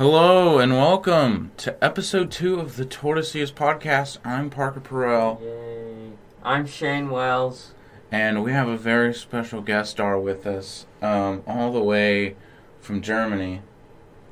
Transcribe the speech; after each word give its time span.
Hello 0.00 0.58
and 0.58 0.72
welcome 0.72 1.52
to 1.58 1.76
episode 1.84 2.30
two 2.30 2.58
of 2.58 2.76
the 2.76 2.86
Tortoises 2.86 3.52
podcast. 3.52 4.16
I'm 4.24 4.48
Parker 4.48 4.80
Perel, 4.80 5.42
Yay. 5.42 6.12
I'm 6.42 6.66
Shane 6.66 7.10
Wells. 7.10 7.74
and 8.10 8.42
we 8.42 8.52
have 8.52 8.66
a 8.66 8.78
very 8.78 9.12
special 9.12 9.60
guest 9.60 9.90
star 9.90 10.18
with 10.18 10.46
us, 10.46 10.86
um, 11.02 11.42
all 11.46 11.70
the 11.70 11.82
way 11.82 12.34
from 12.80 13.02
Germany. 13.02 13.60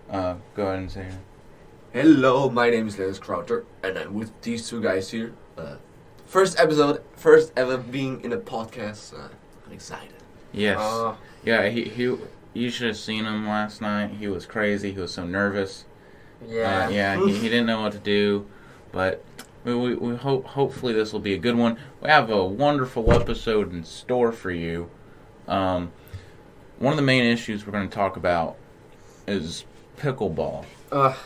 Uh, 0.09 0.37
go 0.57 0.69
ahead 0.69 0.79
and 0.79 0.91
say 0.91 1.03
it. 1.03 1.15
Hello, 1.93 2.49
my 2.49 2.71
name 2.71 2.89
is 2.89 2.99
Lennox 2.99 3.19
Krauter, 3.19 3.67
and 3.83 3.99
I'm 3.99 4.15
with 4.15 4.33
these 4.41 4.67
two 4.67 4.81
guys 4.81 5.11
here. 5.11 5.35
Uh, 5.59 5.77
first 6.25 6.59
episode, 6.59 7.03
first 7.15 7.53
ever 7.59 7.77
being 7.77 8.25
in 8.25 8.33
a 8.33 8.39
podcast. 8.39 9.13
Uh, 9.13 9.29
I'm 9.67 9.73
excited. 9.73 10.15
Yes. 10.51 10.79
Uh, 10.81 11.17
yeah, 11.45 11.69
he, 11.69 11.85
he, 11.85 12.17
you 12.55 12.71
should 12.71 12.87
have 12.89 12.97
seen 12.97 13.25
him 13.25 13.47
last 13.47 13.81
night. 13.81 14.11
He 14.19 14.27
was 14.29 14.47
crazy. 14.47 14.93
He 14.93 15.01
was 15.01 15.13
so 15.13 15.27
nervous. 15.27 15.85
yeah. 16.47 16.87
Uh, 16.87 16.91
yeah, 16.91 17.17
he, 17.27 17.33
he 17.35 17.49
didn't 17.49 17.67
know 17.67 17.83
what 17.83 17.93
to 17.93 17.99
do, 17.99 18.47
but 18.93 19.25
we, 19.65 19.75
we, 19.75 19.95
we 19.95 20.17
hope 20.17 20.47
hopefully 20.47 20.93
this 20.93 21.13
will 21.13 21.21
be 21.21 21.35
a 21.35 21.39
good 21.39 21.57
one. 21.57 21.79
We 22.03 22.09
have 22.09 22.31
a 22.31 22.45
wonderful 22.45 23.13
episode 23.13 23.73
in 23.73 23.85
store 23.85 24.33
for 24.33 24.51
you. 24.51 24.91
Um, 25.47 25.93
one 26.79 26.93
of 26.93 26.97
the 26.97 27.03
main 27.03 27.25
issues 27.25 27.67
we're 27.67 27.73
going 27.73 27.89
to 27.89 27.95
talk 27.95 28.17
about 28.17 28.57
is 29.27 29.65
pickleball. 29.99 30.65
Ugh. 30.93 31.17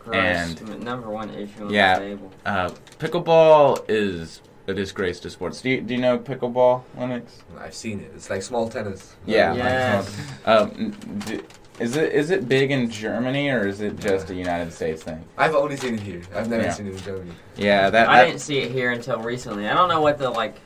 Gross. 0.00 0.60
And- 0.60 0.82
number 0.82 1.08
one 1.10 1.30
issue 1.30 1.64
on 1.66 1.70
Yeah. 1.70 1.98
the 1.98 2.04
table. 2.06 2.32
Uh, 2.44 2.70
pickleball 2.98 3.84
is 3.88 4.40
a 4.66 4.74
disgrace 4.74 5.20
to 5.20 5.30
sports. 5.30 5.60
Do 5.62 5.70
you, 5.70 5.80
do 5.80 5.94
you 5.94 6.00
know 6.00 6.18
pickleball, 6.18 6.82
Lennox? 6.96 7.42
I've 7.58 7.74
seen 7.74 8.00
it. 8.00 8.12
It's 8.14 8.30
like 8.30 8.42
small 8.42 8.68
tennis. 8.68 9.14
Yeah. 9.26 9.54
Yes. 9.54 10.16
Um, 10.46 10.90
d- 11.26 11.40
is 11.80 11.96
it 11.96 12.12
is 12.12 12.30
it 12.30 12.48
big 12.48 12.70
in 12.70 12.90
Germany 12.90 13.48
or 13.48 13.66
is 13.66 13.80
it 13.80 13.98
just 13.98 14.28
a 14.30 14.34
United 14.34 14.72
States 14.72 15.02
thing? 15.02 15.24
I've 15.38 15.54
only 15.54 15.76
seen 15.76 15.94
it 15.94 16.00
here. 16.00 16.20
I've 16.34 16.48
never 16.48 16.64
Yeah. 16.64 16.70
seen 16.72 16.86
it 16.86 16.92
in 16.92 16.98
Germany. 16.98 17.32
Yeah, 17.56 17.88
that, 17.90 18.08
I 18.08 18.26
didn't 18.26 18.40
see 18.40 18.58
it 18.58 18.70
here 18.70 18.92
until 18.92 19.18
recently. 19.20 19.66
I 19.68 19.72
don't 19.74 19.88
know 19.88 20.00
what 20.02 20.18
the 20.18 20.28
like 20.30 20.56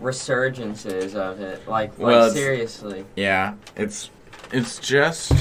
resurgence 0.00 0.86
is 0.86 1.14
of 1.16 1.40
it. 1.40 1.66
Like, 1.68 1.98
Well, 1.98 2.26
like 2.28 2.32
seriously. 2.32 3.04
Yeah, 3.16 3.54
it's 3.76 4.10
it's 4.52 4.78
just 4.78 5.32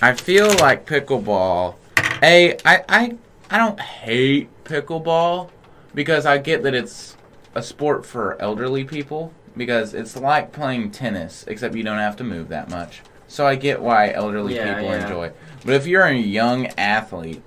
I 0.00 0.14
feel 0.14 0.48
like 0.56 0.86
pickleball. 0.86 1.74
A 2.22 2.56
I 2.64 2.82
I 2.88 3.16
I 3.50 3.58
don't 3.58 3.78
hate 3.78 4.48
pickleball 4.64 5.50
because 5.94 6.26
I 6.26 6.38
get 6.38 6.62
that 6.64 6.74
it's 6.74 7.16
a 7.54 7.62
sport 7.62 8.04
for 8.04 8.40
elderly 8.40 8.84
people 8.84 9.32
because 9.56 9.94
it's 9.94 10.16
like 10.16 10.52
playing 10.52 10.90
tennis 10.90 11.44
except 11.46 11.74
you 11.76 11.82
don't 11.84 11.98
have 11.98 12.16
to 12.16 12.24
move 12.24 12.48
that 12.48 12.68
much. 12.68 13.00
So 13.28 13.46
I 13.46 13.54
get 13.56 13.80
why 13.80 14.10
elderly 14.10 14.56
Yeah, 14.56 14.74
people 14.74 14.90
yeah. 14.90 15.02
enjoy. 15.02 15.26
it. 15.26 15.36
But 15.64 15.74
if 15.74 15.86
you're 15.86 16.04
a 16.04 16.12
young 16.14 16.66
athlete, 16.78 17.42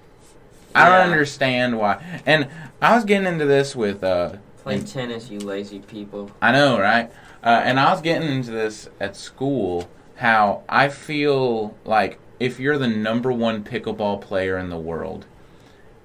I 0.74 0.88
don't 0.90 1.10
understand 1.12 1.78
why. 1.78 2.22
And 2.26 2.48
I 2.82 2.96
was 2.96 3.04
getting 3.04 3.28
into 3.28 3.46
this 3.46 3.76
with 3.76 4.04
uh 4.04 4.38
Play 4.64 4.76
and- 4.76 4.88
tennis, 4.88 5.30
you 5.30 5.40
lazy 5.40 5.80
people. 5.80 6.32
I 6.42 6.52
know, 6.52 6.80
right? 6.80 7.12
Uh, 7.44 7.62
and 7.64 7.80
I 7.80 7.92
was 7.92 8.02
getting 8.02 8.28
into 8.30 8.52
this 8.52 8.90
at 9.00 9.16
school. 9.16 9.90
How 10.16 10.64
I 10.68 10.90
feel 10.90 11.78
like 11.86 12.20
if 12.40 12.60
you're 12.60 12.78
the 12.78 12.88
number 12.88 13.32
one 13.32 13.64
pickleball 13.64 14.20
player 14.22 14.58
in 14.58 14.70
the 14.70 14.78
world, 14.78 15.26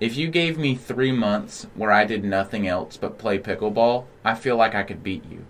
if 0.03 0.17
you 0.17 0.27
gave 0.27 0.59
me 0.59 0.75
three 0.75 1.13
months 1.13 1.69
where 1.77 1.93
I 1.93 2.05
did 2.05 2.25
nothing 2.25 2.67
else 2.67 2.97
but 2.97 3.19
play 3.19 3.39
pickleball, 3.39 4.07
I 4.25 4.35
feel 4.35 4.57
like 4.57 4.75
I 4.75 4.83
could 4.83 5.05
beat 5.05 5.25
you. 5.31 5.47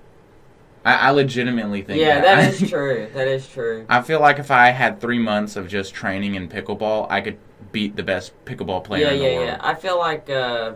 I, 0.85 0.95
I 0.95 1.11
legitimately 1.11 1.81
think 1.81 2.03
Yeah, 2.03 2.21
that. 2.21 2.53
that 2.53 2.55
is 2.63 2.69
true. 2.69 3.09
That 3.15 3.29
is 3.29 3.49
true. 3.49 3.87
I 3.89 4.03
feel 4.03 4.21
like 4.21 4.39
if 4.39 4.51
I 4.51 4.69
had 4.69 5.01
three 5.01 5.19
months 5.19 5.57
of 5.57 5.69
just 5.69 5.95
training 5.95 6.35
in 6.35 6.51
pickleball, 6.51 7.07
I 7.11 7.23
could 7.23 7.39
beat 7.73 7.97
the 7.97 8.03
best 8.03 8.33
pickleball 8.45 8.85
player 8.85 9.07
yeah, 9.07 9.13
in 9.13 9.19
the 9.21 9.25
yeah, 9.25 9.35
world. 9.37 9.47
yeah. 9.47 9.59
I 9.63 9.75
feel 9.75 9.99
like, 9.99 10.29
uh, 10.29 10.75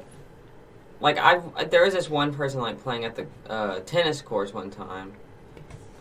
like 1.00 1.18
I 1.18 1.64
there 1.64 1.84
was 1.84 1.92
this 1.92 2.08
one 2.08 2.32
person 2.32 2.62
like 2.62 2.82
playing 2.82 3.04
at 3.04 3.14
the 3.14 3.26
uh, 3.46 3.80
tennis 3.80 4.22
courts 4.22 4.54
one 4.54 4.70
time. 4.70 5.12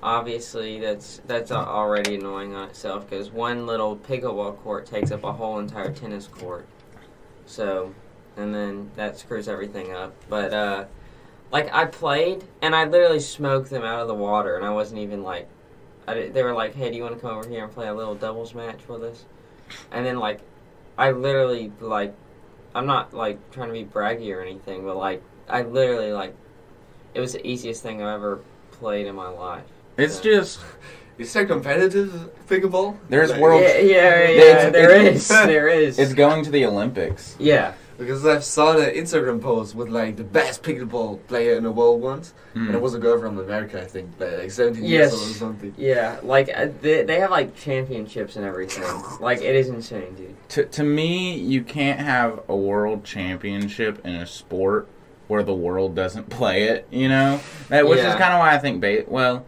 Obviously, 0.02 0.80
that's 0.80 1.19
that's 1.28 1.52
already 1.52 2.16
annoying 2.16 2.56
on 2.56 2.69
itself 2.69 3.09
because 3.09 3.31
one 3.31 3.66
little 3.66 3.97
pickleball 3.97 4.58
court 4.59 4.85
takes 4.85 5.12
up 5.12 5.25
a 5.25 5.34
whole 5.34 5.59
entire 5.59 5.91
tennis 5.91 6.28
court. 6.28 6.66
So, 7.46 7.94
and 8.38 8.54
then 8.54 8.92
that 8.96 9.18
screws 9.18 9.48
everything 9.48 9.94
up. 9.94 10.14
But 10.30 10.54
uh, 10.54 10.86
like 11.52 11.74
I 11.74 11.86
played 11.86 12.44
and 12.62 12.76
I 12.76 12.86
literally 12.86 13.20
smoked 13.20 13.70
them 13.70 13.84
out 13.84 14.02
of 14.02 14.08
the 14.08 14.16
water, 14.16 14.56
and 14.56 14.66
I 14.66 14.72
wasn't 14.72 15.02
even 15.02 15.24
like, 15.24 15.48
I, 16.08 16.30
they 16.30 16.44
were 16.44 16.54
like, 16.54 16.76
"Hey, 16.76 16.90
do 16.90 16.98
you 16.98 17.04
want 17.04 17.16
to 17.16 17.22
come 17.22 17.36
over 17.36 17.48
here 17.48 17.64
and 17.64 17.74
play 17.74 17.88
a 17.88 17.94
little 17.94 18.16
doubles 18.16 18.54
match 18.54 18.88
with 18.88 19.04
us?" 19.04 19.26
And 19.92 20.06
then 20.06 20.18
like, 20.20 20.42
I 20.98 21.12
literally 21.12 21.72
like 21.80 22.16
I'm 22.74 22.86
not 22.86 23.14
like 23.14 23.40
trying 23.52 23.68
to 23.70 23.74
be 23.74 23.86
braggy 23.86 24.36
or 24.36 24.42
anything, 24.42 24.84
but 24.84 24.98
like 24.98 25.24
I 25.48 25.62
literally 25.62 26.12
like 26.12 26.36
it 27.14 27.20
was 27.22 27.34
the 27.34 27.48
easiest 27.48 27.82
thing 27.82 28.02
I've 28.02 28.16
ever 28.16 28.42
played 28.72 29.08
in 29.08 29.16
my 29.16 29.30
life. 29.30 29.64
It's 29.98 30.18
Yeah. 30.18 30.34
just 30.40 30.60
Is 31.18 31.31
there 31.34 31.46
competitive 31.46 32.30
pickleball? 32.50 32.98
There's 33.09 33.31
Like- 33.31 33.40
world- 33.40 33.62
Yeah, 33.62 33.78
yeah, 33.78 34.30
yeah. 34.30 34.42
It's- 34.42 34.72
there 34.74 34.92
it's- 34.92 35.16
is, 35.16 35.28
there 35.30 35.68
is. 35.70 35.98
it's 36.00 36.14
going 36.14 36.44
to 36.44 36.52
the 36.52 36.66
Olympics. 36.66 37.36
yeah, 37.40 37.74
Because 37.98 38.26
I've 38.26 38.44
saw 38.44 38.74
the 38.74 38.88
Instagram 38.88 39.40
post 39.42 39.74
with 39.74 39.88
like 39.88 40.18
the 40.18 40.26
best 40.26 40.62
pickleball 40.64 41.20
player 41.28 41.56
in 41.56 41.64
the 41.64 41.72
world 41.72 42.02
once, 42.02 42.34
Hmm. 42.53 42.66
and 42.68 42.76
it 42.76 42.81
was 42.81 42.94
a 42.94 43.00
girl 43.00 43.18
from 43.18 43.40
America, 43.40 43.81
I 43.81 43.86
think, 43.86 44.09
like, 44.20 44.38
like 44.38 44.52
17 44.52 44.84
Yes. 44.84 44.92
years 44.92 45.14
old 45.14 45.30
or 45.31 45.34
something. 45.34 45.74
yeah. 45.78 46.18
Like 46.22 46.50
uh, 46.53 46.68
they, 46.81 47.03
they 47.03 47.20
have 47.22 47.32
like 47.32 47.56
championships 47.56 48.36
and 48.36 48.44
everything. 48.46 48.84
Like 49.22 49.42
it 49.42 49.56
is 49.56 49.70
insane, 49.70 50.14
dude. 50.18 50.36
to 50.50 50.66
to 50.66 50.84
me, 50.84 51.36
you 51.38 51.62
can't 51.62 52.02
have 52.02 52.42
a 52.50 52.56
world 52.58 53.06
championship 53.06 54.06
in 54.06 54.16
a 54.16 54.28
sport 54.28 54.88
where 55.30 55.44
the 55.44 55.56
world 55.56 55.96
doesn't 55.96 56.30
play 56.30 56.64
it. 56.64 56.86
You 56.92 57.08
know, 57.08 57.40
That- 57.70 57.88
which 57.88 58.00
is 58.00 58.14
kind 58.16 58.34
of 58.34 58.40
why 58.40 58.53
I 58.53 58.58
think 58.58 58.82
ba- 58.82 59.06
well, 59.08 59.46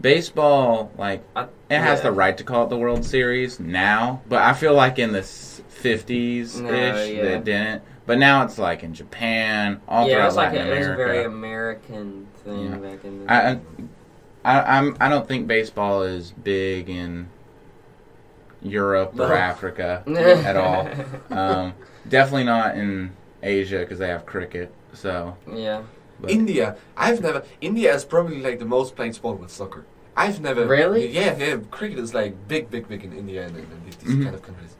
baseball 0.00 0.92
like 0.98 1.22
I, 1.34 1.44
it 1.70 1.78
has 1.80 2.02
the 2.02 2.12
right 2.12 2.36
to 2.36 2.44
call 2.44 2.64
it 2.64 2.70
the 2.70 2.78
World 2.78 3.04
Series 3.04 3.58
now, 3.60 4.22
but 4.28 4.42
I 4.42 4.52
feel 4.52 4.74
like 4.74 4.98
in 4.98 5.12
the 5.12 5.22
fifties 5.22 6.60
No, 6.60 6.68
ish 6.72 7.10
yeah. 7.12 7.22
they 7.22 7.38
didn't. 7.38 7.82
But 8.06 8.18
now 8.18 8.44
it's 8.44 8.58
like 8.58 8.82
in 8.84 8.94
Japan, 8.94 9.80
all 9.88 10.06
Yeah, 10.06 10.12
it 10.12 10.14
throughout 10.14 10.26
was 10.26 10.36
like 10.36 10.52
Latin 10.52 10.68
a, 10.68 10.70
it 10.70 10.78
was 10.78 10.86
a 10.86 10.96
very 10.96 11.24
American 11.24 12.26
thing 12.44 12.70
Yeah. 12.70 12.76
back 12.76 13.04
in 13.04 13.26
the 13.26 13.32
I, 13.32 13.54
day. 13.54 13.60
I, 14.44 14.58
I, 14.60 14.78
I'm, 14.78 14.96
I 15.00 15.08
don't 15.08 15.26
think 15.26 15.48
baseball 15.48 16.02
is 16.02 16.30
big 16.30 16.88
in 16.88 17.28
Europe 18.62 19.18
or 19.18 19.32
Africa 19.32 20.04
at 20.06 20.56
all. 20.56 20.88
Um, 21.36 21.74
definitely 22.08 22.44
not 22.44 22.76
in 22.76 23.12
Asia 23.42 23.78
because 23.78 23.98
they 23.98 24.08
have 24.08 24.24
cricket. 24.24 24.72
So 24.92 25.36
yeah. 25.52 25.82
But- 26.20 26.30
India, 26.30 26.76
I've 26.96 27.20
never. 27.20 27.42
India 27.60 27.94
is 27.94 28.04
probably 28.04 28.40
like 28.40 28.58
the 28.58 28.64
most 28.64 28.96
played 28.96 29.14
sport 29.14 29.38
with 29.40 29.50
soccer. 29.50 29.84
I've 30.16 30.40
never. 30.40 30.66
Really? 30.66 31.08
Yeah, 31.08 31.36
yeah. 31.36 31.56
Cricket 31.70 31.98
is 31.98 32.14
like 32.14 32.48
big, 32.48 32.70
big, 32.70 32.88
big 32.88 33.04
in 33.04 33.12
India 33.12 33.46
and, 33.46 33.54
and 33.56 33.82
these 33.84 33.96
Mhm. 33.96 34.22
kind 34.24 34.34
of 34.34 34.42
countries. 34.42 34.74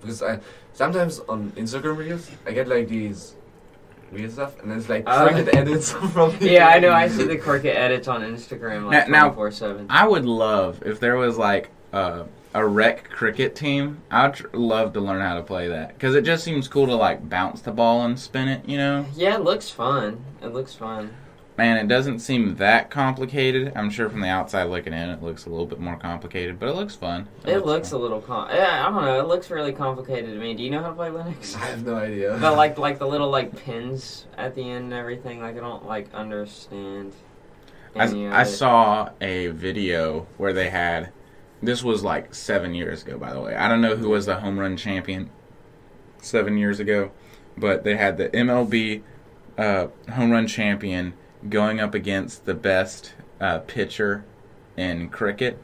Because 0.00 0.22
I 0.22 0.40
sometimes 0.74 1.20
on 1.28 1.52
Instagram 1.56 1.96
reels 1.96 2.30
I 2.46 2.52
get 2.52 2.68
like 2.68 2.88
these 2.88 3.34
weird 4.12 4.30
stuff, 4.32 4.60
and 4.62 4.70
it's 4.72 4.88
like 4.90 5.04
Uh, 5.06 5.26
cricket 5.26 5.54
edits 5.54 5.90
from. 6.12 6.36
Yeah, 6.40 6.68
I 6.68 6.78
know. 6.80 6.92
I 6.92 7.08
see 7.08 7.24
the 7.24 7.38
cricket 7.38 7.76
edits 7.76 8.06
on 8.08 8.20
Instagram 8.22 8.84
like 8.84 9.08
Now- 9.08 9.12
now- 9.16 9.20
twenty 9.30 9.34
four 9.36 9.50
seven. 9.52 9.86
I 9.88 10.06
would 10.06 10.26
love 10.26 10.82
if 10.84 11.00
there 11.00 11.16
was 11.16 11.38
like 11.38 11.70
a, 11.94 12.26
a 12.54 12.64
rec 12.66 13.10
cricket 13.10 13.54
team. 13.56 14.00
I'd 14.10 14.34
tr- 14.34 14.46
love 14.52 14.92
to 14.94 15.00
learn 15.00 15.20
how 15.20 15.34
to 15.34 15.42
play 15.42 15.68
that 15.68 15.88
because 15.94 16.14
it 16.14 16.22
just 16.24 16.44
seems 16.44 16.68
cool 16.68 16.86
to 16.86 16.94
like 16.94 17.28
bounce 17.28 17.60
the 17.60 17.72
ball 17.72 18.04
and 18.04 18.18
spin 18.18 18.48
it. 18.48 18.66
You 18.68 18.78
know, 18.78 19.06
Yeah, 19.16 19.34
it 19.36 19.42
looks 19.42 19.70
fun. 19.70 20.24
It 20.40 20.48
looks 20.54 20.72
fun. 20.74 21.10
man, 21.56 21.76
it 21.76 21.88
doesn't 21.88 22.18
seem 22.20 22.56
that 22.56 22.90
complicated. 22.90 23.72
I'm 23.76 23.90
sure 23.90 24.08
from 24.10 24.20
the 24.20 24.28
outside 24.28 24.64
looking 24.64 24.92
in, 24.92 25.08
it 25.10 25.22
looks 25.22 25.46
a 25.46 25.50
little 25.50 25.66
bit 25.66 25.78
more 25.80 25.96
complicated, 25.96 26.58
but 26.60 26.68
it 26.68 26.74
looks 26.76 26.94
fun. 26.94 27.28
It 27.44 27.64
looks 27.66 27.90
fun. 27.90 27.98
a 28.00 28.02
little 28.02 28.20
com. 28.20 28.48
Yeah, 28.50 28.86
I 28.86 28.90
don't 28.90 29.04
know. 29.04 29.20
It 29.20 29.26
looks 29.26 29.50
really 29.50 29.72
complicated 29.72 30.30
to 30.32 30.38
me. 30.38 30.54
Do 30.54 30.62
you 30.62 30.70
know 30.70 30.80
how 30.82 30.88
to 30.90 30.94
play 30.94 31.10
Lennox? 31.10 31.54
I 31.56 31.66
have 31.66 31.84
no 31.84 31.96
idea. 31.96 32.36
But 32.40 32.56
like, 32.56 32.78
like 32.78 32.98
the 33.00 33.06
little 33.06 33.30
like 33.30 33.54
pins 33.64 34.26
at 34.36 34.54
the 34.54 34.62
end 34.62 34.84
and 34.84 34.92
everything. 34.94 35.40
Like 35.40 35.56
I 35.56 35.60
don't 35.60 35.86
like 35.86 36.12
understand. 36.14 37.12
any 37.96 38.26
of 38.26 38.32
I, 38.32 38.38
I 38.38 38.42
it. 38.42 38.46
saw 38.46 39.10
a 39.20 39.48
video 39.48 40.26
where 40.36 40.52
they 40.52 40.70
had. 40.70 41.10
This 41.64 41.82
was 41.82 42.02
like 42.02 42.34
seven 42.34 42.74
years 42.74 43.02
ago, 43.02 43.18
by 43.18 43.32
the 43.32 43.40
way. 43.40 43.54
I 43.54 43.68
don't 43.68 43.80
know 43.80 43.96
who 43.96 44.10
was 44.10 44.26
the 44.26 44.40
home 44.40 44.58
run 44.58 44.76
champion 44.76 45.30
seven 46.20 46.58
years 46.58 46.80
ago, 46.80 47.10
but 47.56 47.84
they 47.84 47.96
had 47.96 48.16
the 48.18 48.28
MLB 48.30 49.02
uh, 49.56 49.88
home 50.12 50.30
run 50.30 50.46
champion 50.46 51.14
going 51.48 51.80
up 51.80 51.94
against 51.94 52.44
the 52.44 52.54
best 52.54 53.14
uh, 53.40 53.58
pitcher 53.58 54.24
in 54.76 55.08
cricket, 55.08 55.62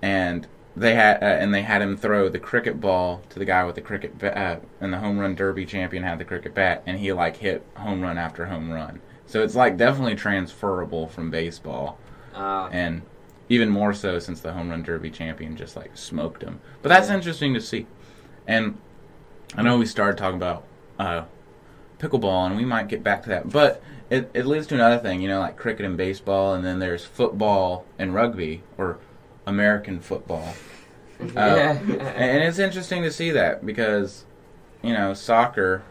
and 0.00 0.46
they 0.76 0.94
had 0.94 1.22
uh, 1.22 1.26
and 1.26 1.52
they 1.52 1.62
had 1.62 1.82
him 1.82 1.96
throw 1.96 2.28
the 2.28 2.38
cricket 2.38 2.80
ball 2.80 3.22
to 3.30 3.38
the 3.38 3.44
guy 3.44 3.64
with 3.64 3.74
the 3.74 3.80
cricket 3.80 4.18
bat, 4.18 4.36
uh, 4.36 4.60
and 4.80 4.92
the 4.92 4.98
home 4.98 5.18
run 5.18 5.34
derby 5.34 5.66
champion 5.66 6.02
had 6.04 6.18
the 6.18 6.24
cricket 6.24 6.54
bat, 6.54 6.82
and 6.86 6.98
he 6.98 7.12
like 7.12 7.36
hit 7.38 7.64
home 7.76 8.00
run 8.00 8.16
after 8.18 8.46
home 8.46 8.70
run. 8.70 9.00
So 9.26 9.42
it's 9.42 9.54
like 9.54 9.76
definitely 9.76 10.14
transferable 10.14 11.06
from 11.08 11.30
baseball, 11.30 11.98
Uh, 12.34 12.68
and 12.72 13.02
even 13.48 13.68
more 13.68 13.94
so 13.94 14.18
since 14.18 14.40
the 14.40 14.52
home 14.52 14.70
run 14.70 14.82
derby 14.82 15.10
champion 15.10 15.56
just 15.56 15.76
like 15.76 15.90
smoked 15.96 16.42
him. 16.42 16.60
But 16.82 16.90
that's 16.90 17.08
interesting 17.08 17.54
to 17.54 17.60
see. 17.60 17.86
And 18.46 18.78
I 19.54 19.62
know 19.62 19.78
we 19.78 19.86
started 19.86 20.18
talking 20.18 20.36
about 20.36 20.64
uh, 20.98 21.24
pickleball, 21.98 22.46
and 22.46 22.56
we 22.56 22.64
might 22.64 22.88
get 22.88 23.02
back 23.02 23.22
to 23.24 23.28
that, 23.30 23.50
but 23.50 23.82
it, 24.10 24.30
it 24.34 24.46
leads 24.46 24.66
to 24.68 24.74
another 24.74 24.98
thing, 24.98 25.20
you 25.20 25.28
know, 25.28 25.40
like 25.40 25.56
cricket 25.56 25.84
and 25.84 25.96
baseball, 25.96 26.54
and 26.54 26.64
then 26.64 26.78
there's 26.78 27.04
football 27.04 27.84
and 27.98 28.14
rugby, 28.14 28.62
or 28.76 28.98
American 29.46 30.00
football. 30.00 30.54
Uh, 31.20 31.24
yeah. 31.34 31.72
And 32.14 32.44
it's 32.44 32.60
interesting 32.60 33.02
to 33.02 33.10
see 33.10 33.32
that 33.32 33.66
because, 33.66 34.24
you 34.84 34.92
know, 34.92 35.14
soccer, 35.14 35.82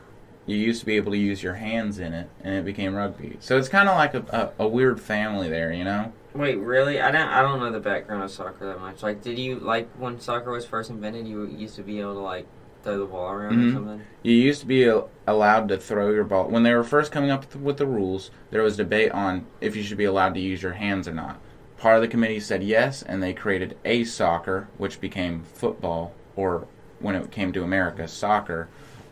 you 0.46 0.56
used 0.56 0.80
to 0.80 0.86
be 0.86 0.96
able 0.96 1.12
to 1.12 1.18
use 1.18 1.44
your 1.44 1.56
hands 1.56 2.00
in 2.00 2.14
it, 2.14 2.30
and 2.42 2.56
it 2.56 2.64
became 2.64 2.96
rugby. 2.96 3.36
So 3.42 3.58
it's 3.58 3.68
kind 3.68 3.90
of 3.90 3.98
like 3.98 4.14
a, 4.14 4.54
a, 4.58 4.64
a 4.64 4.68
weird 4.70 5.02
family 5.02 5.50
there, 5.50 5.74
you 5.74 5.84
know? 5.84 6.14
Wait, 6.34 6.56
really? 6.60 7.02
I 7.02 7.10
don't. 7.12 7.28
I 7.28 7.42
don't 7.42 7.60
know 7.60 7.72
the 7.72 7.80
background 7.80 8.24
of 8.24 8.30
soccer 8.32 8.68
that 8.68 8.80
much. 8.80 9.02
Like, 9.02 9.22
did 9.24 9.40
you 9.40 9.60
like 9.60 9.90
when 9.98 10.20
soccer 10.20 10.52
was 10.52 10.66
first 10.66 10.90
invented? 10.90 11.28
You 11.28 11.46
used 11.48 11.76
to 11.76 11.84
be 11.84 12.00
able 12.00 12.14
to 12.16 12.20
like 12.20 12.46
throw 12.84 13.00
the 13.00 13.06
ball 13.06 13.32
around 13.32 13.56
Mhm. 13.58 13.70
or 13.70 13.74
something. 13.74 14.02
You 14.24 14.34
used 14.36 14.62
to 14.62 14.68
be 14.68 14.84
a- 14.88 15.04
allowed 15.26 15.68
to 15.70 15.78
throw 15.78 16.12
your 16.12 16.24
ball. 16.24 16.48
When 16.48 16.64
they 16.64 16.74
were 16.76 16.84
first 16.84 17.12
coming 17.12 17.32
up 17.32 17.56
with 17.56 17.78
the 17.78 17.88
rules, 17.88 18.30
there 18.52 18.62
was 18.62 18.78
debate 18.78 19.12
on 19.12 19.46
if 19.62 19.76
you 19.76 19.82
should 19.84 19.98
be 19.98 20.06
allowed 20.06 20.36
to 20.36 20.40
use 20.40 20.62
your 20.62 20.74
hands 20.74 21.08
or 21.08 21.14
not. 21.14 21.38
Part 21.78 21.96
of 21.96 22.02
the 22.02 22.08
committee 22.08 22.40
said 22.40 22.64
yes, 22.64 23.02
and 23.04 23.22
they 23.22 23.34
created 23.34 23.76
a 23.84 24.04
soccer, 24.04 24.68
which 24.78 25.02
became 25.02 25.42
football, 25.44 26.14
or 26.36 26.66
when 27.00 27.16
it 27.16 27.32
came 27.32 27.52
to 27.54 27.64
America, 27.64 28.08
soccer. 28.08 28.68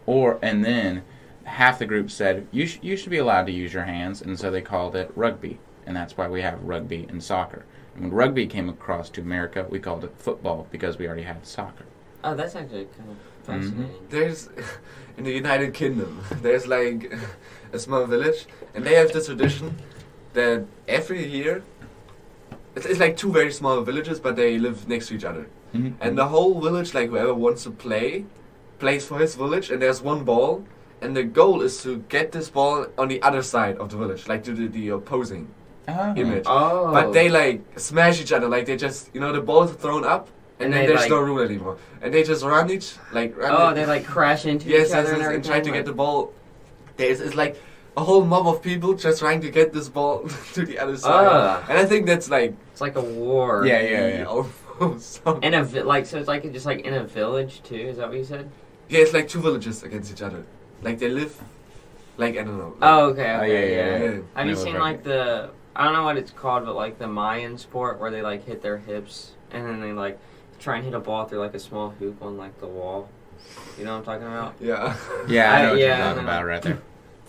Or 0.05 0.37
and 0.43 0.63
then 0.63 1.01
half 1.45 1.79
the 1.79 1.85
group 1.85 2.11
said 2.11 2.47
you 2.51 2.65
sh- 2.67 2.79
you 2.81 2.95
should 2.97 3.09
be 3.11 3.17
allowed 3.17 3.45
to 3.47 3.51
use 3.51 3.73
your 3.73 3.83
hands, 3.83 4.21
and 4.21 4.37
so 4.39 4.51
they 4.51 4.61
called 4.61 4.95
it 4.95 5.11
rugby, 5.15 5.59
and 5.85 5.95
that's 5.95 6.17
why 6.17 6.27
we 6.27 6.41
have 6.41 6.61
rugby 6.63 7.05
and 7.09 7.23
soccer. 7.23 7.65
And 7.95 8.05
when 8.05 8.13
rugby 8.13 8.47
came 8.47 8.69
across 8.69 9.09
to 9.11 9.21
America, 9.21 9.65
we 9.69 9.79
called 9.79 10.03
it 10.03 10.13
football 10.17 10.67
because 10.71 10.97
we 10.97 11.07
already 11.07 11.23
had 11.23 11.45
soccer. 11.45 11.85
Oh, 12.23 12.35
that's 12.35 12.55
actually 12.55 12.87
kind 12.97 13.09
of 13.11 13.17
fascinating. 13.43 13.95
There's 14.09 14.49
in 15.17 15.23
the 15.23 15.31
United 15.31 15.73
Kingdom. 15.73 16.21
There's 16.41 16.67
like 16.67 17.13
a 17.71 17.79
small 17.79 18.05
village, 18.05 18.45
and 18.73 18.83
they 18.83 18.95
have 18.95 19.11
the 19.13 19.23
tradition 19.23 19.77
that 20.33 20.65
every 20.87 21.25
year. 21.25 21.63
It's, 22.75 22.85
it's 22.85 22.99
like 22.99 23.15
two 23.15 23.31
very 23.31 23.53
small 23.53 23.81
villages, 23.81 24.19
but 24.19 24.35
they 24.35 24.57
live 24.57 24.89
next 24.89 25.07
to 25.07 25.15
each 25.15 25.23
other. 25.23 25.47
Mhm. 25.73 25.93
And 26.01 26.17
the 26.17 26.27
whole 26.27 26.59
village, 26.59 26.93
like 26.93 27.09
whoever 27.09 27.33
wants 27.33 27.63
to 27.63 27.71
play, 27.71 28.25
plays 28.79 29.05
for 29.05 29.19
his 29.19 29.35
village, 29.35 29.71
and 29.71 29.81
there's 29.81 30.01
one 30.01 30.25
ball, 30.25 30.65
and 31.01 31.15
the 31.15 31.23
goal 31.23 31.61
is 31.61 31.81
to 31.83 31.99
get 32.09 32.31
this 32.33 32.49
ball 32.49 32.87
on 32.97 33.07
the 33.07 33.21
other 33.21 33.41
side 33.41 33.77
of 33.77 33.89
the 33.91 33.97
village, 33.97 34.27
like 34.27 34.43
to 34.43 34.53
the, 34.53 34.67
the 34.67 34.89
opposing 34.89 35.47
Oh. 35.87 36.13
image. 36.15 36.43
Oh, 36.47 36.91
But 36.91 37.13
they 37.13 37.29
like 37.29 37.61
smash 37.77 38.19
each 38.21 38.31
other, 38.31 38.47
like 38.47 38.65
they 38.65 38.77
just, 38.77 39.09
you 39.13 39.19
know, 39.21 39.31
the 39.31 39.41
ball 39.41 39.63
is 39.63 39.71
thrown 39.71 40.03
up, 40.03 40.29
and, 40.59 40.65
And 40.65 40.73
then 40.73 40.87
there's 40.87 41.01
like- 41.01 41.09
no 41.09 41.19
rule 41.19 41.39
anymore, 41.39 41.77
and 42.01 42.13
they 42.13 42.23
just 42.23 42.43
run 42.43 42.69
each, 42.71 42.95
like 43.11 43.37
run 43.37 43.51
Oh, 43.55 43.69
it- 43.69 43.75
they 43.75 43.85
like 43.85 44.05
crash 44.05 44.45
into 44.45 44.67
yes, 44.69 44.89
each 44.89 44.95
other 44.95 45.11
yes, 45.17 45.25
and 45.25 45.35
and 45.35 45.43
try 45.45 45.53
to 45.55 45.59
everything, 45.59 45.73
get 45.73 45.85
the 45.85 45.93
ball. 45.93 46.31
There's 46.97 47.19
it's 47.21 47.35
like 47.35 47.61
a 47.97 48.03
whole 48.03 48.23
mob 48.25 48.47
of 48.47 48.61
people 48.61 48.93
just 48.93 49.19
trying 49.19 49.41
to 49.41 49.49
get 49.51 49.73
this 49.73 49.87
ball 49.89 50.27
to 50.53 50.65
the 50.65 50.79
other 50.79 50.97
side, 50.97 51.27
Ah. 51.29 51.63
and 51.69 51.77
I 51.77 51.85
think 51.85 52.05
that's 52.07 52.29
like 52.29 52.53
It's 52.71 52.81
like 52.81 52.95
a 52.95 53.01
war. 53.01 53.65
Yeah, 53.65 53.81
yeah, 53.81 54.07
yeah. 54.19 54.25
almost 54.79 55.23
some- 55.23 55.41
In 55.43 55.53
a 55.53 55.63
vi- 55.63 55.81
like, 55.93 56.05
so 56.05 56.17
it's 56.19 56.27
like 56.27 56.43
just 56.51 56.65
like 56.65 56.81
in 56.81 56.93
a 56.93 57.03
village 57.03 57.61
too. 57.63 57.75
Is 57.91 57.97
that 57.97 58.07
what 58.09 58.17
you 58.17 58.25
said? 58.25 58.49
yeah, 58.89 58.99
it's 58.99 59.13
like 59.13 59.27
two 59.27 59.41
villages 59.41 59.83
against 59.83 60.11
each 60.13 60.21
other, 60.21 60.41
like 60.81 60.99
they 60.99 61.09
live, 61.09 61.33
like 62.17 62.33
I 62.39 62.43
don't 62.43 62.57
know. 62.57 62.73
like- 62.79 62.89
Oh, 62.89 63.05
okay, 63.11 63.31
Oh, 63.33 63.37
okay, 63.43 63.75
yeah, 63.75 63.75
yeah, 63.75 63.97
yeah. 63.97 64.11
yeah. 64.11 64.19
Have 64.35 64.47
you 64.47 64.55
seen 64.55 64.73
heard 64.73 64.81
like 64.89 65.03
the 65.03 65.49
I 65.75 65.83
don't 65.83 65.93
know 65.93 66.03
what 66.03 66.17
it's 66.17 66.31
called, 66.31 66.65
but 66.65 66.75
like 66.75 66.99
the 66.99 67.07
Mayan 67.07 67.57
sport 67.57 67.99
where 67.99 68.11
they 68.11 68.21
like 68.21 68.45
hit 68.45 68.61
their 68.61 68.77
hips 68.77 69.31
and 69.51 69.65
then 69.67 69.81
they 69.81 69.91
like 69.91 70.17
try 70.59 70.77
and 70.77 70.85
hit 70.85 70.93
a 70.93 70.99
ball 70.99 71.25
through 71.25 71.39
like 71.39 71.53
a 71.53 71.59
small 71.59 71.89
hoop 71.91 72.21
on 72.21 72.37
like 72.37 72.59
the 72.59 72.67
wall. 72.67 73.09
You 73.77 73.85
know 73.85 73.91
what 73.99 74.07
I'm 74.07 74.21
talking 74.21 74.27
about? 74.27 74.55
Yeah. 74.59 74.95
Yeah, 75.27 75.53
I 75.53 75.61
know 75.63 75.67
I- 75.67 75.71
what 75.71 75.79
yeah, 75.79 75.85
you're 75.97 75.97
talking 76.07 76.15
know. 76.23 76.29
about 76.29 76.45
right 76.45 76.61
there. 76.61 76.81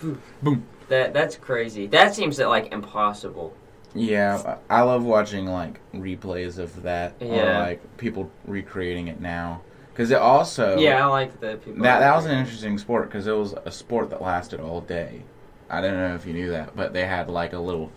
That 0.88 1.12
that's 1.12 1.34
crazy. 1.36 1.88
That 1.88 2.14
seems 2.14 2.38
like 2.38 2.72
impossible. 2.72 3.52
Yeah, 3.94 4.58
I 4.70 4.78
I 4.78 4.82
love 4.82 5.02
watching 5.04 5.46
like 5.46 5.80
replays 5.92 6.58
of 6.58 6.82
that 6.82 7.14
or 7.20 7.44
like 7.44 7.96
people 7.96 8.30
recreating 8.46 9.08
it 9.08 9.20
now 9.20 9.62
because 9.92 10.12
it 10.12 10.18
also 10.18 10.78
yeah, 10.78 11.02
I 11.04 11.08
like 11.10 11.40
the 11.40 11.56
people. 11.56 11.82
that 11.82 11.98
that 12.00 12.14
was 12.14 12.26
an 12.26 12.38
interesting 12.38 12.78
sport 12.78 13.08
because 13.08 13.26
it 13.26 13.32
was 13.32 13.54
a 13.64 13.72
sport 13.72 14.10
that 14.10 14.22
lasted 14.22 14.60
all 14.60 14.80
day. 14.80 15.22
I 15.68 15.80
don't 15.80 15.96
know 15.96 16.14
if 16.14 16.24
you 16.24 16.34
knew 16.34 16.50
that, 16.50 16.76
but 16.76 16.92
they 16.92 17.04
had 17.06 17.28
like 17.28 17.52
a 17.52 17.58
little. 17.58 17.90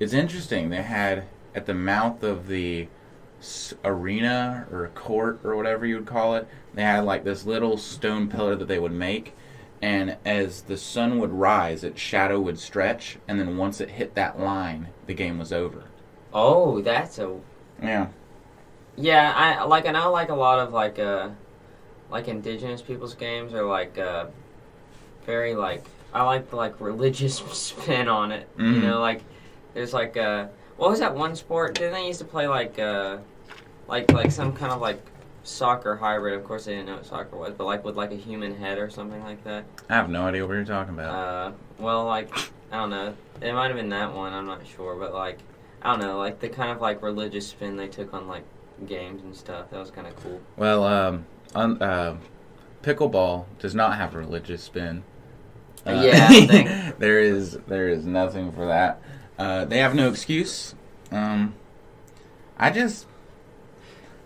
It's 0.00 0.12
interesting. 0.12 0.70
They 0.70 0.82
had 0.82 1.24
at 1.54 1.66
the 1.66 1.74
mouth 1.74 2.22
of 2.22 2.48
the 2.48 2.88
arena 3.84 4.66
or 4.72 4.88
court 4.94 5.40
or 5.44 5.56
whatever 5.56 5.86
you 5.86 5.96
would 5.96 6.06
call 6.06 6.34
it. 6.34 6.48
They 6.74 6.82
had 6.82 7.04
like 7.04 7.24
this 7.24 7.46
little 7.46 7.76
stone 7.76 8.28
pillar 8.28 8.56
that 8.56 8.68
they 8.68 8.78
would 8.78 8.92
make, 8.92 9.34
and 9.82 10.16
as 10.24 10.62
the 10.62 10.76
sun 10.76 11.18
would 11.18 11.32
rise, 11.32 11.84
its 11.84 12.00
shadow 12.00 12.40
would 12.40 12.58
stretch, 12.58 13.18
and 13.28 13.38
then 13.38 13.56
once 13.56 13.80
it 13.80 13.90
hit 13.90 14.14
that 14.14 14.40
line, 14.40 14.88
the 15.06 15.14
game 15.14 15.38
was 15.38 15.52
over. 15.52 15.84
Oh, 16.32 16.80
that's 16.80 17.18
a 17.18 17.36
Yeah. 17.82 18.08
yeah. 18.96 19.32
I 19.36 19.64
like. 19.64 19.86
I 19.86 19.92
know 19.92 20.10
like 20.10 20.30
a 20.30 20.34
lot 20.34 20.58
of 20.58 20.72
like 20.72 20.98
uh 20.98 21.28
like 22.10 22.28
indigenous 22.28 22.82
people's 22.82 23.14
games 23.14 23.52
are 23.54 23.64
like 23.64 23.98
uh 23.98 24.26
very 25.26 25.54
like 25.54 25.84
I 26.12 26.22
like 26.22 26.50
the 26.50 26.56
like 26.56 26.80
religious 26.80 27.36
spin 27.52 28.08
on 28.08 28.32
it. 28.32 28.48
You 28.56 28.64
Mhm. 28.64 28.82
know, 28.82 29.00
like 29.00 29.22
there's 29.74 29.92
like 29.92 30.16
uh 30.16 30.46
what 30.76 30.90
was 30.90 31.00
that 31.00 31.14
one 31.14 31.36
sport? 31.36 31.74
Didn't 31.74 31.92
they 31.92 32.06
used 32.06 32.18
to 32.20 32.24
play 32.24 32.46
like 32.48 32.78
uh 32.78 33.18
like 33.88 34.10
like 34.12 34.30
some 34.30 34.52
kind 34.52 34.72
of 34.72 34.80
like 34.80 35.00
soccer 35.42 35.96
hybrid? 35.96 36.34
Of 36.34 36.44
course 36.44 36.64
they 36.64 36.72
didn't 36.72 36.86
know 36.86 36.96
what 36.96 37.06
soccer 37.06 37.36
was, 37.36 37.52
but 37.56 37.64
like 37.64 37.84
with 37.84 37.96
like 37.96 38.12
a 38.12 38.16
human 38.16 38.56
head 38.56 38.78
or 38.78 38.88
something 38.90 39.22
like 39.22 39.42
that. 39.44 39.64
I 39.90 39.94
have 39.94 40.08
no 40.08 40.26
idea 40.26 40.46
what 40.46 40.54
you're 40.54 40.64
talking 40.64 40.94
about. 40.94 41.14
Uh, 41.14 41.52
well, 41.78 42.04
like 42.06 42.30
I 42.72 42.78
don't 42.78 42.90
know. 42.90 43.14
It 43.40 43.52
might 43.52 43.66
have 43.68 43.76
been 43.76 43.90
that 43.90 44.14
one. 44.14 44.32
I'm 44.32 44.46
not 44.46 44.66
sure, 44.66 44.94
but 44.96 45.12
like 45.12 45.38
I 45.82 45.90
don't 45.90 46.00
know, 46.00 46.18
like 46.18 46.40
the 46.40 46.48
kind 46.48 46.70
of 46.70 46.80
like 46.80 47.02
religious 47.02 47.46
spin 47.46 47.76
they 47.76 47.88
took 47.88 48.14
on 48.14 48.26
like 48.26 48.44
games 48.86 49.22
and 49.22 49.36
stuff. 49.36 49.70
That 49.70 49.78
was 49.78 49.90
kind 49.90 50.06
of 50.06 50.16
cool. 50.16 50.40
Well, 50.56 50.84
um, 50.84 51.26
un, 51.54 51.80
uh, 51.82 52.16
pickleball 52.82 53.44
does 53.58 53.74
not 53.74 53.96
have 53.96 54.14
a 54.14 54.18
religious 54.18 54.62
spin. 54.62 55.02
Uh, 55.86 56.00
Yeah, 56.04 56.26
I 56.30 56.46
think- 56.46 56.98
there 56.98 57.20
is 57.20 57.58
there 57.66 57.88
is 57.88 58.06
nothing 58.06 58.50
for 58.52 58.66
that. 58.66 59.00
Uh, 59.38 59.64
they 59.64 59.78
have 59.78 59.94
no 59.94 60.08
excuse. 60.08 60.74
Um, 61.10 61.54
I 62.58 62.70
just 62.70 63.06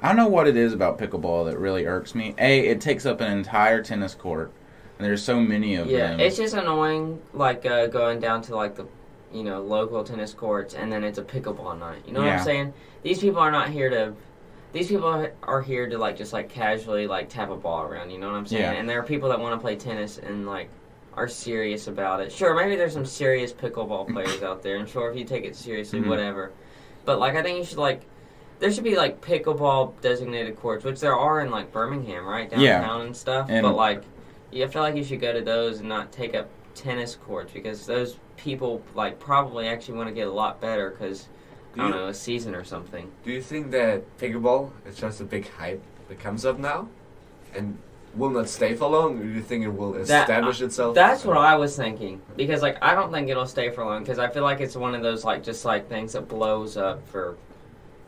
I 0.01 0.09
don't 0.09 0.17
know 0.17 0.29
what 0.29 0.47
it 0.47 0.57
is 0.57 0.73
about 0.73 0.99
pickleball 0.99 1.51
that 1.51 1.59
really 1.59 1.87
irks 1.87 2.15
me. 2.15 2.35
A, 2.39 2.61
it 2.69 2.81
takes 2.81 3.05
up 3.07 3.21
an 3.21 3.33
entire 3.33 3.83
tennis 3.83 4.15
court, 4.15 4.53
and 4.99 5.07
there's 5.07 5.23
so 5.23 5.41
many 5.41 5.75
of 5.77 5.89
Yeah, 5.89 6.09
them. 6.09 6.21
it's 6.21 6.37
just 6.37 6.55
annoying, 6.55 7.21
like 7.33 7.65
uh, 7.67 7.87
going 7.87 8.21
down 8.21 8.43
to 8.43 8.57
like 8.57 8.77
the, 8.77 8.87
you 9.33 9.43
know, 9.43 9.61
local 9.63 10.05
tennis 10.05 10.35
courts, 10.35 10.75
and 10.75 10.93
then 10.93 11.03
it's 11.05 11.19
a 11.19 11.23
pickleball 11.25 11.79
night. 11.79 12.03
You 12.07 12.13
know 12.13 12.21
what 12.21 12.29
I'm 12.31 12.45
saying? 12.45 12.73
These 13.03 13.19
people 13.21 13.41
are 13.41 13.51
not 13.51 13.71
here 13.71 13.91
to. 13.91 14.15
These 14.71 14.89
people 14.89 15.09
are- 15.09 15.33
are 15.45 15.63
here 15.63 15.89
to 15.89 15.97
like 15.97 16.17
just 16.19 16.35
like 16.35 16.51
casually 16.51 17.07
like 17.07 17.31
tap 17.31 17.49
a 17.51 17.57
ball 17.57 17.85
around. 17.85 18.11
You 18.11 18.19
know 18.19 18.27
what 18.27 18.37
I'm 18.37 18.47
saying? 18.47 18.63
Yeah. 18.63 18.73
And 18.73 18.87
there 18.89 19.01
are 19.01 19.03
people 19.03 19.31
that 19.31 19.41
want 19.41 19.55
to 19.55 19.59
play 19.59 19.77
tennis 19.77 20.19
and 20.19 20.47
like 20.47 20.69
are 21.15 21.29
serious 21.29 21.87
about 21.89 22.21
it. 22.21 22.31
Sure, 22.33 22.55
maybe 22.55 22.77
there's 22.77 22.93
some 22.93 23.07
serious 23.07 23.53
pickleball 23.53 24.13
players 24.13 24.43
out 24.43 24.63
there, 24.63 24.77
and 24.77 24.89
sure 24.89 25.11
if 25.11 25.17
you 25.17 25.25
take 25.25 25.45
it 25.45 25.57
seriously, 25.57 26.01
Mhm. 26.01 26.09
whatever. 26.09 26.53
But 27.05 27.19
like 27.19 27.35
I 27.35 27.43
think 27.43 27.59
you 27.59 27.65
should 27.65 27.79
like. 27.79 28.03
There 28.61 28.73
should 28.73 28.83
be 28.85 28.97
like 28.97 29.21
pickleball 29.21 30.01
designated 30.01 30.57
courts, 30.57 30.85
which 30.85 30.99
there 31.01 31.15
are 31.17 31.41
in 31.41 31.51
like 31.51 31.73
Birmingham, 31.73 32.27
right 32.27 32.51
Yeah. 32.57 32.81
downtown 32.81 33.01
and 33.03 33.17
stuff. 33.17 33.47
And- 33.49 33.63
but 33.63 33.75
like, 33.77 34.03
yeah, 34.51 34.65
I 34.65 34.69
feel 34.69 34.83
like 34.83 34.97
you 34.97 35.05
should 35.05 35.21
go 35.21 35.33
to 35.33 35.41
those 35.41 35.79
and 35.81 35.89
not 35.89 36.11
take 36.11 36.35
up 36.35 36.49
tennis 36.75 37.15
courts 37.17 37.53
because 37.53 37.87
those 37.87 38.19
people 38.37 38.83
like 38.97 39.19
probably 39.21 39.69
actually 39.69 39.97
want 39.97 40.09
to 40.09 40.15
get 40.15 40.27
a 40.29 40.33
lot 40.33 40.61
better 40.61 40.91
because 40.91 41.29
Do 41.75 41.83
I 41.83 41.87
you, 41.87 41.93
don't 41.93 42.01
know 42.03 42.09
a 42.09 42.15
season 42.15 42.55
or 42.55 42.65
something. 42.65 43.11
do 43.25 43.31
you 43.33 43.43
think 43.43 43.71
that 43.73 44.03
pickleball 44.19 44.71
is 44.89 44.97
just 44.97 45.21
a 45.21 45.25
big 45.25 45.49
hype 45.51 45.83
that 46.09 46.19
comes 46.21 46.45
up 46.45 46.59
now, 46.59 46.89
and 47.55 47.79
will 48.19 48.31
not 48.31 48.49
stay 48.49 48.75
for 48.75 48.89
long? 48.89 49.19
Or 49.19 49.23
do 49.23 49.29
you 49.29 49.41
think 49.43 49.65
it 49.65 49.69
will 49.69 49.93
That- 49.93 50.01
establish 50.29 50.61
itself? 50.61 50.95
That's 50.95 51.25
what 51.25 51.37
I 51.37 51.57
was 51.57 51.77
thinking 51.77 52.21
because 52.37 52.63
like 52.63 52.77
I 52.83 52.95
don't 52.95 53.13
think 53.13 53.29
it'll 53.29 53.47
stay 53.47 53.71
for 53.71 53.85
long 53.85 54.01
because 54.03 54.19
I 54.19 54.29
feel 54.29 54.43
like 54.43 54.61
it's 54.61 54.77
one 54.77 54.95
of 54.95 55.03
those 55.03 55.25
like 55.25 55.43
just 55.43 55.65
like 55.65 55.89
things 55.89 56.13
that 56.13 56.29
blows 56.29 56.77
up 56.77 57.07
for 57.09 57.37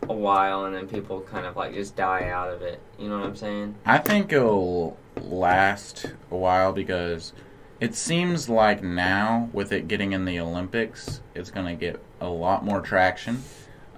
a 0.09 0.14
while 0.14 0.64
and 0.64 0.75
then 0.75 0.88
people 0.88 1.21
kind 1.21 1.47
of 1.47 1.57
like 1.57 1.75
just 1.75 1.95
die 1.97 2.29
out 2.31 2.50
of 2.50 2.62
it. 2.62 2.81
You 2.99 3.09
know 3.09 3.19
what 3.19 3.26
I'm 3.26 3.37
saying? 3.37 3.75
I 3.87 3.99
think 3.99 4.33
it'll 4.33 4.97
last 5.23 6.07
a 6.31 6.37
while 6.37 6.73
because 6.73 7.33
it 7.81 7.95
seems 7.95 8.49
like 8.49 8.83
now, 8.83 9.49
with 9.52 9.73
it 9.73 9.88
getting 9.88 10.12
in 10.12 10.25
the 10.26 10.38
Olympics, 10.38 11.21
it's 11.35 11.50
going 11.50 11.67
to 11.67 11.75
get 11.75 11.99
a 12.21 12.29
lot 12.29 12.62
more 12.64 12.81
traction. 12.83 13.43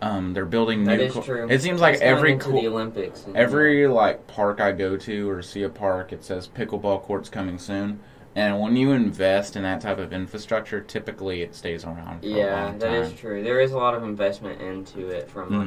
Um, 0.03 0.33
they're 0.35 0.45
building 0.45 0.83
That 0.85 0.99
new. 0.99 1.05
is 1.05 1.13
co- 1.15 1.23
true. 1.23 1.47
It 1.49 1.63
seems 1.63 1.81
like 1.81 2.01
every 2.01 2.37
co- 2.37 2.51
the 2.51 2.67
Olympics. 2.67 3.25
every 3.37 3.87
like 3.87 4.27
park 4.27 4.61
I 4.61 4.73
go 4.73 4.97
to 4.97 5.31
or 5.31 5.43
see 5.43 5.63
a 5.63 5.69
park, 5.69 6.13
it 6.13 6.25
says 6.25 6.49
pickleball 6.49 7.03
courts 7.03 7.29
coming 7.29 7.57
soon. 7.57 8.01
And 8.35 8.59
when 8.61 8.75
you 8.75 8.91
invest 8.93 9.55
in 9.55 9.63
that 9.63 9.81
type 9.81 9.99
of 9.99 10.13
infrastructure, 10.13 10.81
typically 10.81 11.43
it 11.43 11.55
stays 11.55 11.85
around 11.85 12.21
for 12.23 12.27
a 12.27 12.31
Yeah, 12.31 12.73
that 12.79 12.93
is 12.95 13.13
true. 13.13 13.45
There 13.45 13.61
is 13.61 13.71
a 13.71 13.77
lot 13.79 13.95
of 13.95 14.03
investment 14.03 14.61
into 14.61 15.09
it 15.09 15.31
from 15.31 15.51
Mhm. 15.51 15.67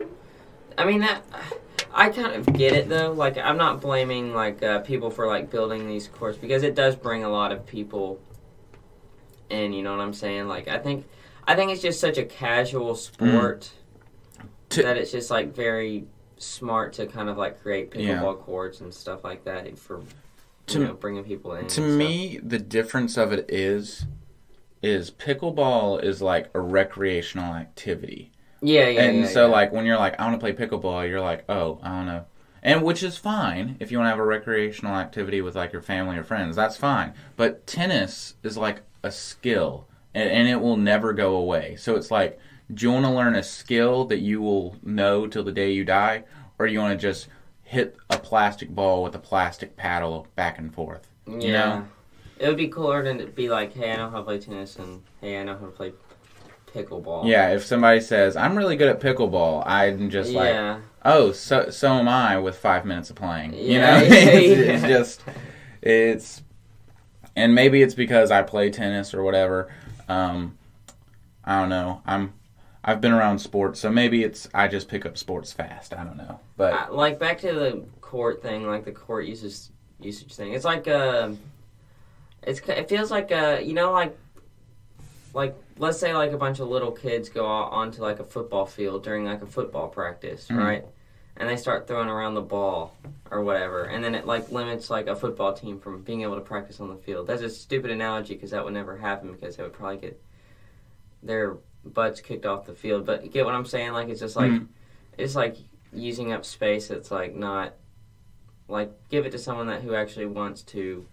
like. 0.00 0.08
I 0.76 0.84
mean 0.84 1.00
that. 1.02 1.22
I 1.94 2.08
kind 2.08 2.34
of 2.34 2.52
get 2.54 2.72
it 2.72 2.88
though. 2.88 3.12
Like 3.12 3.38
I'm 3.38 3.56
not 3.56 3.80
blaming 3.80 4.34
like 4.34 4.62
uh, 4.64 4.80
people 4.80 5.10
for 5.10 5.28
like 5.28 5.48
building 5.48 5.86
these 5.86 6.08
courts 6.08 6.36
because 6.38 6.64
it 6.64 6.74
does 6.74 6.96
bring 6.96 7.22
a 7.22 7.28
lot 7.30 7.52
of 7.52 7.64
people 7.66 8.18
in. 9.48 9.72
You 9.72 9.82
know 9.84 9.92
what 9.92 10.00
I'm 10.00 10.14
saying? 10.14 10.48
Like 10.48 10.66
I 10.66 10.78
think 10.78 11.06
I 11.50 11.56
think 11.56 11.72
it's 11.72 11.82
just 11.82 11.98
such 11.98 12.16
a 12.16 12.24
casual 12.24 12.94
mm. 12.94 12.96
sport 12.96 13.72
To- 14.68 14.82
that 14.84 14.96
it's 14.96 15.10
just 15.10 15.32
like 15.32 15.52
very 15.52 16.04
smart 16.38 16.92
to 16.94 17.06
kind 17.06 17.28
of 17.28 17.36
like 17.36 17.60
create 17.60 17.90
pickleball 17.90 18.36
Yeah. 18.36 18.44
courts 18.44 18.80
and 18.80 18.94
stuff 18.94 19.24
like 19.24 19.44
that 19.46 19.76
for 19.76 20.00
To- 20.68 20.78
you 20.78 20.84
know 20.84 20.94
bringing 20.94 21.24
people 21.24 21.54
in. 21.54 21.66
To 21.66 21.80
me, 21.80 22.38
the 22.40 22.60
difference 22.60 23.16
of 23.16 23.32
it 23.32 23.46
is, 23.50 24.06
is 24.80 25.10
pickleball 25.10 26.04
is 26.04 26.22
like 26.22 26.50
a 26.54 26.60
recreational 26.60 27.52
activity. 27.54 28.30
yeah, 28.62 28.86
yeah, 28.86 29.02
and 29.02 29.18
yeah, 29.20 29.26
so 29.26 29.46
yeah. 29.46 29.52
like 29.52 29.72
when 29.72 29.86
you're 29.86 29.98
like 29.98 30.20
I 30.20 30.26
want 30.28 30.40
to 30.40 30.44
play 30.52 30.52
pickleball, 30.52 31.08
you're 31.08 31.20
like 31.20 31.44
oh 31.48 31.80
I 31.82 31.88
don't 31.88 32.06
know, 32.06 32.26
and 32.62 32.84
which 32.84 33.02
is 33.02 33.16
fine 33.16 33.76
if 33.80 33.90
you 33.90 33.98
want 33.98 34.06
to 34.06 34.10
have 34.10 34.20
a 34.20 34.24
recreational 34.24 34.94
activity 34.94 35.40
with 35.40 35.56
like 35.56 35.72
your 35.72 35.82
family 35.82 36.16
or 36.16 36.22
friends, 36.22 36.54
that's 36.54 36.76
fine. 36.76 37.12
But 37.36 37.66
tennis 37.66 38.34
is 38.44 38.56
like 38.56 38.82
a 39.02 39.10
skill, 39.10 39.88
and, 40.14 40.30
and 40.30 40.48
it 40.48 40.60
will 40.60 40.76
never 40.76 41.12
go 41.12 41.36
away. 41.36 41.76
So 41.76 41.96
it's 41.96 42.10
like, 42.10 42.38
do 42.72 42.86
you 42.86 42.92
want 42.92 43.04
to 43.06 43.10
learn 43.10 43.34
a 43.34 43.42
skill 43.42 44.04
that 44.06 44.18
you 44.18 44.40
will 44.40 44.76
know 44.82 45.26
till 45.26 45.42
the 45.42 45.52
day 45.52 45.72
you 45.72 45.84
die, 45.84 46.24
or 46.58 46.66
do 46.66 46.72
you 46.72 46.78
want 46.78 46.98
to 46.98 47.06
just 47.06 47.28
hit 47.62 47.96
a 48.10 48.18
plastic 48.18 48.70
ball 48.70 49.02
with 49.02 49.14
a 49.14 49.18
plastic 49.18 49.76
paddle 49.76 50.26
back 50.36 50.58
and 50.58 50.72
forth? 50.74 51.08
yeah. 51.26 51.38
you 51.38 51.52
know? 51.52 51.88
It 52.38 52.48
would 52.48 52.56
be 52.56 52.68
cooler 52.68 53.04
than 53.04 53.18
to 53.18 53.26
be 53.26 53.50
like, 53.50 53.74
hey, 53.74 53.92
I 53.92 53.96
know 53.96 54.08
how 54.08 54.18
to 54.18 54.22
play 54.22 54.38
tennis, 54.38 54.76
and 54.76 55.02
hey, 55.20 55.38
I 55.38 55.44
know 55.44 55.58
how 55.58 55.66
to 55.66 55.72
play 55.72 55.92
pickleball. 56.74 57.28
Yeah, 57.28 57.50
if 57.50 57.64
somebody 57.64 58.00
says 58.00 58.36
I'm 58.36 58.56
really 58.56 58.76
good 58.76 58.88
at 58.88 59.00
pickleball, 59.00 59.62
I'm 59.66 60.10
just 60.10 60.32
like, 60.32 60.54
yeah. 60.54 60.80
oh, 61.04 61.32
so 61.32 61.70
so 61.70 61.92
am 61.92 62.08
I 62.08 62.38
with 62.38 62.56
five 62.56 62.84
minutes 62.84 63.10
of 63.10 63.16
playing. 63.16 63.54
You 63.54 63.80
know, 63.80 63.98
yeah, 63.98 64.06
it's, 64.06 64.66
yeah. 64.66 64.72
it's 64.74 64.82
just 64.84 65.24
it's, 65.82 66.42
and 67.36 67.54
maybe 67.54 67.82
it's 67.82 67.94
because 67.94 68.30
I 68.30 68.42
play 68.42 68.70
tennis 68.70 69.14
or 69.14 69.22
whatever. 69.22 69.70
Um, 70.10 70.58
I 71.44 71.60
don't 71.60 71.68
know. 71.68 72.02
I'm 72.04 72.32
I've 72.84 73.00
been 73.00 73.12
around 73.12 73.38
sports, 73.38 73.78
so 73.80 73.90
maybe 73.90 74.24
it's 74.24 74.48
I 74.52 74.66
just 74.68 74.88
pick 74.88 75.06
up 75.06 75.16
sports 75.16 75.52
fast. 75.52 75.94
I 75.94 76.02
don't 76.02 76.16
know, 76.16 76.40
but 76.56 76.72
Uh, 76.72 76.86
like 76.92 77.18
back 77.18 77.38
to 77.40 77.52
the 77.52 77.84
court 78.00 78.42
thing, 78.42 78.66
like 78.66 78.84
the 78.84 78.92
court 78.92 79.24
usage 79.26 79.70
usage 80.00 80.34
thing. 80.34 80.52
It's 80.54 80.64
like 80.64 80.88
uh 80.88 81.30
it's 82.42 82.60
it 82.60 82.88
feels 82.88 83.10
like 83.10 83.30
a 83.30 83.62
you 83.62 83.74
know 83.74 83.92
like 83.92 84.16
like 85.34 85.54
let's 85.78 85.98
say 85.98 86.12
like 86.12 86.32
a 86.32 86.36
bunch 86.38 86.58
of 86.58 86.68
little 86.68 86.90
kids 86.90 87.28
go 87.28 87.46
out 87.46 87.70
onto 87.72 88.02
like 88.02 88.18
a 88.18 88.24
football 88.24 88.66
field 88.66 89.04
during 89.04 89.24
like 89.24 89.42
a 89.42 89.46
football 89.46 89.88
practice, 89.88 90.48
Mhm. 90.48 90.58
right? 90.58 90.84
And 91.36 91.48
they 91.48 91.56
start 91.56 91.86
throwing 91.86 92.08
around 92.08 92.34
the 92.34 92.42
ball 92.42 92.96
or 93.30 93.42
whatever, 93.42 93.84
and 93.84 94.02
then 94.04 94.14
it 94.14 94.26
like 94.26 94.50
limits 94.50 94.90
like 94.90 95.06
a 95.06 95.16
football 95.16 95.52
team 95.54 95.78
from 95.78 96.02
being 96.02 96.22
able 96.22 96.34
to 96.34 96.40
practice 96.40 96.80
on 96.80 96.88
the 96.88 96.96
field. 96.96 97.26
That's 97.26 97.42
a 97.42 97.48
stupid 97.48 97.90
analogy 97.90 98.34
because 98.34 98.50
that 98.50 98.64
would 98.64 98.74
never 98.74 98.96
happen 98.96 99.32
because 99.32 99.56
they 99.56 99.62
would 99.62 99.72
probably 99.72 99.98
get 99.98 100.22
their 101.22 101.56
butts 101.84 102.20
kicked 102.20 102.44
off 102.44 102.66
the 102.66 102.74
field. 102.74 103.06
But 103.06 103.24
you 103.24 103.30
get 103.30 103.44
what 103.46 103.54
I'm 103.54 103.64
saying? 103.64 103.92
Like 103.92 104.08
it's 104.08 104.20
just 104.20 104.36
like 104.36 104.50
Mhm. 104.50 104.66
it's 105.16 105.34
like 105.34 105.56
using 105.92 106.32
up 106.32 106.44
space 106.44 106.88
that's 106.88 107.10
like 107.10 107.34
not 107.34 107.74
like 108.68 108.92
give 109.08 109.26
it 109.26 109.32
to 109.32 109.38
someone 109.38 109.66
that 109.66 109.82
who 109.82 109.94
actually 109.94 110.26
wants 110.26 110.62
to 110.62 111.06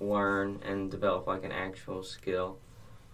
learn 0.00 0.60
and 0.64 0.90
develop 0.90 1.26
like 1.26 1.42
an 1.44 1.52
actual 1.52 2.02
skill 2.02 2.58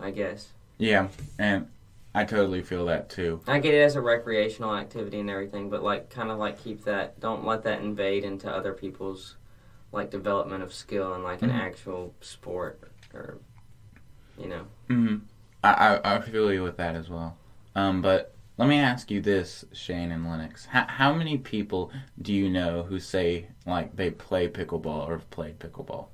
i 0.01 0.11
guess 0.11 0.53
yeah, 0.79 1.09
and 1.39 1.67
I 2.15 2.25
totally 2.25 2.63
feel 2.63 2.87
that 2.87 3.11
too. 3.11 3.41
i 3.47 3.59
get 3.59 3.75
it 3.75 3.83
as 3.83 3.95
a 3.97 4.01
recreational 4.01 4.75
activity 4.75 5.21
and 5.21 5.31
everything 5.31 5.71
but 5.71 5.83
like 5.83 6.11
kind 6.11 6.31
of 6.31 6.39
like 6.39 6.63
keep 6.63 6.85
that 6.85 7.21
don't 7.21 7.45
let 7.47 7.63
that 7.65 7.81
invade 7.81 8.25
into 8.25 8.51
other 8.51 8.73
people's 8.73 9.37
like 9.93 10.11
development 10.11 10.63
of 10.63 10.73
skill 10.73 11.15
and 11.15 11.23
like 11.23 11.43
an 11.43 11.51
Mhm. 11.51 11.55
actual 11.61 12.15
sport 12.21 12.81
or 13.15 13.39
you 14.39 14.49
know 14.49 14.67
hmm 14.89 15.17
I, 15.63 15.99
I 16.05 16.17
I 16.17 16.21
feel 16.21 16.53
you 16.53 16.63
with 16.63 16.77
that 16.77 16.95
as 16.95 17.09
well. 17.11 17.37
Um, 17.75 18.01
but 18.01 18.33
let 18.59 18.69
me 18.69 18.79
ask 18.79 19.11
you 19.11 19.21
this, 19.21 19.65
Shane 19.73 20.13
and 20.13 20.25
Lennox: 20.29 20.67
how, 20.67 20.87
how 20.87 21.13
many 21.13 21.37
people 21.37 21.91
do 22.23 22.33
you 22.33 22.49
know 22.49 22.85
who 22.85 23.01
say 23.01 23.49
like 23.67 23.97
they 23.97 24.11
play 24.11 24.49
pickleball 24.49 25.09
or 25.09 25.13
have 25.19 25.31
played 25.31 25.59
pickleball? 25.59 26.07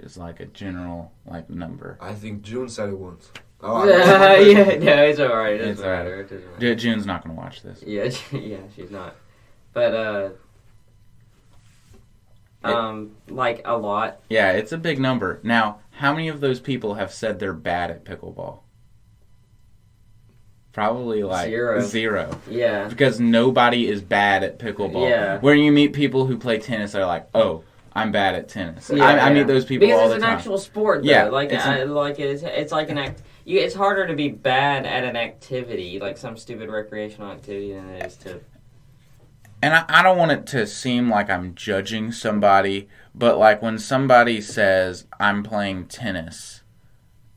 Just 0.00 0.16
like 0.16 0.40
a 0.40 0.46
general 0.46 1.12
like 1.26 1.48
number. 1.48 1.96
I 2.00 2.14
think 2.14 2.42
June 2.42 2.68
said 2.68 2.88
it 2.88 2.98
once. 2.98 3.30
Oh, 3.60 3.84
yeah 3.88 4.76
no 4.76 5.02
it's 5.04 5.18
all 5.18 5.34
right 5.36 5.54
it 5.54 5.60
It's 5.62 5.80
doesn't 5.80 5.84
all 5.84 5.90
right. 5.90 5.98
matter 6.04 6.20
it 6.20 6.30
doesn't 6.30 6.52
matter 6.52 6.74
June's 6.76 7.06
not 7.06 7.22
gonna 7.24 7.34
watch 7.34 7.62
this. 7.62 7.82
Yeah, 7.84 8.04
yeah, 8.38 8.58
she's 8.76 8.90
not. 8.90 9.16
But 9.72 9.94
uh 9.94 10.30
It- 12.64 12.70
um 12.70 13.16
like 13.28 13.62
a 13.64 13.76
lot. 13.76 14.20
Yeah, 14.28 14.52
it's 14.52 14.72
a 14.72 14.78
big 14.78 15.00
number. 15.00 15.40
Now, 15.42 15.78
how 15.92 16.12
many 16.12 16.28
of 16.28 16.40
those 16.40 16.60
people 16.60 16.94
have 16.94 17.12
said 17.12 17.38
they're 17.40 17.52
bad 17.52 17.90
at 17.90 18.04
pickleball? 18.04 18.60
Probably 20.72 21.24
like 21.24 21.48
Zero. 21.48 21.80
zero. 21.80 22.38
Yeah. 22.48 22.86
Because 22.86 23.18
nobody 23.18 23.88
is 23.88 24.00
bad 24.00 24.44
at 24.44 24.58
pickleball. 24.60 25.08
Yeah. 25.08 25.38
When 25.40 25.58
you 25.58 25.72
meet 25.72 25.92
people 25.92 26.26
who 26.26 26.38
play 26.38 26.58
tennis, 26.58 26.92
they're 26.92 27.06
like, 27.06 27.26
"Oh, 27.34 27.64
I'm 27.94 28.12
bad 28.12 28.36
at 28.36 28.48
tennis." 28.48 28.88
Yeah, 28.94 29.02
I, 29.04 29.12
I 29.12 29.28
yeah. 29.28 29.34
meet 29.34 29.46
those 29.48 29.64
people 29.64 29.88
because 29.88 30.00
all 30.00 30.12
it's 30.12 30.22
an 30.22 30.28
actual 30.30 30.58
sport 30.58 31.02
though. 31.02 31.10
Yeah, 31.10 31.24
Like 31.30 31.50
it's 31.50 31.64
I, 31.64 31.82
like 31.82 32.20
it's 32.20 32.42
it's 32.44 32.70
like 32.70 32.90
an 32.90 32.98
act 32.98 33.22
you, 33.48 33.60
it's 33.60 33.74
harder 33.74 34.06
to 34.06 34.14
be 34.14 34.28
bad 34.28 34.86
at 34.86 35.04
an 35.04 35.16
activity, 35.16 35.98
like 35.98 36.18
some 36.18 36.36
stupid 36.36 36.68
recreational 36.68 37.30
activity 37.30 37.72
than 37.72 37.88
it 37.88 38.06
is 38.06 38.16
to 38.18 38.40
and 39.62 39.74
I, 39.74 39.84
I 39.88 40.02
don't 40.02 40.18
want 40.18 40.32
it 40.32 40.46
to 40.48 40.66
seem 40.66 41.10
like 41.10 41.30
I'm 41.30 41.54
judging 41.54 42.12
somebody, 42.12 42.88
but 43.14 43.38
like 43.38 43.60
when 43.60 43.78
somebody 43.78 44.40
says 44.40 45.06
I'm 45.18 45.42
playing 45.42 45.86
tennis, 45.86 46.62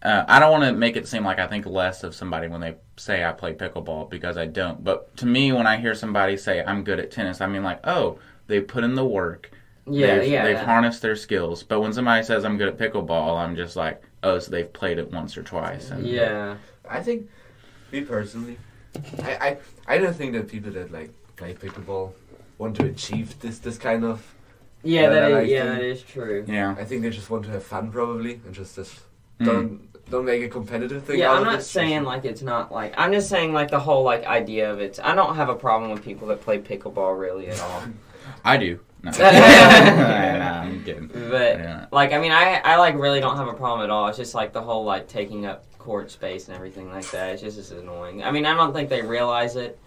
uh, 0.03 0.25
I 0.27 0.39
don't 0.39 0.51
want 0.51 0.63
to 0.65 0.73
make 0.73 0.95
it 0.95 1.07
seem 1.07 1.23
like 1.23 1.39
I 1.39 1.47
think 1.47 1.65
less 1.65 2.03
of 2.03 2.15
somebody 2.15 2.47
when 2.47 2.61
they 2.61 2.75
say 2.97 3.23
I 3.23 3.31
play 3.31 3.53
pickleball 3.53 4.09
because 4.09 4.37
I 4.37 4.45
don't. 4.45 4.83
But 4.83 5.15
to 5.17 5.25
me, 5.25 5.51
when 5.51 5.67
I 5.67 5.77
hear 5.77 5.95
somebody 5.95 6.37
say 6.37 6.63
I'm 6.63 6.83
good 6.83 6.99
at 6.99 7.11
tennis, 7.11 7.41
I 7.41 7.47
mean 7.47 7.63
like, 7.63 7.79
oh, 7.85 8.19
they 8.47 8.61
put 8.61 8.83
in 8.83 8.95
the 8.95 9.05
work, 9.05 9.51
Yeah, 9.87 10.19
they've, 10.19 10.31
yeah. 10.31 10.43
they've 10.43 10.59
harnessed 10.59 11.01
their 11.01 11.15
skills. 11.15 11.63
But 11.63 11.81
when 11.81 11.93
somebody 11.93 12.23
says 12.23 12.45
I'm 12.45 12.57
good 12.57 12.67
at 12.69 12.77
pickleball, 12.77 13.37
I'm 13.37 13.55
just 13.55 13.75
like, 13.75 14.03
oh, 14.23 14.39
so 14.39 14.51
they've 14.51 14.71
played 14.71 14.97
it 14.99 15.11
once 15.11 15.37
or 15.37 15.43
twice. 15.43 15.89
And, 15.91 16.05
yeah. 16.07 16.57
I 16.89 17.01
think, 17.01 17.29
me 17.91 18.01
personally, 18.01 18.57
I, 19.23 19.31
I 19.47 19.57
I 19.95 19.97
don't 19.97 20.15
think 20.15 20.33
that 20.33 20.47
people 20.47 20.71
that 20.71 20.91
like 20.91 21.11
play 21.35 21.53
pickleball 21.53 22.11
want 22.57 22.75
to 22.77 22.85
achieve 22.85 23.39
this 23.39 23.59
this 23.59 23.77
kind 23.77 24.03
of. 24.03 24.33
Yeah, 24.83 25.01
Yeah, 25.01 25.09
that 25.09 25.29
that 25.29 25.43
is, 25.43 25.49
yeah, 25.49 25.63
think- 25.63 25.75
that 25.75 25.83
is 25.85 26.01
true. 26.03 26.45
yeah. 26.47 26.75
I 26.77 26.83
think 26.85 27.01
they 27.03 27.09
just 27.11 27.29
want 27.29 27.45
to 27.45 27.51
have 27.51 27.63
fun 27.63 27.91
probably 27.91 28.33
and 28.45 28.53
just 28.53 28.75
just 28.75 28.99
Mm. 29.39 29.45
don't 29.45 30.09
don't 30.11 30.25
make 30.25 30.43
a 30.43 30.49
competitive 30.49 31.03
thing. 31.03 31.17
Yeah, 31.19 31.29
out 31.31 31.37
I'm 31.37 31.41
of 31.43 31.47
not 31.53 31.59
it. 31.61 31.63
saying 31.63 32.03
like 32.03 32.25
it's 32.25 32.41
not 32.43 32.71
like 32.71 32.93
I'm 32.97 33.11
just 33.11 33.27
saying 33.29 33.53
like 33.53 33.71
the 33.71 33.79
whole 33.79 34.03
like 34.03 34.23
idea 34.25 34.71
of 34.71 34.79
it. 34.79 34.99
I 35.03 35.15
don't 35.15 35.35
have 35.35 35.49
a 35.49 35.55
problem 35.55 35.89
with 35.91 36.03
people 36.03 36.27
that 36.29 36.41
play 36.41 36.59
pickleball 36.59 37.17
really 37.19 37.47
at 37.47 37.59
all. 37.61 37.83
I 38.45 38.57
do. 38.57 38.79
No, 39.03 39.11
Nah, 39.19 40.61
I'm 40.61 40.83
kidding. 40.85 41.07
But 41.07 41.57
Yeah. 41.59 41.85
like 41.91 42.13
I 42.13 42.19
mean 42.19 42.31
I 42.31 42.61
I 42.63 42.77
like 42.77 42.95
really 42.95 43.19
don't 43.19 43.37
have 43.37 43.47
a 43.47 43.53
problem 43.53 43.83
at 43.83 43.89
all. 43.89 44.07
It's 44.07 44.17
just 44.17 44.35
like 44.35 44.53
the 44.53 44.61
whole 44.61 44.83
like 44.83 45.07
taking 45.07 45.45
up 45.45 45.65
court 45.77 46.11
space 46.11 46.47
and 46.47 46.55
everything 46.55 46.89
like 46.91 47.09
that. 47.11 47.33
It's 47.33 47.41
just 47.41 47.57
it's 47.57 47.71
annoying. 47.71 48.23
I 48.23 48.31
mean 48.31 48.45
I 48.45 48.53
don't 48.55 48.73
think 48.73 48.89
they 48.89 49.01
realize 49.01 49.55
it, 49.55 49.79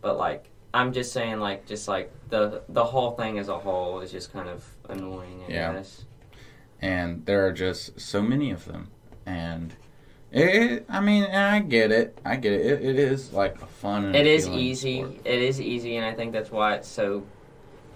but 0.00 0.16
like 0.16 0.46
I'm 0.72 0.92
just 0.92 1.12
saying 1.12 1.40
like 1.40 1.66
just 1.66 1.88
like 1.88 2.12
the 2.30 2.62
the 2.70 2.84
whole 2.84 3.12
thing 3.12 3.38
as 3.38 3.48
a 3.48 3.58
whole 3.58 4.00
is 4.00 4.10
just 4.10 4.32
kind 4.32 4.48
of 4.48 4.64
annoying. 4.88 5.42
I 5.48 5.52
Yeah. 5.52 5.72
guess. 5.74 6.04
and 6.80 7.26
there 7.26 7.44
are 7.46 7.52
just 7.52 8.00
so 8.00 8.22
many 8.22 8.50
of 8.52 8.64
them 8.66 8.88
and 9.26 9.74
it, 10.30 10.84
i 10.88 11.00
mean 11.00 11.24
i 11.24 11.58
get 11.58 11.90
it 11.90 12.16
i 12.24 12.36
get 12.36 12.52
it. 12.52 12.64
it 12.66 12.84
it 12.84 12.98
is 12.98 13.32
like 13.32 13.60
a 13.60 13.66
fun 13.66 14.14
It 14.14 14.26
is 14.26 14.46
easy. 14.48 14.98
sport. 15.02 15.16
It 15.24 15.40
is 15.42 15.60
easy, 15.60 15.96
and 15.96 16.04
I 16.06 16.12
think 16.14 16.32
that's 16.32 16.50
why 16.52 16.74
it's 16.74 16.86
so 16.88 17.24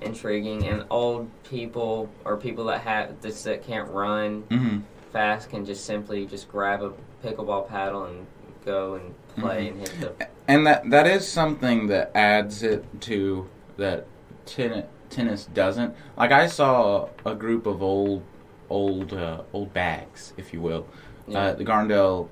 intriguing. 0.05 0.67
And 0.67 0.85
old 0.91 1.29
people 1.45 2.09
or 2.25 2.37
people 2.37 2.65
that 2.67 2.81
have 2.83 3.21
this 3.21 3.43
that 3.45 3.63
can't 3.63 3.89
run 3.91 4.43
Mhm. 4.51 4.83
fast 5.13 5.51
can 5.51 5.65
just 5.65 5.85
simply 5.85 6.27
just 6.27 6.49
grab 6.51 6.83
a 6.83 6.93
pickleball 7.27 7.69
paddle 7.69 8.05
and 8.05 8.27
go 8.65 8.95
and 8.95 9.15
play 9.37 9.69
Mm-hmm. 9.69 9.79
and 9.81 9.89
hit 9.89 10.01
the. 10.19 10.29
and 10.49 10.67
that 10.67 10.91
that 10.91 11.07
is 11.07 11.27
something 11.27 11.87
that 11.89 12.11
adds 12.15 12.63
it 12.63 12.85
to 13.03 13.47
that 13.77 14.07
ten, 14.47 14.85
tennis 15.11 15.47
doesn't 15.47 15.95
like 16.17 16.31
i 16.33 16.47
saw 16.47 17.09
a 17.27 17.35
group 17.35 17.67
of 17.67 17.83
old 17.83 18.23
old 18.71 19.13
uh, 19.13 19.43
old 19.53 19.73
bags 19.73 20.33
if 20.37 20.53
you 20.53 20.61
will 20.61 20.87
Yeah. 21.27 21.39
uh, 21.39 21.53
the 21.55 21.65
Gardendale 21.65 22.29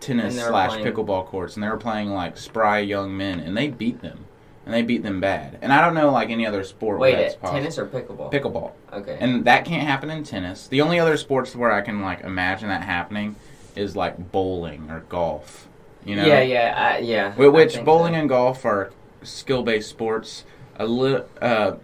tennis 0.00 0.32
And 0.34 0.38
they 0.38 0.42
were 0.44 0.48
slash 0.48 0.70
playing- 0.70 0.86
pickleball 0.86 1.26
courts 1.26 1.54
and 1.56 1.62
they 1.62 1.68
were 1.68 1.76
playing 1.76 2.10
like 2.10 2.36
spry 2.38 2.78
young 2.78 3.16
men 3.16 3.38
and 3.40 3.56
they 3.56 3.68
beat 3.68 4.00
them 4.02 4.24
and 4.66 4.74
they 4.74 4.82
beat 4.82 5.02
them 5.02 5.20
bad 5.20 5.58
and 5.62 5.72
i 5.72 5.80
don't 5.80 5.94
know 5.94 6.10
like 6.12 6.28
any 6.30 6.46
other 6.46 6.62
sport 6.64 6.98
Wait, 7.00 7.12
where 7.14 7.22
that's 7.22 7.34
it, 7.34 7.40
possible 7.40 7.58
tennis 7.60 7.78
or 7.78 7.86
pickleball? 7.86 8.30
pickleball 8.32 8.72
okay. 8.92 9.16
And 9.20 9.44
that 9.46 9.64
can't 9.64 9.86
happen 9.86 10.10
in 10.10 10.22
tennis. 10.24 10.66
The 10.68 10.80
only 10.82 10.98
other 10.98 11.16
sports 11.16 11.54
where 11.56 11.70
I 11.72 11.80
can 11.80 12.02
like 12.02 12.20
imagine 12.22 12.68
that 12.68 12.82
happening 12.82 13.36
is 13.76 13.94
like 13.96 14.32
bowling 14.32 14.90
or 14.90 15.00
golf. 15.08 15.68
You 16.04 16.16
know, 16.16 16.26
Yeah, 16.26 16.40
yeah, 16.42 16.74
I, 16.76 16.98
yeah. 16.98 17.32
Wh- 17.32 17.52
which 17.52 17.74
think 17.74 17.86
bowling 17.86 18.14
so. 18.14 18.20
and 18.20 18.28
golf 18.28 18.64
are 18.64 18.90
skill-based 19.22 19.88
sports. 19.88 20.44
a 20.76 20.86
little. 20.86 21.24
Uh, 21.40 21.76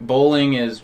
bowling 0.00 0.52
is 0.54 0.82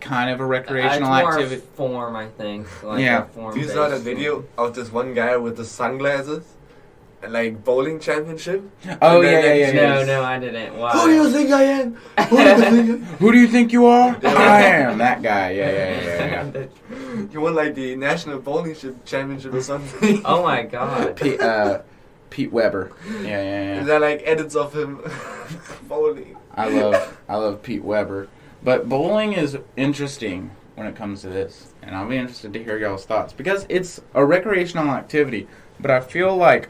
kind 0.00 0.30
of 0.30 0.40
a 0.40 0.44
recreational 0.46 1.12
Uh, 1.12 1.22
activity. 1.30 1.62
form, 1.76 2.16
I 2.16 2.26
think. 2.26 2.66
Like 2.82 3.00
Yeah. 3.00 3.22
a 3.22 3.26
form 3.26 3.54
Do 3.54 3.60
you 3.60 3.68
saw 3.68 3.88
the 3.88 3.98
video 3.98 4.44
of 4.58 4.74
this 4.74 4.90
one 4.92 5.14
guy 5.14 5.36
with 5.36 5.56
the 5.56 5.64
sunglasses? 5.64 6.44
And 7.24 7.32
like 7.32 7.64
bowling 7.64 8.00
championship? 8.00 8.62
Oh 9.00 9.22
yeah, 9.22 9.40
yeah, 9.40 9.54
yeah. 9.54 9.72
No, 9.72 9.98
yeah. 10.00 10.04
no, 10.04 10.22
I 10.22 10.38
didn't. 10.38 10.76
Why? 10.76 10.92
Who 10.92 11.06
do 11.06 11.14
you 11.14 11.30
think 11.30 11.50
I 11.52 11.62
am? 11.62 11.94
Who 12.28 12.36
do 12.36 12.42
you 12.42 12.56
think 12.56 12.60
I 12.60 12.76
am? 12.76 13.02
Who 13.18 13.32
do 13.32 13.38
you 13.38 13.48
think 13.48 13.72
you 13.72 13.86
are? 13.86 14.18
I 14.24 14.62
am 14.64 14.98
that 14.98 15.22
guy. 15.22 15.52
Yeah, 15.52 15.70
yeah, 15.70 16.02
yeah, 16.02 16.50
yeah. 16.54 16.66
You 17.32 17.40
won 17.40 17.54
like 17.54 17.74
the 17.74 17.96
national 17.96 18.40
bowling 18.40 18.76
championship 19.06 19.54
or 19.54 19.62
something. 19.62 20.20
oh 20.26 20.42
my 20.42 20.64
god. 20.64 21.16
Pete, 21.16 21.40
uh, 21.40 21.80
Pete 22.28 22.52
Weber. 22.52 22.92
Yeah, 23.08 23.22
yeah, 23.22 23.74
yeah. 23.76 23.84
they're 23.84 24.00
like 24.00 24.20
edits 24.26 24.54
of 24.54 24.74
him 24.76 25.00
bowling. 25.88 26.36
I 26.54 26.68
love, 26.68 27.18
I 27.26 27.36
love 27.36 27.62
Pete 27.62 27.82
Weber. 27.82 28.28
But 28.62 28.88
bowling 28.88 29.32
is 29.32 29.56
interesting 29.76 30.50
when 30.74 30.86
it 30.86 30.94
comes 30.94 31.22
to 31.22 31.28
this, 31.28 31.72
and 31.82 31.96
I'll 31.96 32.08
be 32.08 32.18
interested 32.18 32.52
to 32.52 32.62
hear 32.62 32.76
y'all's 32.76 33.06
thoughts 33.06 33.32
because 33.32 33.64
it's 33.70 34.00
a 34.12 34.24
recreational 34.24 34.88
activity. 34.90 35.48
But 35.80 35.90
I 35.90 36.00
feel 36.00 36.36
like 36.36 36.68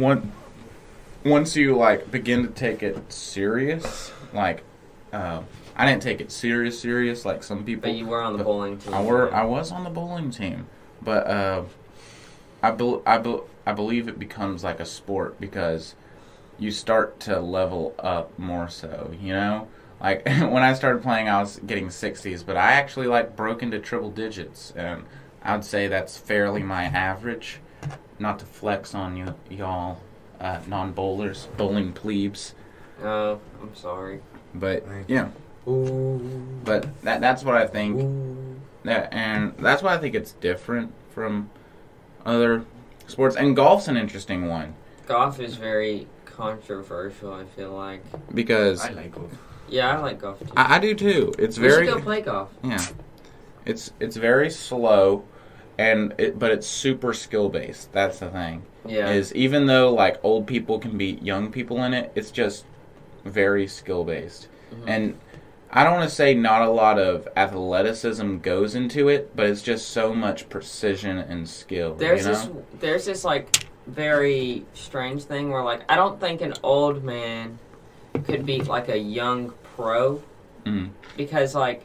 one, 0.00 0.32
once 1.24 1.56
you 1.56 1.76
like 1.76 2.10
begin 2.10 2.42
to 2.42 2.48
take 2.48 2.82
it 2.82 3.12
serious, 3.12 4.12
like, 4.32 4.64
uh, 5.12 5.42
I 5.76 5.86
didn't 5.86 6.02
take 6.02 6.20
it 6.20 6.30
serious, 6.30 6.80
serious 6.80 7.24
like 7.24 7.42
some 7.42 7.64
people. 7.64 7.90
But 7.90 7.96
you 7.96 8.06
were 8.06 8.20
on 8.20 8.36
the 8.36 8.44
bowling 8.44 8.78
team. 8.78 8.94
I 8.94 9.02
were 9.02 9.32
I 9.32 9.44
was 9.44 9.72
on 9.72 9.84
the 9.84 9.90
bowling 9.90 10.30
team, 10.30 10.66
but 11.00 11.26
uh, 11.26 11.62
I 12.62 12.70
bel 12.72 13.02
I 13.06 13.18
bel 13.18 13.46
I 13.66 13.72
believe 13.72 14.08
it 14.08 14.18
becomes 14.18 14.64
like 14.64 14.80
a 14.80 14.86
sport 14.86 15.40
because 15.40 15.94
you 16.58 16.70
start 16.70 17.20
to 17.20 17.40
level 17.40 17.94
up 17.98 18.38
more 18.38 18.68
so. 18.68 19.12
You 19.20 19.32
know, 19.32 19.68
like 20.00 20.26
when 20.26 20.62
I 20.62 20.74
started 20.74 21.02
playing, 21.02 21.28
I 21.28 21.40
was 21.40 21.58
getting 21.66 21.90
sixties, 21.90 22.42
but 22.42 22.56
I 22.56 22.72
actually 22.72 23.06
like 23.06 23.36
broke 23.36 23.62
into 23.62 23.78
triple 23.78 24.10
digits, 24.10 24.72
and 24.76 25.04
I'd 25.42 25.64
say 25.64 25.88
that's 25.88 26.16
fairly 26.16 26.62
my 26.62 26.84
average. 26.84 27.60
Not 28.22 28.38
to 28.38 28.44
flex 28.46 28.94
on 28.94 29.16
you 29.16 29.34
y'all, 29.50 29.98
uh, 30.40 30.60
non 30.68 30.92
bowlers, 30.92 31.48
bowling 31.56 31.92
plebes, 31.92 32.54
Oh, 33.02 33.40
I'm 33.60 33.74
sorry. 33.74 34.20
but 34.54 34.86
Right. 34.88 35.04
yeah, 35.08 35.28
Ooh. 35.66 36.18
but 36.64 36.86
that 37.02 37.20
that's 37.20 37.42
what 37.42 37.56
I 37.56 37.66
think. 37.66 38.00
Ooh. 38.00 38.60
Yeah, 38.84 39.08
and 39.10 39.54
that's 39.58 39.82
why 39.82 39.94
I 39.94 39.98
think 39.98 40.14
it's 40.14 40.32
different 40.32 40.92
from 41.10 41.50
other 42.24 42.64
sports. 43.08 43.34
And 43.34 43.56
golf's 43.56 43.88
an 43.88 43.96
interesting 43.96 44.48
one 44.48 44.74
Golf 45.08 45.40
is 45.40 45.56
very 45.56 46.06
controversial. 46.24 47.32
I 47.34 47.44
feel 47.44 47.72
like. 47.72 48.04
because 48.32 48.80
I 48.82 48.90
like 48.90 49.12
golf. 49.12 49.32
Yeah, 49.68 49.96
I 49.96 50.00
like 50.00 50.20
golf 50.20 50.38
too. 50.38 50.46
I, 50.56 50.76
I 50.76 50.78
do 50.78 50.94
too. 50.94 51.34
It's 51.40 51.58
we 51.58 51.66
very 51.68 51.86
should 51.86 51.94
go 51.96 52.00
play 52.00 52.20
golf. 52.20 52.50
yeah, 52.62 52.86
it's 53.66 53.90
it's 53.98 54.16
very 54.16 54.48
slow, 54.48 55.24
and 55.78 56.14
it, 56.18 56.38
but 56.38 56.50
it's 56.50 56.66
super 56.66 57.12
skill 57.14 57.48
based. 57.48 57.92
That's 57.92 58.18
the 58.18 58.28
thing. 58.30 58.62
Yeah. 58.86 59.10
Is 59.10 59.34
even 59.34 59.66
though 59.66 59.92
like 59.92 60.18
old 60.24 60.46
people 60.46 60.78
can 60.78 60.96
beat 60.98 61.22
young 61.22 61.50
people 61.50 61.82
in 61.84 61.94
it, 61.94 62.12
it's 62.14 62.30
just 62.30 62.64
very 63.24 63.66
skill 63.66 64.04
based. 64.04 64.48
Mhm. 64.72 64.84
And 64.86 65.18
I 65.70 65.84
don't 65.84 65.94
want 65.94 66.08
to 66.08 66.14
say 66.14 66.34
not 66.34 66.62
a 66.62 66.70
lot 66.70 66.98
of 66.98 67.26
athleticism 67.36 68.38
goes 68.38 68.74
into 68.74 69.08
it, 69.08 69.34
but 69.34 69.46
it's 69.46 69.62
just 69.62 69.88
so 69.88 70.14
much 70.14 70.48
precision 70.50 71.16
and 71.18 71.48
skill. 71.48 71.94
There's 71.94 72.26
you 72.26 72.32
know? 72.32 72.64
this 72.72 72.80
there's 72.80 73.04
this 73.06 73.24
like 73.24 73.66
very 73.86 74.64
strange 74.74 75.24
thing 75.24 75.50
where 75.50 75.62
like 75.62 75.82
I 75.88 75.96
don't 75.96 76.20
think 76.20 76.40
an 76.40 76.54
old 76.62 77.02
man 77.02 77.58
could 78.24 78.44
beat 78.44 78.66
like 78.66 78.88
a 78.88 78.98
young 78.98 79.52
pro 79.76 80.22
Mm. 80.66 80.90
because 81.16 81.54
like 81.56 81.82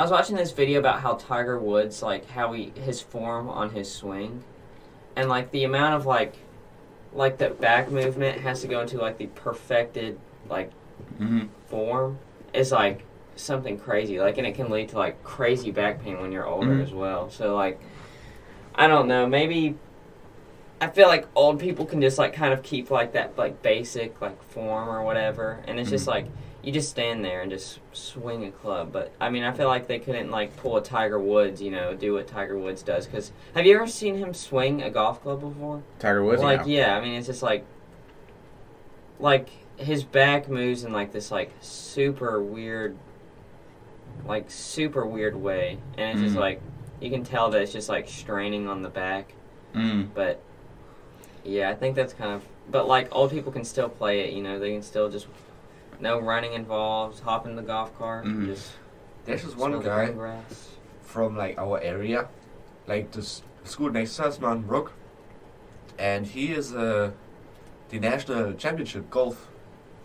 I 0.00 0.02
was 0.02 0.10
watching 0.10 0.36
this 0.36 0.52
video 0.52 0.78
about 0.78 1.00
how 1.00 1.12
Tiger 1.12 1.58
Woods 1.58 2.02
like 2.02 2.26
how 2.30 2.54
he 2.54 2.72
his 2.74 3.02
form 3.02 3.50
on 3.50 3.68
his 3.68 3.92
swing 3.92 4.42
and 5.14 5.28
like 5.28 5.50
the 5.50 5.64
amount 5.64 5.94
of 5.94 6.06
like 6.06 6.36
like 7.12 7.36
that 7.36 7.60
back 7.60 7.90
movement 7.90 8.40
has 8.40 8.62
to 8.62 8.66
go 8.66 8.80
into 8.80 8.96
like 8.96 9.18
the 9.18 9.26
perfected 9.26 10.18
like 10.48 10.72
hmm 11.18 11.42
form 11.66 12.18
is 12.54 12.72
like 12.72 13.04
something 13.36 13.78
crazy. 13.78 14.18
Like, 14.18 14.38
and 14.38 14.46
it 14.46 14.54
can 14.54 14.70
lead 14.70 14.88
to 14.88 14.96
like 14.96 15.22
crazy 15.22 15.70
back 15.70 16.02
pain 16.02 16.18
when 16.18 16.32
you're 16.32 16.46
older 16.46 16.70
Mhm. 16.70 16.82
as 16.82 16.94
well. 16.94 17.28
So, 17.28 17.54
like, 17.54 17.78
I 18.74 18.86
don't 18.86 19.06
know. 19.06 19.26
Maybe 19.26 19.76
I 20.80 20.88
feel 20.88 21.08
like 21.08 21.26
old 21.34 21.60
people 21.60 21.84
can 21.84 22.00
just 22.00 22.16
like 22.16 22.32
kind 22.32 22.54
of 22.54 22.62
keep 22.62 22.90
like 22.90 23.12
that 23.12 23.36
like 23.36 23.60
basic 23.60 24.18
like 24.22 24.42
form 24.42 24.88
or 24.88 25.02
whatever, 25.02 25.62
and 25.66 25.78
it's 25.78 25.90
just 25.90 26.06
Mhm. 26.06 26.12
like 26.12 26.26
you 26.62 26.72
just 26.72 26.90
stand 26.90 27.24
there 27.24 27.40
and 27.40 27.50
just 27.50 27.78
swing 27.92 28.44
a 28.44 28.50
club. 28.50 28.92
But 28.92 29.12
I 29.20 29.30
mean, 29.30 29.44
I 29.44 29.52
feel 29.52 29.66
like 29.68 29.86
they 29.86 29.98
couldn't 29.98 30.30
like 30.30 30.56
pull 30.56 30.76
a 30.76 30.82
Tiger 30.82 31.18
Woods, 31.18 31.62
you 31.62 31.70
know, 31.70 31.94
do 31.94 32.12
what 32.14 32.26
Tiger 32.26 32.58
Woods 32.58 32.82
does. 32.82 33.06
Because 33.06 33.32
have 33.54 33.64
you 33.64 33.74
ever 33.76 33.86
seen 33.86 34.16
him 34.18 34.34
swing 34.34 34.82
a 34.82 34.90
golf 34.90 35.22
club 35.22 35.40
before? 35.40 35.82
Tiger 35.98 36.22
Woods. 36.24 36.42
like 36.42 36.60
yeah. 36.66 36.88
yeah. 36.88 36.96
I 36.96 37.00
mean 37.00 37.14
it's 37.14 37.26
just 37.26 37.42
like 37.42 37.64
like 39.18 39.48
his 39.76 40.04
back 40.04 40.48
moves 40.48 40.84
in 40.84 40.92
like 40.92 41.12
this 41.12 41.30
like 41.30 41.50
super 41.60 42.42
weird 42.42 42.96
like 44.26 44.50
super 44.50 45.06
weird 45.06 45.34
way 45.36 45.78
and 45.96 46.10
it's 46.18 46.20
just 46.20 46.36
Mhm. 46.36 46.40
like 46.40 46.60
you 47.00 47.10
can 47.10 47.24
tell 47.24 47.50
that 47.50 47.62
it's 47.62 47.72
just 47.72 47.88
like 47.88 48.08
straining 48.08 48.68
on 48.68 48.82
the 48.82 48.88
back 48.88 49.32
Mm. 49.74 50.08
but 50.14 50.42
yeah 51.44 51.70
I 51.70 51.74
think 51.74 51.94
that's 51.96 52.12
kind 52.12 52.32
of 52.32 52.44
but 52.70 52.86
like 52.88 53.08
old 53.14 53.30
people 53.30 53.52
can 53.52 53.64
still 53.64 53.88
play 53.88 54.20
it 54.20 54.32
you 54.34 54.42
know 54.42 54.58
they 54.58 54.72
can 54.72 54.82
still 54.82 55.08
just 55.08 55.26
no 56.00 56.18
running 56.18 56.52
involved 56.54 57.20
hop 57.20 57.46
in 57.46 57.56
the 57.56 57.62
golf 57.62 57.96
cart 57.98 58.24
Mhm. 58.24 58.46
just 58.46 58.72
this 59.24 59.42
smell 59.42 59.56
one 59.56 59.72
the 59.72 59.78
guy 59.80 60.10
grass. 60.12 60.76
from 61.02 61.36
like 61.36 61.58
our 61.58 61.78
area, 61.80 62.28
like 62.86 63.10
the 63.12 63.22
school 63.64 63.90
next 63.90 64.16
to 64.16 64.24
us, 64.26 64.40
Mountain 64.40 64.66
Brook, 64.66 64.92
and 65.98 66.26
he 66.26 66.52
is 66.52 66.74
uh, 66.74 67.10
the 67.90 67.98
national 67.98 68.52
championship 68.54 69.10
golf 69.10 69.48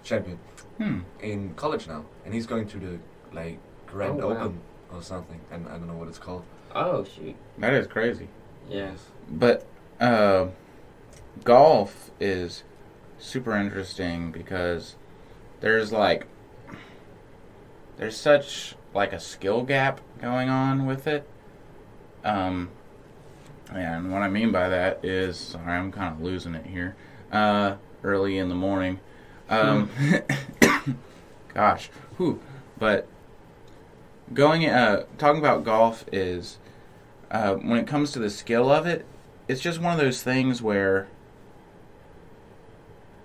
champion 0.03 0.39
Hmm. 0.77 0.99
in 1.21 1.53
college 1.55 1.87
now, 1.87 2.03
and 2.25 2.33
he's 2.33 2.45
going 2.45 2.67
to 2.67 2.77
the 2.79 2.99
like 3.31 3.59
Grand 3.87 4.21
Oh, 4.21 4.27
wow. 4.29 4.41
Open 4.43 4.59
or 4.93 5.01
something, 5.01 5.39
and 5.51 5.67
I 5.67 5.71
don't 5.77 5.87
know 5.87 5.95
what 5.95 6.07
it's 6.09 6.19
called. 6.19 6.43
oh 6.75 7.03
shoot 7.05 7.35
That 7.59 7.73
is 7.73 7.87
crazy. 7.87 8.27
Yes, 8.69 8.99
But 9.29 9.65
uh, 10.01 10.47
golf 11.43 12.11
is 12.19 12.63
super 13.17 13.55
interesting 13.55 14.31
because 14.31 14.95
there's 15.65 15.91
like 15.91 16.27
there's 17.97 18.15
such 18.15 18.75
like 18.93 19.13
a 19.13 19.19
skill 19.19 19.63
gap 19.63 19.99
going 20.21 20.47
on 20.47 20.85
with 20.85 21.07
it. 21.07 21.27
Um, 22.23 22.69
and 23.73 24.11
what 24.11 24.21
I 24.21 24.29
mean 24.29 24.51
by 24.51 24.69
that 24.69 25.03
is, 25.03 25.37
sorry, 25.37 25.73
I'm 25.73 25.91
kind 25.91 26.13
of 26.13 26.21
losing 26.21 26.53
it 26.53 26.67
here. 26.67 26.95
Uh, 27.31 27.77
early 28.03 28.37
in 28.37 28.49
the 28.49 28.55
morning. 28.55 28.99
Um, 29.49 29.89
gosh, 31.55 31.89
whew. 32.17 32.39
But 32.77 33.07
going, 34.35 34.67
uh, 34.67 35.05
talking 35.17 35.39
about 35.39 35.63
golf 35.63 36.05
is, 36.11 36.59
uh, 37.31 37.55
when 37.55 37.79
it 37.79 37.87
comes 37.87 38.11
to 38.11 38.19
the 38.19 38.29
skill 38.29 38.71
of 38.71 38.85
it, 38.85 39.03
it's 39.47 39.61
just 39.61 39.81
one 39.81 39.93
of 39.93 39.99
those 39.99 40.21
things 40.21 40.61
where 40.61 41.07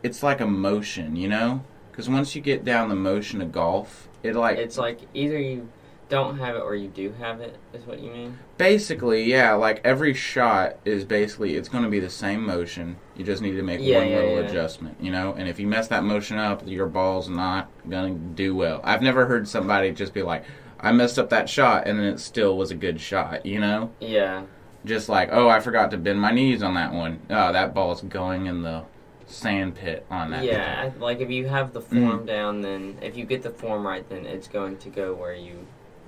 it's 0.02 0.22
like 0.22 0.40
a 0.40 0.46
motion, 0.46 1.16
you 1.16 1.28
know? 1.28 1.64
Because 2.00 2.08
once 2.08 2.34
you 2.34 2.40
get 2.40 2.64
down 2.64 2.88
the 2.88 2.94
motion 2.94 3.42
of 3.42 3.52
golf, 3.52 4.08
it 4.22 4.34
like 4.34 4.56
it's 4.56 4.78
like 4.78 5.00
either 5.12 5.38
you 5.38 5.68
don't 6.08 6.38
have 6.38 6.56
it 6.56 6.60
or 6.60 6.74
you 6.74 6.88
do 6.88 7.12
have 7.20 7.42
it 7.42 7.58
is 7.74 7.84
what 7.84 8.00
you 8.00 8.10
mean 8.10 8.38
basically, 8.56 9.24
yeah, 9.24 9.52
like 9.52 9.82
every 9.84 10.14
shot 10.14 10.76
is 10.86 11.04
basically 11.04 11.56
it's 11.56 11.68
going 11.68 11.84
to 11.84 11.90
be 11.90 12.00
the 12.00 12.08
same 12.08 12.42
motion. 12.46 12.96
You 13.16 13.24
just 13.26 13.42
need 13.42 13.52
to 13.52 13.62
make 13.62 13.80
Yeah, 13.82 13.98
one 13.98 14.08
yeah, 14.08 14.16
little 14.16 14.30
yeah. 14.40 14.48
adjustment, 14.48 14.96
you 14.98 15.10
know. 15.10 15.34
And 15.34 15.46
if 15.46 15.60
you 15.60 15.66
mess 15.66 15.88
that 15.88 16.02
motion 16.02 16.38
up, 16.38 16.66
your 16.66 16.86
ball's 16.86 17.28
not 17.28 17.68
going 17.86 18.14
to 18.14 18.20
do 18.34 18.54
well. 18.56 18.80
I've 18.82 19.02
never 19.02 19.26
heard 19.26 19.46
somebody 19.46 19.92
just 19.92 20.14
be 20.14 20.22
like, 20.22 20.44
"I 20.80 20.92
messed 20.92 21.18
up 21.18 21.28
that 21.28 21.50
shot," 21.50 21.86
and 21.86 21.98
then 21.98 22.06
it 22.06 22.18
still 22.20 22.56
was 22.56 22.70
a 22.70 22.76
good 22.76 22.98
shot, 22.98 23.44
you 23.44 23.60
know. 23.60 23.90
yeah 24.00 24.44
Just 24.86 25.10
like, 25.10 25.28
oh, 25.32 25.50
I 25.50 25.60
forgot 25.60 25.90
to 25.90 25.98
bend 25.98 26.18
my 26.18 26.32
knees 26.32 26.62
on 26.62 26.72
that 26.76 26.94
one. 26.94 27.20
Oh, 27.28 27.52
that 27.52 27.74
ball's 27.74 28.00
going 28.00 28.46
in 28.46 28.62
the 28.62 28.84
sand 29.26 29.74
pit 29.74 30.04
on 30.10 30.30
that. 30.30 30.44
Yeah, 30.44 30.90
like 30.98 31.20
if 31.20 31.30
you 31.30 31.48
have 31.48 31.72
the 31.72 31.80
form 31.80 32.26
down, 32.26 32.62
then 32.62 32.98
if 33.00 33.16
you 33.16 33.24
get 33.24 33.42
the 33.42 33.50
form 33.50 33.86
right, 33.86 34.08
then 34.08 34.26
it's 34.26 34.48
going 34.48 34.78
to 34.78 34.88
go 34.88 35.14
where 35.14 35.34
you 35.34 35.66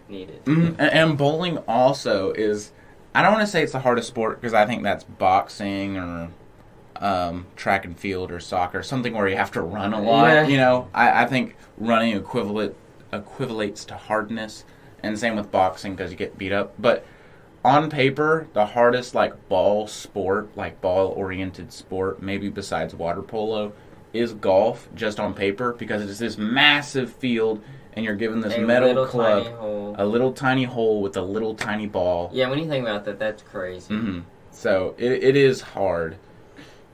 need 0.09 0.31
it. 0.31 0.45
Mhm. 0.45 0.69
And, 0.79 0.81
and 0.81 1.19
bowling 1.19 1.59
also 1.69 2.33
is. 2.33 2.73
I 3.15 3.21
don't 3.21 3.33
want 3.33 3.45
to 3.45 3.51
say 3.51 3.63
it's 3.63 3.73
the 3.73 3.81
hardest 3.81 4.09
sport 4.09 4.41
because 4.41 4.55
I 4.55 4.65
think 4.65 4.83
that's 4.83 5.05
boxing 5.05 5.99
or 5.99 6.31
um, 6.97 7.47
track 7.57 7.85
and 7.85 7.99
field 7.99 8.31
or 8.31 8.41
soccer, 8.41 8.83
something 8.83 9.13
where 9.13 9.29
you 9.29 9.37
have 9.37 9.51
to 9.53 9.61
run 9.61 9.93
a 9.93 10.01
lot. 10.01 10.29
Yeah. 10.29 10.47
You 10.47 10.57
know, 10.57 10.89
I, 10.95 11.25
I 11.25 11.27
think 11.27 11.57
running 11.77 12.17
equivalent 12.17 12.75
equivalates 13.13 13.85
to 13.87 13.95
hardness, 13.95 14.65
and 15.03 15.19
same 15.19 15.37
with 15.37 15.51
boxing 15.51 15.95
because 15.95 16.11
you 16.11 16.17
get 16.17 16.39
beat 16.39 16.53
up. 16.53 16.75
But 16.79 17.05
on 17.65 17.91
paper, 17.91 18.49
the 18.55 18.67
hardest 18.67 19.15
like 19.15 19.49
ball 19.49 19.87
sport, 19.87 20.49
like 20.57 20.81
ball 20.81 21.09
oriented 21.09 21.73
sport, 21.73 22.23
maybe 22.23 22.49
besides 22.49 22.95
water 22.95 23.23
polo, 23.23 23.73
is 24.13 24.33
golf 24.35 24.89
just 24.95 25.19
on 25.21 25.33
paper 25.35 25.73
because 25.73 26.09
it's 26.09 26.19
this 26.19 26.37
massive 26.37 27.13
field 27.13 27.63
and 27.95 28.05
you're 28.05 28.17
given 28.17 28.41
this 28.41 28.55
a 28.55 28.59
metal 28.61 28.89
little 28.89 29.07
club, 29.07 29.45
tiny 29.45 29.57
hole. 29.57 29.95
a 29.99 30.05
little 30.07 30.33
tiny 30.33 30.65
hole 30.65 31.01
with 31.03 31.17
a 31.17 31.23
little 31.23 31.55
tiny 31.55 31.87
ball. 31.87 32.31
Yeah, 32.33 32.49
when 32.49 32.59
you 32.59 32.69
think 32.69 32.83
about 32.87 33.05
that, 33.05 33.19
that's 33.19 33.43
crazy. 33.43 33.95
hmm 33.95 34.21
So 34.51 34.95
it, 34.99 35.13
it 35.13 35.37
is 35.37 35.61
hard 35.61 36.17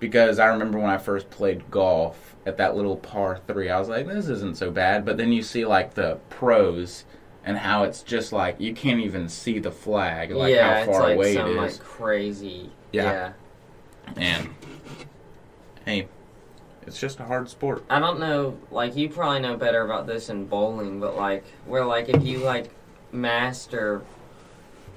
because 0.00 0.38
I 0.38 0.46
remember 0.46 0.78
when 0.78 0.90
I 0.90 0.98
first 0.98 1.30
played 1.30 1.70
golf 1.70 2.36
at 2.46 2.56
that 2.58 2.76
little 2.76 2.96
par 2.96 3.40
three, 3.46 3.68
I 3.70 3.78
was 3.78 3.88
like, 3.88 4.06
this 4.06 4.28
isn't 4.28 4.56
so 4.56 4.70
bad. 4.70 5.04
But 5.04 5.16
then 5.16 5.32
you 5.32 5.42
see 5.42 5.64
like 5.64 5.94
the 5.94 6.18
pros 6.30 7.04
and 7.44 7.56
how 7.58 7.84
it's 7.84 8.02
just 8.02 8.32
like 8.32 8.60
you 8.60 8.74
can't 8.74 9.00
even 9.00 9.28
see 9.28 9.58
the 9.58 9.70
flag, 9.70 10.30
like 10.30 10.52
yeah, 10.54 10.80
how 10.84 10.92
far 10.92 11.02
like 11.02 11.14
away 11.16 11.34
some 11.34 11.50
it 11.50 11.54
like 11.56 11.70
is. 11.70 11.78
crazy. 11.78 12.70
Yeah. 12.92 13.32
And 14.16 14.48
hey, 15.84 16.08
it's 16.86 16.98
just 17.00 17.20
a 17.20 17.24
hard 17.24 17.48
sport. 17.48 17.84
I 17.90 17.98
don't 17.98 18.18
know, 18.20 18.56
like 18.70 18.96
you 18.96 19.08
probably 19.08 19.40
know 19.40 19.56
better 19.56 19.82
about 19.82 20.06
this 20.06 20.28
in 20.28 20.46
bowling, 20.46 21.00
but 21.00 21.16
like 21.16 21.44
where 21.66 21.84
like 21.84 22.08
if 22.08 22.22
you 22.24 22.38
like 22.38 22.70
master 23.12 24.02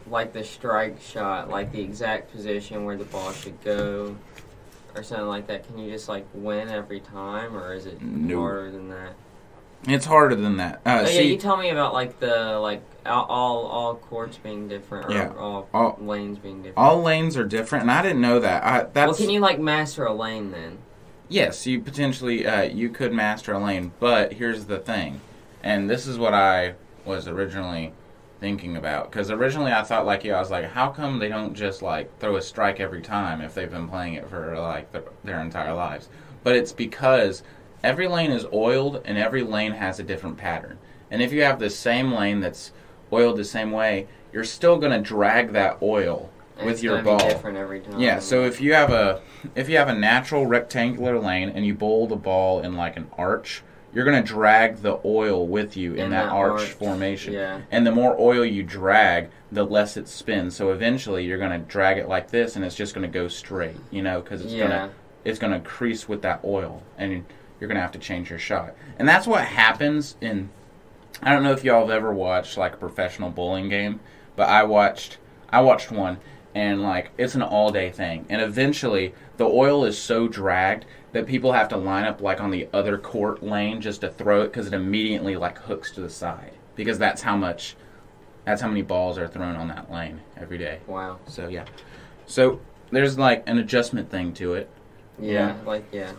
like 0.08 0.34
the 0.34 0.44
strike 0.44 1.00
shot, 1.02 1.50
like 1.50 1.72
the 1.72 1.82
exact 1.82 2.32
position 2.32 2.84
where 2.86 2.98
the 2.98 3.06
ball 3.06 3.32
should 3.32 3.62
go 3.64 4.16
or 4.96 5.04
something 5.04 5.28
like 5.28 5.48
that, 5.48 5.66
can 5.68 5.78
you 5.78 5.90
just 5.92 6.10
like 6.10 6.26
win 6.34 6.68
every 6.70 7.00
time 7.00 7.56
or 7.56 7.74
is 7.74 7.86
it 7.86 8.02
No. 8.02 8.40
harder 8.40 8.72
than 8.72 8.90
that? 8.90 9.14
It's 9.88 10.06
harder 10.06 10.36
than 10.36 10.58
that. 10.58 10.76
Uh, 10.86 11.00
oh, 11.00 11.02
yeah, 11.02 11.06
see, 11.08 11.32
you 11.32 11.38
tell 11.38 11.58
me 11.58 11.70
about 11.70 11.94
like 11.94 12.20
the 12.20 12.60
like 12.60 12.84
all 13.06 13.26
all, 13.26 13.66
all 13.66 13.96
courts 13.96 14.38
being 14.38 14.68
different 14.68 15.08
or 15.10 15.14
Yeah. 15.14 15.34
all, 15.38 15.68
All- 15.74 15.98
lanes 16.00 16.38
being 16.38 16.58
different. 16.58 16.78
all 16.78 17.02
lanes 17.02 17.36
are 17.36 17.44
different, 17.46 17.84
and 17.84 17.92
I 17.92 18.02
didn't 18.04 18.22
know 18.22 18.40
that. 18.40 18.64
I, 18.64 18.84
that's 18.84 18.96
well, 19.08 19.16
can 19.16 19.30
you 19.32 19.40
like 19.40 19.60
master 19.60 20.06
a 20.06 20.14
lane 20.14 20.52
then? 20.52 20.78
Yes, 21.30 21.66
you 21.66 21.80
potentially 21.82 22.46
uh, 22.46 22.64
you 22.64 22.90
could 22.90 23.12
master 23.14 23.54
a 23.54 23.60
lane, 23.60 23.92
but 24.00 24.34
here's 24.34 24.66
the 24.66 24.78
thing, 24.78 25.22
and 25.64 25.90
this 25.90 26.06
is 26.06 26.18
what 26.20 26.34
I 26.34 26.76
was 27.06 27.28
originally 27.28 27.94
thinking 28.40 28.76
about 28.76 29.10
because 29.12 29.30
originally 29.32 29.72
I 29.72 29.82
thought 29.84 30.06
like 30.06 30.24
you, 30.24 30.34
I 30.34 30.40
was 30.40 30.52
like, 30.52 30.66
how 30.66 30.90
come 30.90 31.18
they 31.20 31.30
don't 31.30 31.54
just 31.56 31.82
like 31.82 32.20
throw 32.20 32.36
a 32.36 32.42
strike 32.42 32.80
every 32.80 33.02
time 33.02 33.40
if 33.42 33.56
they've 33.56 33.70
been 33.72 33.88
playing 33.88 34.16
it 34.16 34.28
for 34.30 34.58
like 34.60 34.92
their, 34.92 35.04
their 35.24 35.40
entire 35.42 35.74
lives? 35.74 36.08
But 36.44 36.56
it's 36.56 36.72
because 36.72 37.42
every 37.84 38.08
lane 38.08 38.32
is 38.32 38.46
oiled 38.54 39.02
and 39.06 39.18
every 39.18 39.44
lane 39.44 39.74
has 39.74 40.00
a 40.00 40.04
different 40.04 40.38
pattern, 40.38 40.78
and 41.10 41.22
if 41.22 41.32
you 41.34 41.44
have 41.44 41.60
the 41.60 41.70
same 41.70 42.12
lane 42.12 42.40
that's 42.40 42.72
oiled 43.14 43.38
the 43.38 43.44
same 43.46 43.72
way, 43.72 44.08
you're 44.32 44.44
still 44.44 44.78
gonna 44.78 45.02
drag 45.02 45.52
that 45.54 45.78
oil 45.82 46.30
And 46.58 46.66
with 46.66 46.76
it's 46.76 46.84
your 46.84 47.02
ball. 47.02 47.18
Be 47.20 47.26
different 47.26 47.58
every 47.58 47.82
time. 47.82 48.00
Yeah, 48.00 48.20
so 48.20 48.46
if 48.46 48.62
you 48.62 48.74
have 48.74 48.92
a 48.92 49.22
if 49.56 49.68
you 49.70 49.78
have 49.78 49.90
a 49.90 49.96
natural 49.96 50.46
rectangular 50.46 51.20
lane 51.20 51.50
and 51.50 51.66
you 51.66 51.74
bowl 51.74 52.08
the 52.08 52.16
ball 52.16 52.62
in 52.62 52.76
like 52.76 52.96
an 52.98 53.08
arch, 53.18 53.64
you're 53.94 54.06
gonna 54.06 54.24
drag 54.24 54.78
the 54.78 55.00
oil 55.04 55.46
with 55.48 55.76
you 55.76 55.94
in, 55.96 56.00
In 56.06 56.10
that, 56.12 56.28
that 56.28 56.32
arch, 56.32 56.62
arch, 56.62 56.70
formation. 56.70 57.34
yeah. 57.34 57.60
And 57.72 57.86
the 57.86 57.92
more 57.92 58.16
oil 58.18 58.46
you 58.46 58.64
drag, 58.64 59.30
the 59.52 59.66
less 59.66 59.98
it 59.98 60.08
spins. 60.08 60.56
So 60.56 60.72
eventually, 60.72 61.26
you're 61.26 61.38
gonna 61.40 61.60
drag 61.60 61.98
it 61.98 62.08
like 62.08 62.30
this, 62.32 62.56
and 62.56 62.64
it's 62.64 62.76
just 62.76 62.94
gonna 62.96 63.10
go 63.10 63.28
straight. 63.28 63.76
You 63.90 64.02
know, 64.04 64.22
because 64.22 64.42
it's 64.44 64.54
Yeah. 64.54 64.68
gonna 64.68 64.90
it's 65.26 65.40
gonna 65.40 65.60
crease 65.60 66.08
with 66.08 66.22
that 66.22 66.40
oil, 66.46 66.82
and 66.98 67.26
you're 67.62 67.68
gonna 67.70 67.80
have 67.80 67.92
to 67.92 68.00
change 68.00 68.30
your 68.30 68.40
shot. 68.40 68.74
And 69.00 69.08
that's 69.08 69.28
what 69.28 69.46
happens 69.46 70.18
in. 70.20 70.50
I 71.22 71.32
don't 71.32 71.44
know 71.44 71.52
if 71.52 71.64
y'all 71.64 71.82
have 71.88 71.96
ever 71.96 72.12
watched 72.12 72.58
like 72.58 72.74
a 72.74 72.78
professional 72.78 73.30
bowling 73.30 73.70
game, 73.70 74.02
but 74.36 74.50
I 74.50 74.64
watched 74.64 75.20
I 75.50 75.62
watched 75.62 75.92
one 75.92 76.18
and 76.56 76.82
like 76.82 77.12
it's 77.18 77.36
an 77.36 77.44
all 77.44 77.72
day 77.72 77.92
thing. 77.92 78.26
And 78.30 78.42
eventually 78.42 79.14
the 79.38 79.46
oil 79.46 79.86
is 79.86 79.98
so 79.98 80.28
dragged 80.28 80.86
that 81.12 81.28
people 81.28 81.54
have 81.54 81.70
to 81.70 81.78
line 81.78 82.06
up 82.06 82.20
like 82.22 82.42
on 82.42 82.50
the 82.52 82.68
other 82.74 82.98
court 82.98 83.44
lane 83.44 83.80
just 83.80 84.02
to 84.02 84.10
throw 84.10 84.42
it 84.42 84.52
cuz 84.52 84.66
it 84.68 84.74
immediately 84.74 85.36
like 85.36 85.60
hooks 85.60 85.92
to 85.92 86.02
the 86.02 86.10
side 86.10 86.54
because 86.76 86.98
that's 86.98 87.22
how 87.22 87.38
much 87.38 87.76
that's 88.44 88.62
how 88.62 88.68
many 88.68 88.82
balls 88.82 89.20
are 89.20 89.28
thrown 89.28 89.56
on 89.56 89.68
that 89.68 89.92
lane 89.92 90.20
every 90.36 90.58
day. 90.58 90.80
Wow. 90.88 91.20
So 91.28 91.48
yeah. 91.48 91.66
So 92.26 92.60
there's 92.90 93.20
like 93.20 93.44
an 93.48 93.60
adjustment 93.60 94.10
thing 94.10 94.34
to 94.34 94.56
it. 94.56 94.68
Yeah, 95.20 95.50
Yeah. 95.50 95.56
like 95.66 95.84
yeah. 95.92 96.12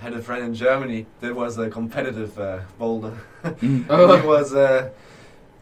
Had 0.00 0.12
a 0.14 0.22
friend 0.22 0.44
in 0.44 0.54
Germany 0.54 1.06
that 1.20 1.34
was 1.34 1.58
a 1.58 1.68
competitive 1.68 2.38
uh, 2.38 2.60
bowler. 2.78 3.16
Mm. 3.44 3.86
Oh. 3.90 4.16
he 4.16 4.26
was 4.26 4.54
uh, 4.54 4.90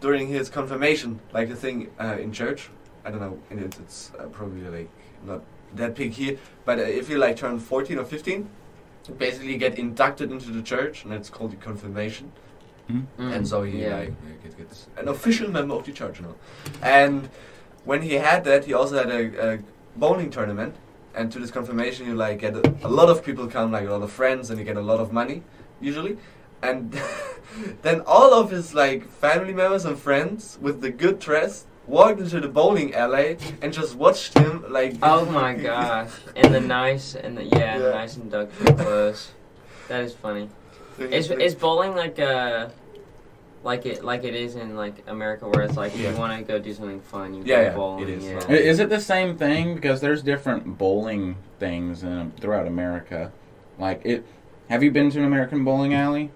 during 0.01 0.29
his 0.29 0.49
confirmation, 0.49 1.21
like 1.33 1.49
a 1.51 1.57
thing 1.57 1.91
uh, 2.01 2.17
in 2.21 2.33
church. 2.33 2.71
I 3.05 3.11
don't 3.11 3.21
know, 3.21 3.39
and 3.51 3.61
it's, 3.61 3.79
it's 3.79 4.13
uh, 4.19 4.25
probably 4.27 4.63
like 4.69 4.91
not 5.25 5.43
that 5.75 5.95
big 5.95 6.13
here. 6.13 6.39
But 6.65 6.79
uh, 6.79 6.83
if 6.83 7.09
you 7.11 7.19
like 7.19 7.37
turn 7.37 7.59
14 7.59 7.99
or 7.99 8.05
15, 8.05 8.49
you 9.09 9.15
basically 9.15 9.57
get 9.57 9.79
inducted 9.79 10.31
into 10.31 10.51
the 10.51 10.63
church, 10.63 11.05
and 11.05 11.13
it's 11.13 11.31
called 11.31 11.53
the 11.53 11.57
confirmation. 11.57 12.31
Mm, 12.91 13.07
And 13.19 13.47
so 13.47 13.63
he 13.65 13.83
yeah. 13.83 13.97
like 13.99 14.43
gets, 14.43 14.55
gets 14.55 14.87
an 14.97 15.09
official 15.09 15.51
member 15.51 15.75
of 15.75 15.85
the 15.85 15.93
church 15.93 16.21
now. 16.23 16.35
And 16.83 17.29
when 17.85 18.01
he 18.03 18.15
had 18.15 18.45
that, 18.45 18.65
he 18.65 18.73
also 18.73 18.97
had 18.97 19.11
a, 19.11 19.55
a 19.55 19.59
bowling 19.97 20.31
tournament. 20.31 20.75
And 21.15 21.33
to 21.33 21.39
this 21.39 21.51
confirmation, 21.51 22.07
you 22.07 22.15
like 22.15 22.39
get 22.41 22.55
a, 22.55 22.75
a 22.85 22.89
lot 22.89 23.09
of 23.09 23.25
people 23.25 23.47
come, 23.49 23.73
like 23.73 23.87
a 23.87 23.91
lot 23.91 24.03
of 24.03 24.13
friends, 24.13 24.51
and 24.51 24.59
you 24.59 24.65
get 24.65 24.77
a 24.77 24.81
lot 24.83 25.01
of 25.01 25.13
money 25.13 25.43
usually. 25.81 26.17
And 26.63 26.93
then 27.83 28.03
all 28.07 28.35
of 28.35 28.51
his 28.51 28.75
like 28.75 29.09
family 29.09 29.53
members 29.55 29.85
and 29.85 29.99
friends 29.99 30.59
with 30.61 30.81
the 30.81 30.91
good 30.91 31.19
dress 31.19 31.65
walked 31.87 32.21
into 32.21 32.41
the 32.41 32.49
bowling 32.49 32.95
alley 32.95 33.39
and 33.63 33.73
just 33.73 33.95
watched 33.97 34.37
him 34.39 34.65
like. 34.69 34.95
Oh 35.03 35.25
my 35.25 35.55
gosh! 35.71 36.11
And 36.37 36.55
the 36.55 36.61
nice 36.61 37.15
and 37.15 37.37
the 37.37 37.45
yeah, 37.45 37.79
Yeah. 37.79 37.91
nice 37.91 38.17
induction 38.17 38.77
clothes. 38.77 39.33
That 39.89 40.03
is 40.03 40.15
funny. 40.15 40.49
Is 40.99 41.31
is 41.31 41.55
bowling 41.55 41.95
like 41.95 42.19
uh 42.19 42.69
like 43.65 43.87
it 43.87 44.05
like 44.05 44.25
it 44.25 44.35
is 44.35 44.55
in 44.57 44.77
like 44.77 45.03
America 45.07 45.49
where 45.49 45.63
it's 45.65 45.77
like 45.77 45.93
if 45.95 46.01
Yeah. 46.01 46.13
you 46.13 46.17
want 46.19 46.39
to 46.39 46.45
go 46.45 46.59
do 46.59 46.73
something 46.73 47.01
fun 47.01 47.35
you 47.35 47.43
Yeah, 47.45 47.57
go 47.57 47.63
yeah, 47.63 47.75
bowling. 47.75 48.03
it 48.05 48.09
is. 48.11 48.25
Yeah. 48.25 48.49
Is 48.51 48.79
it 48.79 48.89
the 48.89 49.01
same 49.01 49.37
thing? 49.37 49.75
Because 49.75 50.01
there's 50.01 50.23
different 50.23 50.79
bowling 50.79 51.37
things 51.59 52.03
in, 52.03 52.33
throughout 52.41 52.67
America. 52.67 53.33
Like 53.79 54.01
it. 54.05 54.25
Have 54.71 54.83
you 54.83 54.91
been 54.91 55.11
to 55.11 55.19
an 55.19 55.25
American 55.25 55.65
bowling 55.65 55.95
alley? 55.95 56.31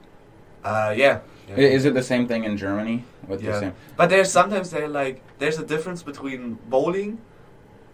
Uh, 0.64 0.94
yeah. 0.96 1.20
yeah. 1.48 1.56
Is 1.56 1.84
it 1.84 1.92
the 1.94 2.02
same 2.02 2.26
thing 2.26 2.44
in 2.44 2.56
Germany? 2.56 3.04
With 3.28 3.40
the 3.40 3.46
Yeah. 3.48 3.60
same. 3.60 3.72
But 3.96 4.10
there's 4.10 4.30
sometimes 4.32 4.70
they're 4.70 4.88
like 4.88 5.22
there's 5.38 5.58
a 5.58 5.64
difference 5.64 6.02
between 6.02 6.58
bowling 6.68 7.18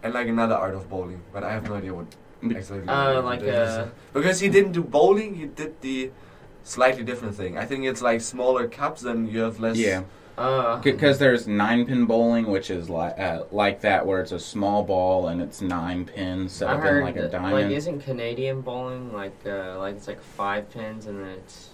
and 0.01 0.13
like 0.13 0.27
another 0.27 0.55
art 0.55 0.75
of 0.75 0.89
bowling, 0.89 1.21
but 1.33 1.43
I 1.43 1.51
have 1.51 1.67
no 1.69 1.75
idea 1.75 1.93
what 1.93 2.07
Be- 2.41 2.55
exactly. 2.55 2.87
Uh, 2.87 3.13
the 3.13 3.21
like, 3.21 3.39
difference 3.41 3.71
uh, 3.71 3.89
because 4.13 4.39
he 4.39 4.47
didn't 4.49 4.71
do 4.71 4.81
bowling, 4.81 5.35
he 5.35 5.45
did 5.45 5.79
the 5.81 6.09
slightly 6.63 7.03
different 7.03 7.35
thing. 7.35 7.57
I 7.57 7.65
think 7.65 7.85
it's 7.85 8.01
like 8.01 8.21
smaller 8.21 8.67
cups 8.67 9.03
and 9.03 9.29
you 9.31 9.39
have 9.39 9.59
less. 9.59 9.77
Yeah, 9.77 10.03
Uh, 10.37 10.79
because 10.81 11.17
there's 11.19 11.47
nine 11.47 11.85
pin 11.85 12.05
bowling, 12.05 12.47
which 12.47 12.69
is 12.69 12.89
like 12.89 13.17
uh, 13.19 13.43
like 13.51 13.81
that, 13.81 14.05
where 14.05 14.21
it's 14.21 14.31
a 14.31 14.39
small 14.39 14.83
ball 14.83 15.27
and 15.27 15.41
it's 15.41 15.61
nine 15.61 16.05
pins 16.05 16.53
set 16.53 16.69
I 16.69 16.73
up 16.73 16.81
heard 16.81 16.97
in 16.99 17.03
like 17.03 17.15
a 17.17 17.27
diamond. 17.27 17.53
like 17.53 17.71
isn't 17.71 18.01
Canadian 18.01 18.61
bowling 18.61 19.11
like 19.13 19.35
uh 19.45 19.77
like 19.79 19.95
it's 19.95 20.07
like 20.07 20.21
five 20.21 20.69
pins 20.69 21.07
and 21.07 21.19
then 21.19 21.27
it's 21.29 21.69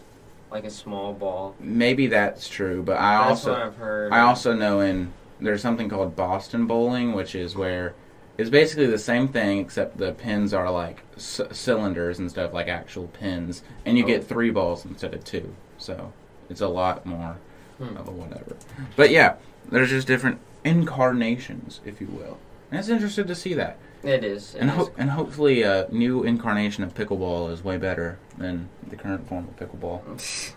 like 0.52 0.64
a 0.64 0.70
small 0.70 1.14
ball. 1.14 1.56
Maybe 1.60 2.08
that's 2.08 2.48
true, 2.48 2.82
but 2.84 2.98
I 2.98 3.18
That's 3.18 3.30
also 3.46 3.52
what 3.54 3.62
I've 3.62 3.76
heard. 3.76 4.14
I 4.14 4.22
also 4.22 4.54
know 4.54 4.80
in 4.80 5.12
there's 5.40 5.62
something 5.62 5.90
called 5.90 6.16
Boston 6.16 6.66
bowling, 6.66 7.12
which 7.14 7.36
is 7.36 7.56
where 7.56 7.94
it's 8.38 8.50
basically 8.50 8.86
the 8.88 8.98
same 8.98 9.28
thing 9.28 9.60
except 9.60 9.98
the 9.98 10.12
pins 10.14 10.54
are 10.54 10.70
like 10.72 11.02
c- 11.18 11.44
cylinders 11.52 12.20
and 12.20 12.30
stuff, 12.30 12.54
like 12.54 12.68
actual 12.68 13.08
pins, 13.08 13.64
and 13.86 13.98
you 13.98 14.04
Oh. 14.04 14.08
get 14.08 14.26
three 14.28 14.50
balls 14.50 14.86
instead 14.86 15.14
of 15.14 15.24
two. 15.24 15.54
So 15.78 16.12
it's 16.50 16.62
a 16.62 16.68
lot 16.68 17.06
more 17.06 17.38
Hmm. 17.78 17.98
of 17.98 18.08
a 18.08 18.12
whatever. 18.12 18.56
But 18.96 19.10
yeah, 19.10 19.36
there's 19.70 19.90
just 19.90 20.08
different 20.08 20.40
incarnations, 20.64 21.80
if 21.86 22.00
you 22.02 22.08
will. 22.08 22.38
And 22.72 22.80
it's 22.80 22.90
interesting 22.90 23.28
to 23.28 23.36
see 23.36 23.54
that, 23.54 23.78
It 24.04 24.24
is. 24.24 24.56
It 24.56 24.62
and 24.62 24.82
is. 24.82 24.90
and 24.98 25.10
hopefully 25.12 25.62
a 25.62 25.88
new 25.92 26.24
incarnation 26.24 26.84
of 26.84 26.94
pickleball 26.94 27.52
is 27.52 27.64
way 27.64 27.78
better 27.78 28.18
than 28.38 28.70
the 28.90 28.96
current 28.96 29.28
form 29.28 29.48
of 29.50 29.56
pickleball. 29.58 30.02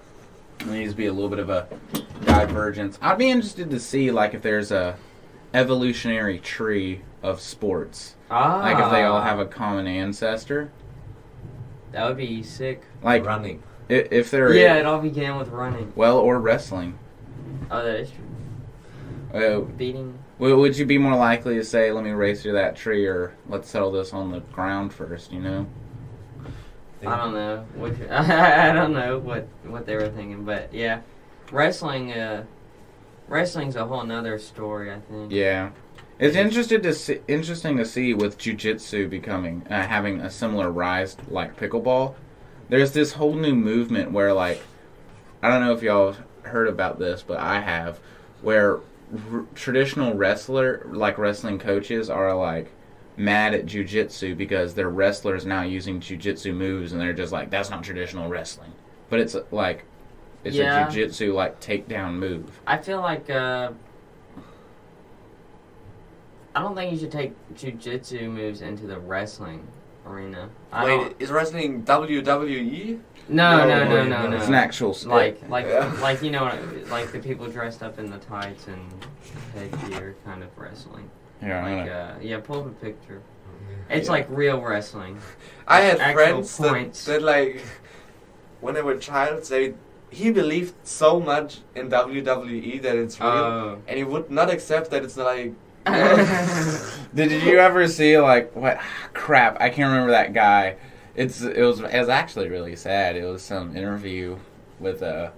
There 0.64 0.74
needs 0.74 0.90
to 0.90 0.96
be 0.96 1.06
a 1.06 1.12
little 1.12 1.28
bit 1.28 1.38
of 1.38 1.50
a 1.50 1.68
divergence. 2.24 2.98
I'd 3.00 3.16
be 3.16 3.30
interested 3.30 3.70
to 3.70 3.78
see 3.78 4.10
like 4.10 4.34
if 4.34 4.42
there's 4.42 4.72
a 4.72 4.96
evolutionary 5.54 6.38
tree 6.40 7.02
of 7.22 7.40
sports. 7.40 8.14
ah, 8.30 8.60
Like 8.60 8.78
if 8.78 8.90
they 8.90 9.02
all 9.04 9.20
have 9.22 9.38
a 9.38 9.46
common 9.46 9.86
ancestor. 9.86 10.70
that 11.92 12.06
would 12.06 12.16
be 12.16 12.42
sick. 12.42 12.82
Like 13.02 13.24
running. 13.24 13.62
If, 13.88 14.12
if 14.12 14.30
there 14.30 14.52
Yeah, 14.54 14.74
it 14.74 14.86
all 14.86 15.00
began 15.00 15.36
with 15.38 15.48
running. 15.48 15.92
well 15.96 16.18
or 16.18 16.38
wrestling. 16.38 16.98
Oh, 17.70 17.82
that 17.82 18.00
is 18.00 18.10
true. 18.10 18.24
Uh, 19.40 19.60
Beating. 19.60 20.18
would 20.38 20.76
you 20.78 20.86
be 20.86 20.96
more 20.98 21.14
likely 21.16 21.54
to 21.56 21.64
say, 21.64 21.92
"Let 21.92 22.02
me 22.04 22.10
race 22.12 22.42
through 22.42 22.52
that 22.54 22.76
tree," 22.76 23.06
or 23.06 23.34
"Let's 23.48 23.68
settle 23.68 23.90
this 23.92 24.12
on 24.14 24.30
the 24.30 24.40
ground 24.40 24.92
first, 24.92 25.32
You 25.32 25.40
know. 25.40 25.66
I 27.06 27.16
don't 27.16 27.34
know. 27.34 27.64
Which, 27.76 27.94
I 28.10 28.72
don't 28.72 28.92
know 28.94 29.18
what 29.18 29.46
what 29.66 29.84
they 29.86 29.96
were 29.96 30.08
thinking, 30.08 30.44
but 30.44 30.72
yeah, 30.72 31.00
wrestling. 31.52 32.12
Uh, 32.12 32.44
wrestling's 33.28 33.76
a 33.76 33.84
whole 33.84 34.02
nother 34.04 34.38
story. 34.38 34.90
I 34.92 35.00
think. 35.00 35.30
Yeah. 35.30 35.70
It's 36.18 36.34
interested 36.36 36.82
to 36.82 36.92
see, 36.94 37.20
interesting 37.28 37.76
to 37.76 37.84
see 37.84 38.12
with 38.12 38.38
jujitsu 38.38 39.08
becoming 39.08 39.64
uh, 39.70 39.86
having 39.86 40.20
a 40.20 40.30
similar 40.30 40.70
rise 40.70 41.16
like 41.28 41.56
pickleball, 41.56 42.14
there's 42.68 42.92
this 42.92 43.12
whole 43.12 43.34
new 43.34 43.54
movement 43.54 44.10
where 44.10 44.32
like 44.32 44.60
I 45.42 45.48
don't 45.48 45.60
know 45.60 45.72
if 45.72 45.82
y'all 45.82 46.16
heard 46.42 46.66
about 46.68 46.98
this, 46.98 47.22
but 47.22 47.38
I 47.38 47.60
have, 47.60 48.00
where 48.42 48.78
r- 49.32 49.44
traditional 49.54 50.14
wrestler 50.14 50.84
like 50.90 51.18
wrestling 51.18 51.58
coaches 51.60 52.10
are 52.10 52.34
like 52.34 52.72
mad 53.16 53.54
at 53.54 53.66
jujitsu 53.66 54.36
because 54.36 54.74
their 54.74 54.88
wrestlers 54.90 55.46
now 55.46 55.62
using 55.62 56.00
jujitsu 56.00 56.54
moves 56.54 56.92
and 56.92 57.00
they're 57.00 57.12
just 57.12 57.32
like 57.32 57.50
that's 57.50 57.70
not 57.70 57.84
traditional 57.84 58.28
wrestling, 58.28 58.72
but 59.08 59.20
it's 59.20 59.36
like 59.52 59.84
it's 60.42 60.56
Yeah. 60.56 60.88
a 60.88 60.90
jujitsu 60.90 61.32
like 61.32 61.60
takedown 61.60 62.14
move. 62.14 62.60
I 62.66 62.78
feel 62.78 63.00
like 63.00 63.30
uh, 63.30 63.70
I 66.58 66.62
don't 66.62 66.74
think 66.74 66.92
you 66.92 66.98
should 66.98 67.12
take 67.12 67.34
jujitsu 67.54 68.28
moves 68.28 68.62
into 68.62 68.88
the 68.88 68.98
wrestling 68.98 69.64
arena. 70.04 70.48
I 70.72 70.84
Wait, 70.86 70.96
don't, 70.96 71.16
is 71.20 71.30
wrestling 71.30 71.84
WWE? 71.84 72.98
no, 73.28 73.58
no, 73.58 73.66
No, 73.68 73.84
no, 73.84 73.94
wait, 73.94 74.08
no, 74.08 74.22
no. 74.24 74.28
no. 74.30 74.36
It's 74.38 74.48
an 74.48 74.54
actual 74.54 74.92
sport. 74.92 75.14
like, 75.14 75.48
like, 75.48 75.66
Yeah. 75.66 75.96
like 76.02 76.20
you 76.20 76.32
know, 76.32 76.52
like 76.90 77.12
the 77.12 77.20
people 77.20 77.46
dressed 77.46 77.84
up 77.84 78.00
in 78.00 78.10
the 78.10 78.18
tights 78.18 78.66
and 78.66 78.80
headgear, 79.54 80.16
kind 80.24 80.42
of 80.42 80.48
wrestling. 80.58 81.08
Here, 81.40 81.54
I'm 81.54 81.76
Like, 81.78 81.86
gonna- 81.86 82.16
uh, 82.18 82.22
yeah, 82.22 82.40
pull 82.40 82.58
up 82.62 82.66
a 82.66 82.70
picture. 82.70 83.22
It's 83.88 84.06
Yeah. 84.06 84.12
like 84.14 84.26
real 84.28 84.60
wrestling. 84.60 85.16
I 85.68 85.82
had 85.82 86.00
Actual 86.00 86.14
friends 86.24 86.56
that, 86.56 86.68
points. 86.72 87.04
that 87.04 87.22
like 87.22 87.62
when 88.60 88.74
they 88.74 88.82
were 88.82 88.96
child, 88.96 89.44
they 89.44 89.74
he 90.10 90.32
believed 90.32 90.74
so 90.82 91.20
much 91.20 91.60
in 91.76 91.88
WWE 91.88 92.82
that 92.82 92.96
it's 92.96 93.20
real, 93.20 93.28
Oh. 93.28 93.78
and 93.86 93.96
he 93.96 94.02
would 94.02 94.28
not 94.28 94.50
accept 94.50 94.90
that 94.90 95.04
it's 95.04 95.16
like. 95.16 95.52
Did 97.14 97.42
you 97.42 97.58
ever 97.58 97.88
see 97.88 98.18
like 98.18 98.54
what 98.54 98.78
crap? 99.14 99.56
I 99.60 99.68
can't 99.70 99.90
remember 99.90 100.10
that 100.12 100.32
guy. 100.32 100.76
It's 101.14 101.40
it 101.42 101.60
was 101.62 101.80
it 101.80 101.98
was 101.98 102.08
actually 102.08 102.48
really 102.48 102.76
sad. 102.76 103.16
It 103.16 103.24
was 103.24 103.42
some 103.42 103.76
interview 103.76 104.38
with 104.78 105.02
a. 105.02 105.32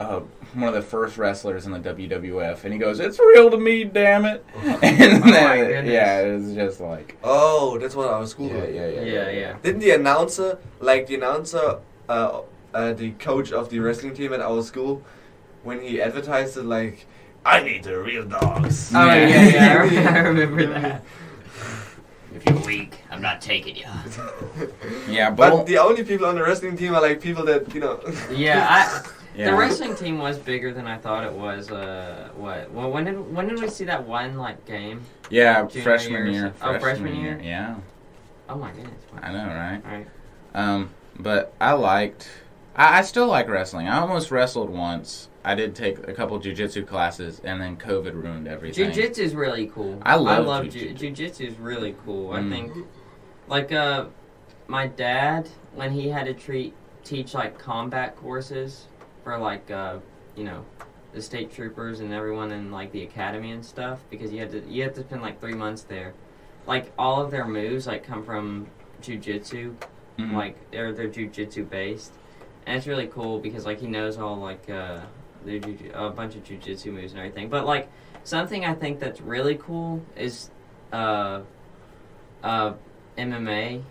uh 0.00 0.20
one 0.54 0.68
of 0.68 0.74
the 0.74 0.80
first 0.82 1.18
wrestlers 1.18 1.66
in 1.66 1.72
the 1.72 1.80
WWF, 1.80 2.64
and 2.64 2.72
he 2.72 2.78
goes, 2.78 3.00
"It's 3.00 3.18
real 3.18 3.50
to 3.50 3.58
me, 3.58 3.84
damn 3.84 4.24
it!" 4.24 4.44
And 4.82 5.22
Oh 5.24 5.26
my 5.26 5.56
then, 5.58 5.66
goodness. 5.68 5.92
yeah, 5.92 6.20
it 6.22 6.32
was 6.38 6.54
just 6.54 6.80
like 6.80 7.18
Oh, 7.22 7.76
that's 7.78 7.94
what 7.94 8.08
I 8.08 8.18
was 8.18 8.34
yeah, 8.38 8.46
Googling. 8.48 8.74
yeah, 8.74 8.86
yeah, 8.88 9.02
Yeah, 9.02 9.30
yeah. 9.30 9.56
Didn't 9.62 9.80
the 9.80 9.90
announcer, 9.90 10.58
like 10.80 11.06
the 11.08 11.16
announcer, 11.16 11.80
uh, 12.08 12.40
uh, 12.72 12.92
the 12.94 13.10
coach 13.12 13.52
of 13.52 13.68
the 13.68 13.80
wrestling 13.80 14.14
team 14.14 14.32
at 14.32 14.40
our 14.40 14.62
school, 14.62 15.02
when 15.64 15.82
he 15.82 16.00
advertised 16.00 16.56
it, 16.56 16.64
like, 16.64 17.06
I 17.48 17.62
need 17.62 17.82
the 17.84 17.98
real 17.98 18.24
dogs. 18.24 18.92
Oh 18.94 19.06
yeah, 19.06 19.26
Yeah. 19.26 19.48
yeah, 19.52 19.72
I 19.72 19.76
re- 19.82 20.06
I 20.14 20.18
remember 20.18 20.66
that. 20.66 21.02
If 22.34 22.44
you're 22.44 22.66
weak, 22.66 23.00
I'm 23.10 23.22
not 23.22 23.40
taking 23.40 23.74
you. 23.76 23.86
Yeah, 25.08 25.30
But 25.30 25.50
but 25.50 25.66
the 25.66 25.78
only 25.78 26.04
people 26.04 26.26
on 26.26 26.34
the 26.34 26.42
wrestling 26.42 26.76
team 26.76 26.94
are 26.94 27.00
like 27.00 27.20
people 27.20 27.44
that 27.46 27.74
you 27.74 27.80
know. 27.80 28.00
Yeah, 28.30 28.66
I, 28.68 29.08
yeah. 29.34 29.50
the 29.50 29.56
wrestling 29.56 29.96
team 29.96 30.18
was 30.18 30.38
bigger 30.38 30.72
than 30.74 30.86
I 30.86 30.98
thought 30.98 31.24
it 31.24 31.32
was. 31.32 31.70
Uh, 31.70 32.28
what? 32.36 32.70
Well, 32.70 32.90
when 32.90 33.04
did 33.06 33.16
when 33.34 33.48
did 33.48 33.58
we 33.60 33.68
see 33.68 33.84
that 33.86 34.06
one 34.06 34.36
like 34.36 34.66
game? 34.66 35.00
yeah, 35.30 35.64
junior 35.66 35.82
freshman 35.84 36.12
year 36.12 36.24
or 36.24 36.28
year. 36.30 36.54
so- 36.60 36.66
oh, 36.66 36.78
freshman 36.78 37.14
year? 37.16 37.40
Yeah, 37.42 37.76
Oh 38.48 38.56
my 38.56 38.70
goodness! 38.72 39.02
I 39.22 39.32
know, 39.32 39.46
right? 39.46 39.80
All 39.84 39.90
right. 39.92 40.06
Um, 40.54 40.90
but 41.18 41.54
I 41.60 41.72
liked. 41.72 42.28
I, 42.76 42.98
I 42.98 43.02
still 43.02 43.26
like 43.26 43.48
wrestling. 43.48 43.88
I 43.88 43.98
almost 44.00 44.30
wrestled 44.30 44.68
once. 44.70 45.28
I 45.48 45.54
did 45.54 45.74
take 45.74 46.06
a 46.06 46.12
couple 46.12 46.38
jujitsu 46.38 46.86
classes, 46.86 47.40
and 47.42 47.58
then 47.58 47.78
COVID 47.78 48.12
ruined 48.12 48.46
everything. 48.46 48.92
Jiu-jitsu 48.92 49.22
is 49.22 49.34
really 49.34 49.68
cool. 49.68 49.98
I 50.04 50.16
love 50.16 50.26
I 50.28 50.38
love 50.42 50.68
jiu-jitsu. 50.68 51.10
jiu- 51.38 51.46
is 51.48 51.58
really 51.58 51.94
cool. 52.04 52.32
I 52.32 52.40
Mm. 52.40 52.50
think, 52.50 52.72
like, 53.48 53.72
uh, 53.72 54.04
my 54.66 54.86
dad 54.88 55.48
when 55.74 55.90
he 55.92 56.10
had 56.10 56.26
to 56.26 56.34
treat 56.34 56.74
teach 57.02 57.32
like 57.32 57.58
combat 57.58 58.14
courses 58.16 58.88
for 59.24 59.38
like 59.38 59.70
uh, 59.70 59.96
you 60.36 60.44
know, 60.44 60.66
the 61.14 61.22
state 61.22 61.50
troopers 61.50 62.00
and 62.00 62.12
everyone 62.12 62.52
in 62.52 62.70
like 62.70 62.92
the 62.92 63.02
academy 63.04 63.50
and 63.52 63.64
stuff 63.64 64.00
because 64.10 64.30
you 64.30 64.40
had 64.40 64.50
to 64.50 64.60
you 64.68 64.82
had 64.82 64.94
to 64.96 65.00
spend 65.00 65.22
like 65.22 65.40
three 65.40 65.54
months 65.54 65.82
there. 65.84 66.12
Like 66.66 66.92
all 66.98 67.22
of 67.22 67.30
their 67.30 67.46
moves 67.46 67.86
like 67.86 68.04
come 68.04 68.22
from 68.22 68.66
jujitsu, 69.00 69.74
Mhm. 70.18 70.32
like 70.34 70.70
they're 70.70 70.92
they're 70.92 71.08
jujitsu 71.08 71.66
based, 71.70 72.12
and 72.66 72.76
it's 72.76 72.86
really 72.86 73.06
cool 73.06 73.38
because 73.38 73.64
like 73.64 73.80
he 73.80 73.86
knows 73.86 74.18
all 74.18 74.36
like 74.36 74.68
uh, 74.68 75.00
the 75.44 75.58
juju- 75.58 75.90
a 75.94 76.10
bunch 76.10 76.34
of 76.36 76.44
jujitsu 76.44 76.92
moves 76.92 77.12
and 77.12 77.20
everything. 77.20 77.48
But 77.48 77.66
like 77.66 77.90
something 78.24 78.64
I 78.64 78.74
think 78.74 79.00
that's 79.00 79.20
really 79.20 79.56
cool 79.56 80.02
is 80.16 80.50
uh, 80.92 81.40
uh, 82.42 82.72
MMA 83.16 83.82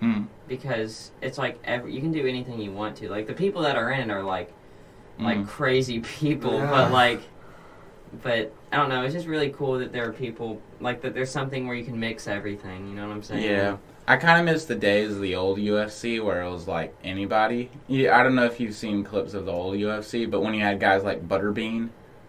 Mm. 0.00 0.26
because 0.48 1.12
it's 1.20 1.38
like 1.38 1.60
every, 1.62 1.94
you 1.94 2.00
can 2.00 2.10
do 2.10 2.26
anything 2.26 2.58
you 2.60 2.72
want 2.72 2.96
to. 2.96 3.08
Like 3.08 3.28
the 3.28 3.32
people 3.34 3.62
that 3.62 3.76
are 3.76 3.92
in 3.92 4.10
it 4.10 4.12
are 4.12 4.22
like 4.24 4.52
like 5.20 5.38
Mm. 5.38 5.46
crazy 5.46 6.00
people, 6.00 6.54
Yeah. 6.54 6.70
but 6.70 6.90
like, 6.90 7.20
but 8.22 8.52
I 8.72 8.76
don't 8.78 8.88
know. 8.88 9.02
It's 9.04 9.14
just 9.14 9.28
really 9.28 9.50
cool 9.50 9.78
that 9.78 9.92
there 9.92 10.08
are 10.08 10.12
people 10.12 10.60
like 10.80 11.02
that. 11.02 11.14
There's 11.14 11.30
something 11.30 11.66
where 11.68 11.76
you 11.76 11.84
can 11.84 12.00
mix 12.00 12.26
everything. 12.26 12.88
You 12.88 12.94
know 12.94 13.06
what 13.06 13.14
I'm 13.14 13.22
saying? 13.22 13.44
Yeah. 13.44 13.76
I 14.12 14.16
kind 14.18 14.38
of 14.38 14.44
miss 14.52 14.66
the 14.66 14.74
days 14.74 15.12
of 15.12 15.20
the 15.22 15.34
old 15.36 15.58
UFC 15.58 16.22
where 16.22 16.42
it 16.42 16.50
was 16.50 16.68
like 16.68 16.94
anybody. 17.02 17.70
Yeah, 17.88 18.18
I 18.18 18.22
don't 18.22 18.34
know 18.34 18.44
if 18.44 18.60
you've 18.60 18.74
seen 18.74 19.04
clips 19.04 19.32
of 19.32 19.46
the 19.46 19.52
old 19.52 19.74
UFC, 19.76 20.30
but 20.30 20.42
when 20.42 20.52
you 20.52 20.60
had 20.60 20.78
guys 20.80 21.02
like 21.02 21.26
Butterbean, 21.26 21.88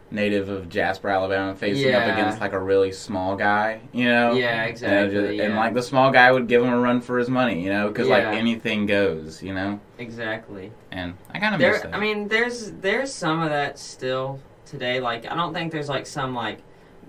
native 0.09 0.47
of 0.47 0.69
Jasper, 0.69 1.09
Alabama, 1.09 1.53
facing 1.55 1.93
up 1.93 2.03
against 2.03 2.39
like 2.39 2.53
a 2.53 2.59
really 2.59 2.91
small 2.93 3.35
guy, 3.35 3.81
you 3.91 4.05
know? 4.05 4.31
Yeah, 4.33 4.61
And, 4.61 4.67
it 4.67 4.69
exactly. 4.69 5.39
and 5.41 5.55
like 5.55 5.73
the 5.73 5.81
small 5.81 6.09
guy 6.11 6.31
would 6.31 6.47
give 6.47 6.63
him 6.63 6.71
a 6.71 6.79
run 6.79 7.01
for 7.01 7.17
his 7.17 7.29
money, 7.29 7.61
you 7.63 7.69
know, 7.71 7.89
because 7.89 8.07
Yeah. 8.07 8.17
like 8.29 8.37
anything 8.37 8.85
goes, 8.85 9.43
you 9.43 9.53
know. 9.53 9.79
exactly. 9.97 10.71
And 10.91 11.15
I 11.33 11.39
kind 11.39 11.55
of 11.55 11.59
miss 11.61 11.81
that. 11.81 11.93
I 11.93 11.99
mean, 11.99 12.29
there's 12.29 12.71
there's 12.71 13.11
some 13.11 13.41
of 13.41 13.49
that 13.49 13.77
still 13.77 14.39
today. 14.65 14.99
Like, 15.01 15.29
I 15.29 15.35
don't 15.35 15.53
think 15.53 15.71
there's 15.73 15.89
like 15.89 16.05
some 16.05 16.33
like 16.33 16.59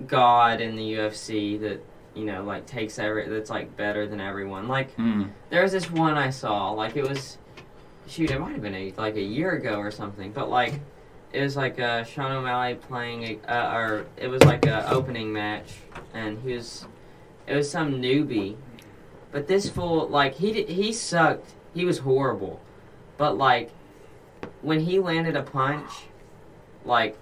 god 0.08 0.60
in 0.60 0.74
the 0.74 0.94
UFC 0.94 1.60
that 1.60 1.80
you 2.14 2.24
know 2.24 2.42
like 2.44 2.66
takes 2.66 2.98
every 2.98 3.28
that's 3.28 3.50
like 3.50 3.76
better 3.76 4.06
than 4.06 4.20
everyone. 4.20 4.68
Like, 4.68 4.96
Mm. 4.96 5.30
there 5.50 5.62
was 5.62 5.72
this 5.72 5.90
one 5.90 6.16
I 6.16 6.30
saw. 6.30 6.70
Like, 6.70 6.96
it 6.96 7.08
was 7.08 7.38
shoot, 8.06 8.30
it 8.30 8.38
might 8.40 8.52
have 8.52 8.62
been 8.62 8.74
a, 8.74 8.92
like 8.96 9.16
a 9.16 9.22
year 9.22 9.52
ago 9.52 9.76
or 9.76 9.90
something. 9.90 10.30
But 10.32 10.50
like, 10.50 10.74
it 11.32 11.40
was 11.42 11.56
like 11.56 11.80
uh, 11.80 12.04
Sean 12.04 12.30
O'Malley 12.32 12.74
playing 12.76 13.40
a, 13.46 13.52
uh, 13.52 13.76
or 13.76 14.06
it 14.16 14.28
was 14.28 14.42
like 14.44 14.66
a 14.66 14.88
opening 14.90 15.32
match, 15.32 15.72
and 16.12 16.38
he 16.42 16.52
was 16.54 16.86
it 17.46 17.56
was 17.56 17.70
some 17.70 17.94
newbie. 18.00 18.56
But 19.32 19.48
this 19.48 19.68
fool, 19.68 20.06
like 20.08 20.34
he 20.36 20.52
did, 20.52 20.68
he 20.68 20.92
sucked. 20.92 21.54
He 21.74 21.84
was 21.84 21.98
horrible. 21.98 22.60
But 23.16 23.36
like 23.36 23.72
when 24.62 24.80
he 24.80 24.98
landed 25.00 25.34
a 25.34 25.42
punch, 25.42 25.90
like 26.84 27.18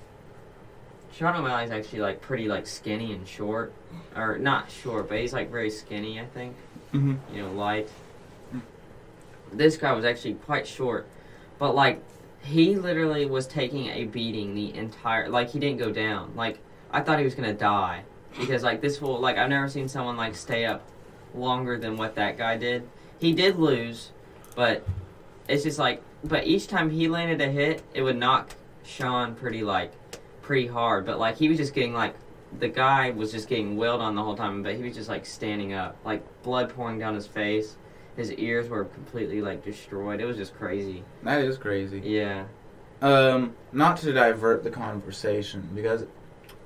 Sean 1.13 1.37
O'Malley's 1.37 1.71
actually 1.71 2.01
like 2.01 2.21
pretty 2.21 2.49
like 2.49 2.67
skinny 2.67 3.13
and 3.13 3.27
short, 3.29 3.73
or 4.17 4.39
not 4.39 4.71
short, 4.71 5.09
but 5.09 5.19
he's 5.19 5.33
like 5.33 5.51
very 5.51 5.71
skinny. 5.71 6.19
I 6.21 6.25
think 6.27 6.57
Mhm. 6.93 7.19
you 7.33 7.43
know 7.43 7.53
light. 7.53 7.89
This 9.53 9.77
guy 9.77 9.93
was 9.93 10.05
actually 10.05 10.35
quite 10.35 10.67
short, 10.67 11.07
but 11.59 11.75
like 11.75 12.03
he 12.43 12.75
literally 12.77 13.27
was 13.27 13.47
taking 13.47 13.89
a 13.89 14.05
beating 14.05 14.55
the 14.55 14.75
entire. 14.75 15.29
Like 15.29 15.51
he 15.51 15.59
didn't 15.59 15.79
go 15.79 15.93
down. 15.93 16.33
Like 16.35 16.59
I 16.91 17.01
thought 17.01 17.19
he 17.19 17.25
was 17.25 17.35
gonna 17.35 17.53
die 17.53 18.03
because 18.39 18.63
like 18.63 18.81
this 18.81 19.01
will 19.01 19.21
Like 19.21 19.37
I've 19.37 19.51
never 19.51 19.69
seen 19.69 19.89
someone 19.89 20.17
like 20.17 20.35
stay 20.35 20.65
up 20.65 20.83
longer 21.35 21.79
than 21.79 21.97
what 21.97 22.15
that 22.15 22.39
guy 22.39 22.57
did. 22.57 22.89
He 23.19 23.33
did 23.33 23.57
lose, 23.59 24.11
but 24.57 24.87
it's 25.49 25.63
just 25.65 25.79
like. 25.79 26.03
But 26.25 26.47
each 26.47 26.69
time 26.69 26.91
he 26.91 27.09
landed 27.09 27.41
a 27.41 27.51
hit, 27.51 27.83
it 27.95 28.03
would 28.03 28.17
knock 28.17 28.51
Sean 28.85 29.35
pretty 29.35 29.63
like 29.65 29.93
pretty 30.43 30.67
hard. 30.67 31.07
But 31.07 31.19
like 31.19 31.37
he 31.37 31.49
was 31.49 31.59
just 31.59 31.75
getting 31.75 31.95
like 31.95 32.15
the 32.59 32.69
guy 32.69 33.11
was 33.11 33.33
just 33.33 33.49
getting 33.49 33.77
wailed 33.77 34.01
on 34.01 34.15
the 34.15 34.23
whole 34.23 34.37
time, 34.37 34.63
but 34.63 34.75
he 34.75 34.83
was 34.83 34.95
just 34.95 35.09
like 35.09 35.25
standing 35.25 35.73
up, 35.73 35.97
like 36.05 36.23
blood 36.43 36.71
pouring 36.71 36.99
down 36.99 37.15
his 37.15 37.27
face. 37.27 37.77
His 38.17 38.31
ears 38.33 38.69
were 38.69 38.85
completely 38.85 39.41
like 39.41 39.65
destroyed. 39.65 40.21
It 40.21 40.27
was 40.27 40.37
just 40.37 40.55
crazy. 40.55 41.03
That 41.23 41.41
is 41.41 41.57
crazy. 41.57 42.01
Yeah. 42.05 42.45
Um, 43.01 43.57
not 43.73 43.97
to 43.99 44.13
divert 44.13 44.63
the 44.63 44.71
conversation 44.71 45.69
because 45.75 46.05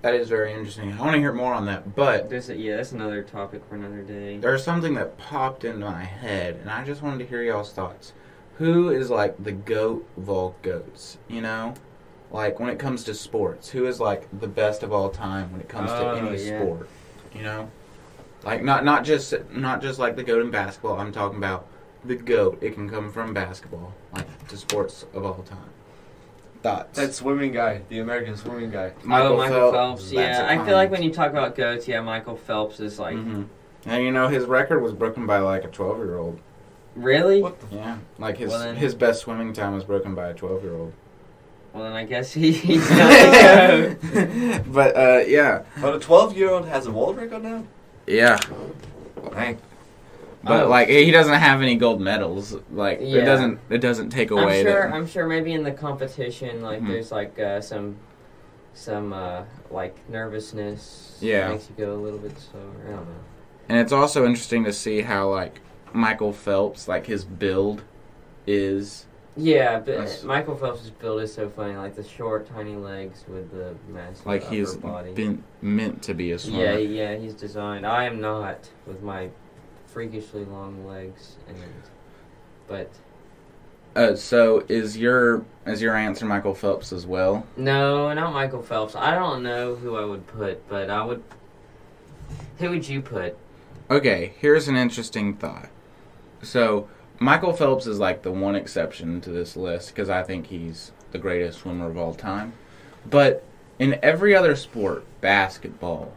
that 0.02 0.14
is 0.14 0.28
very 0.28 0.52
interesting. 0.52 0.92
I 0.92 1.00
want 1.00 1.14
to 1.14 1.18
hear 1.18 1.32
more 1.32 1.54
on 1.54 1.64
that, 1.66 1.94
but 1.94 2.28
There's 2.28 2.50
a, 2.50 2.56
yeah, 2.56 2.76
that's 2.76 2.92
another 2.92 3.22
topic 3.22 3.62
for 3.68 3.76
another 3.76 4.02
day. 4.02 4.36
there's 4.36 4.62
something 4.62 4.94
that 4.94 5.16
popped 5.18 5.64
into 5.64 5.86
my 5.86 6.04
head, 6.04 6.56
and 6.56 6.68
I 6.70 6.84
just 6.84 7.02
wanted 7.02 7.18
to 7.20 7.26
hear 7.26 7.42
y'all's 7.42 7.72
thoughts. 7.72 8.12
Who 8.58 8.90
is 8.90 9.08
like 9.08 9.42
the 9.42 9.52
goat 9.52 10.06
of 10.16 10.28
all 10.28 10.54
goats? 10.62 11.16
You 11.28 11.40
know, 11.40 11.74
like 12.30 12.58
when 12.60 12.68
it 12.68 12.78
comes 12.78 13.04
to 13.04 13.14
sports, 13.14 13.68
who 13.68 13.86
is 13.86 14.00
like 14.00 14.26
the 14.40 14.48
best 14.48 14.82
of 14.82 14.92
all 14.92 15.08
time 15.08 15.50
when 15.52 15.60
it 15.60 15.68
comes 15.68 15.90
to 15.90 15.98
Oh, 16.10 16.14
any 16.16 16.42
yeah. 16.42 16.60
sport? 16.60 16.88
You 17.34 17.42
know, 17.42 17.70
like 18.44 18.62
not 18.62 18.84
not 18.84 19.04
just 19.04 19.34
not 19.52 19.80
just 19.82 19.98
like 19.98 20.16
the 20.16 20.22
goat 20.22 20.42
in 20.42 20.50
basketball. 20.50 20.98
I'm 20.98 21.12
talking 21.12 21.38
about 21.38 21.66
the 22.04 22.16
goat. 22.16 22.58
It 22.62 22.74
can 22.74 22.88
come 22.88 23.10
from 23.12 23.32
basketball, 23.34 23.92
like 24.14 24.48
to 24.48 24.56
sports 24.56 25.06
of 25.14 25.24
all 25.24 25.42
time. 25.42 25.58
Thoughts? 26.62 26.98
That 26.98 27.14
swimming 27.14 27.52
guy, 27.52 27.82
the 27.90 28.00
American 28.00 28.36
swimming 28.36 28.70
guy. 28.70 28.92
oh, 29.04 29.06
Michael 29.06 29.72
Phelps. 29.72 30.02
that's 30.10 30.12
Yeah, 30.12 30.46
I 30.48 30.64
feel 30.64 30.74
like 30.74 30.90
when 30.90 31.02
you 31.02 31.12
talk 31.12 31.30
about 31.30 31.54
goats, 31.54 31.86
yeah, 31.86 32.00
Michael 32.00 32.36
Phelps 32.36 32.80
is 32.80 32.98
like. 32.98 33.16
Mhm. 33.16 33.46
And 33.84 34.02
you 34.02 34.10
know 34.10 34.26
his 34.26 34.44
record 34.46 34.82
was 34.82 34.92
broken 34.92 35.26
by 35.26 35.38
like 35.38 35.64
a 35.64 35.68
twelve 35.68 35.98
year 35.98 36.16
old. 36.18 36.40
Really? 36.96 37.40
What 37.42 37.60
the? 37.60 37.76
Yeah, 37.76 37.98
like 38.18 38.38
his 38.38 38.50
Well, 38.50 38.74
his 38.74 38.94
best 38.94 39.20
swimming 39.20 39.52
time 39.52 39.74
was 39.74 39.84
broken 39.84 40.14
by 40.14 40.28
a 40.30 40.34
twelve 40.34 40.64
year 40.64 40.74
old. 40.74 40.92
Well, 41.72 41.84
then 41.84 41.92
I 41.92 42.04
guess 42.04 42.32
he, 42.32 42.52
he's 42.52 42.88
got 42.88 43.10
to 43.10 44.62
but 44.66 44.96
uh, 44.96 45.18
yeah, 45.26 45.62
But 45.80 45.94
a 45.96 45.98
12 45.98 46.36
year 46.36 46.50
old 46.50 46.66
has 46.68 46.86
a 46.86 46.90
world 46.90 47.16
record 47.16 47.42
now? 47.42 47.64
yeah. 48.06 48.38
Dang. 49.32 49.58
But 50.42 50.64
Oh. 50.64 50.68
like 50.68 50.88
he 50.88 51.10
doesn't 51.10 51.34
have 51.34 51.60
any 51.60 51.74
gold 51.74 52.00
medals. 52.00 52.56
Like 52.72 53.00
Yeah. 53.02 53.18
it 53.22 53.24
doesn't 53.24 53.58
it 53.68 53.78
doesn't 53.78 54.10
take 54.10 54.30
away. 54.30 54.60
I'm 54.60 54.64
sure. 54.66 54.88
that. 54.88 54.94
I'm 54.94 55.06
sure. 55.06 55.26
Maybe 55.26 55.52
in 55.52 55.64
the 55.64 55.72
competition, 55.72 56.62
like 56.62 56.80
Mhm. 56.80 56.86
there's 56.88 57.10
like 57.12 57.38
uh, 57.38 57.60
some, 57.60 57.96
some 58.72 59.12
uh, 59.12 59.42
like 59.70 59.96
nervousness. 60.08 61.18
Yeah. 61.20 61.48
Makes 61.48 61.68
you 61.76 61.84
go 61.84 61.94
a 61.94 62.00
little 62.00 62.18
bit 62.20 62.38
slower. 62.38 62.62
I 62.86 62.90
don't 62.90 63.06
know. 63.06 63.14
And 63.68 63.78
it's 63.78 63.92
also 63.92 64.24
interesting 64.24 64.62
to 64.64 64.72
see 64.72 65.00
how 65.02 65.28
like 65.30 65.60
Michael 65.92 66.32
Phelps, 66.32 66.86
like 66.86 67.06
his 67.06 67.24
build 67.24 67.82
is 68.46 69.06
Yeah, 69.36 69.78
but 69.80 69.86
That's- 69.86 70.24
Michael 70.24 70.56
Phelps' 70.56 70.88
build 70.90 71.20
is 71.20 71.32
so 71.34 71.48
funny. 71.50 71.76
Like 71.76 71.94
the 71.94 72.02
short, 72.04 72.46
tiny 72.48 72.74
legs 72.74 73.24
with 73.28 73.50
the 73.50 73.74
massive 73.92 74.24
like 74.26 74.42
upper 74.44 74.54
he's 74.54 74.74
body. 74.76 75.12
been 75.12 75.44
meant 75.60 76.02
to 76.04 76.14
be 76.14 76.32
a 76.32 76.38
swimmer. 76.38 76.62
yeah, 76.62 76.76
yeah, 76.78 77.14
he's 77.16 77.34
designed. 77.34 77.86
I 77.86 78.04
am 78.04 78.20
not 78.20 78.70
with 78.86 79.02
my 79.02 79.28
freakishly 79.86 80.44
long 80.46 80.86
legs, 80.86 81.36
and 81.48 81.58
but 82.66 82.90
Uh, 83.94 84.14
so 84.14 84.64
is 84.68 84.96
your 84.96 85.44
is 85.66 85.82
your 85.82 85.94
answer 85.96 86.24
Michael 86.24 86.54
Phelps 86.54 86.90
as 86.92 87.06
well? 87.06 87.46
no, 87.58 88.12
not 88.14 88.32
Michael 88.32 88.62
Phelps. 88.62 88.96
I 88.96 89.14
don't 89.14 89.42
know 89.42 89.74
who 89.74 89.96
I 89.96 90.04
would 90.06 90.26
put, 90.26 90.66
but 90.68 90.88
I 90.88 91.04
would. 91.04 91.22
Who 92.58 92.70
would 92.70 92.88
you 92.88 93.02
put? 93.02 93.36
Okay, 93.90 94.32
here's 94.38 94.66
an 94.66 94.76
interesting 94.76 95.34
thought. 95.34 95.68
So 96.42 96.88
Michael 97.18 97.52
Phelps 97.52 97.86
is 97.86 97.98
like 97.98 98.22
the 98.22 98.30
one 98.32 98.54
exception 98.54 99.20
to 99.22 99.30
this 99.30 99.56
list 99.56 99.88
because 99.88 100.10
I 100.10 100.22
think 100.22 100.46
he's 100.48 100.92
the 101.12 101.18
greatest 101.18 101.60
swimmer 101.60 101.86
of 101.88 101.96
all 101.96 102.14
time. 102.14 102.52
But 103.08 103.44
in 103.78 103.98
every 104.02 104.34
other 104.34 104.54
sport, 104.56 105.04
basketball, 105.20 106.12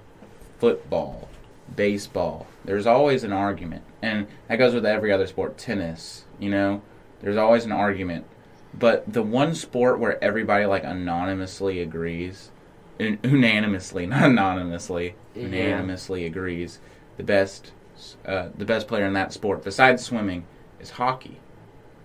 football, 0.59 1.29
baseball, 1.75 2.47
there's 2.65 2.85
always 2.87 3.23
an 3.23 3.31
argument. 3.31 3.83
And 4.01 4.27
that 4.47 4.57
goes 4.57 4.73
with 4.73 4.85
every 4.85 5.11
other 5.11 5.27
sport, 5.27 5.57
tennis, 5.57 6.25
you 6.39 6.49
know? 6.49 6.81
There's 7.21 7.37
always 7.37 7.65
an 7.65 7.71
argument. 7.71 8.25
But 8.73 9.11
the 9.11 9.23
one 9.23 9.55
sport 9.55 9.99
where 9.99 10.21
everybody 10.23 10.65
like 10.65 10.83
anonymously 10.83 11.79
agrees, 11.81 12.51
un- 12.99 13.19
unanimously, 13.23 14.05
not 14.07 14.23
anonymously, 14.23 15.15
Yeah. 15.35 15.43
unanimously 15.43 16.25
agrees, 16.25 16.79
the 17.17 17.23
best, 17.23 17.71
uh, 18.25 18.49
the 18.57 18.65
best 18.65 18.87
player 18.87 19.05
in 19.05 19.13
that 19.13 19.31
sport 19.33 19.63
besides 19.63 20.03
swimming 20.03 20.45
is 20.79 20.89
hockey, 20.91 21.37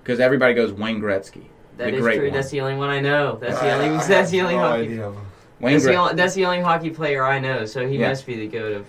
because 0.02 0.20
everybody 0.20 0.54
goes 0.54 0.72
Wayne 0.72 1.00
Gretzky. 1.00 1.44
That 1.76 1.90
The 1.90 1.96
is 1.96 2.00
great 2.02 2.16
true. 2.18 2.26
one. 2.26 2.34
That's 2.34 2.50
the 2.50 2.60
only 2.60 2.76
one 2.76 2.90
I 2.90 3.00
know. 3.00 3.36
That's 3.40 3.58
the 3.60 3.72
only. 3.72 3.88
I 3.88 4.06
That's 4.08 4.30
the 4.30 4.40
only 4.42 4.54
no 4.54 4.60
hockey. 4.60 4.82
idea. 4.82 5.12
Wayne 5.60 5.72
That's 5.74 5.84
the, 5.84 5.94
only, 5.94 6.14
that's 6.14 6.34
the 6.34 6.44
only 6.44 6.60
hockey 6.60 6.90
player 6.90 7.24
I 7.24 7.38
know. 7.38 7.64
So 7.64 7.86
he 7.86 7.96
Yeah. 7.98 8.08
must 8.08 8.26
be 8.26 8.34
the 8.36 8.48
goat 8.48 8.72
of. 8.72 8.86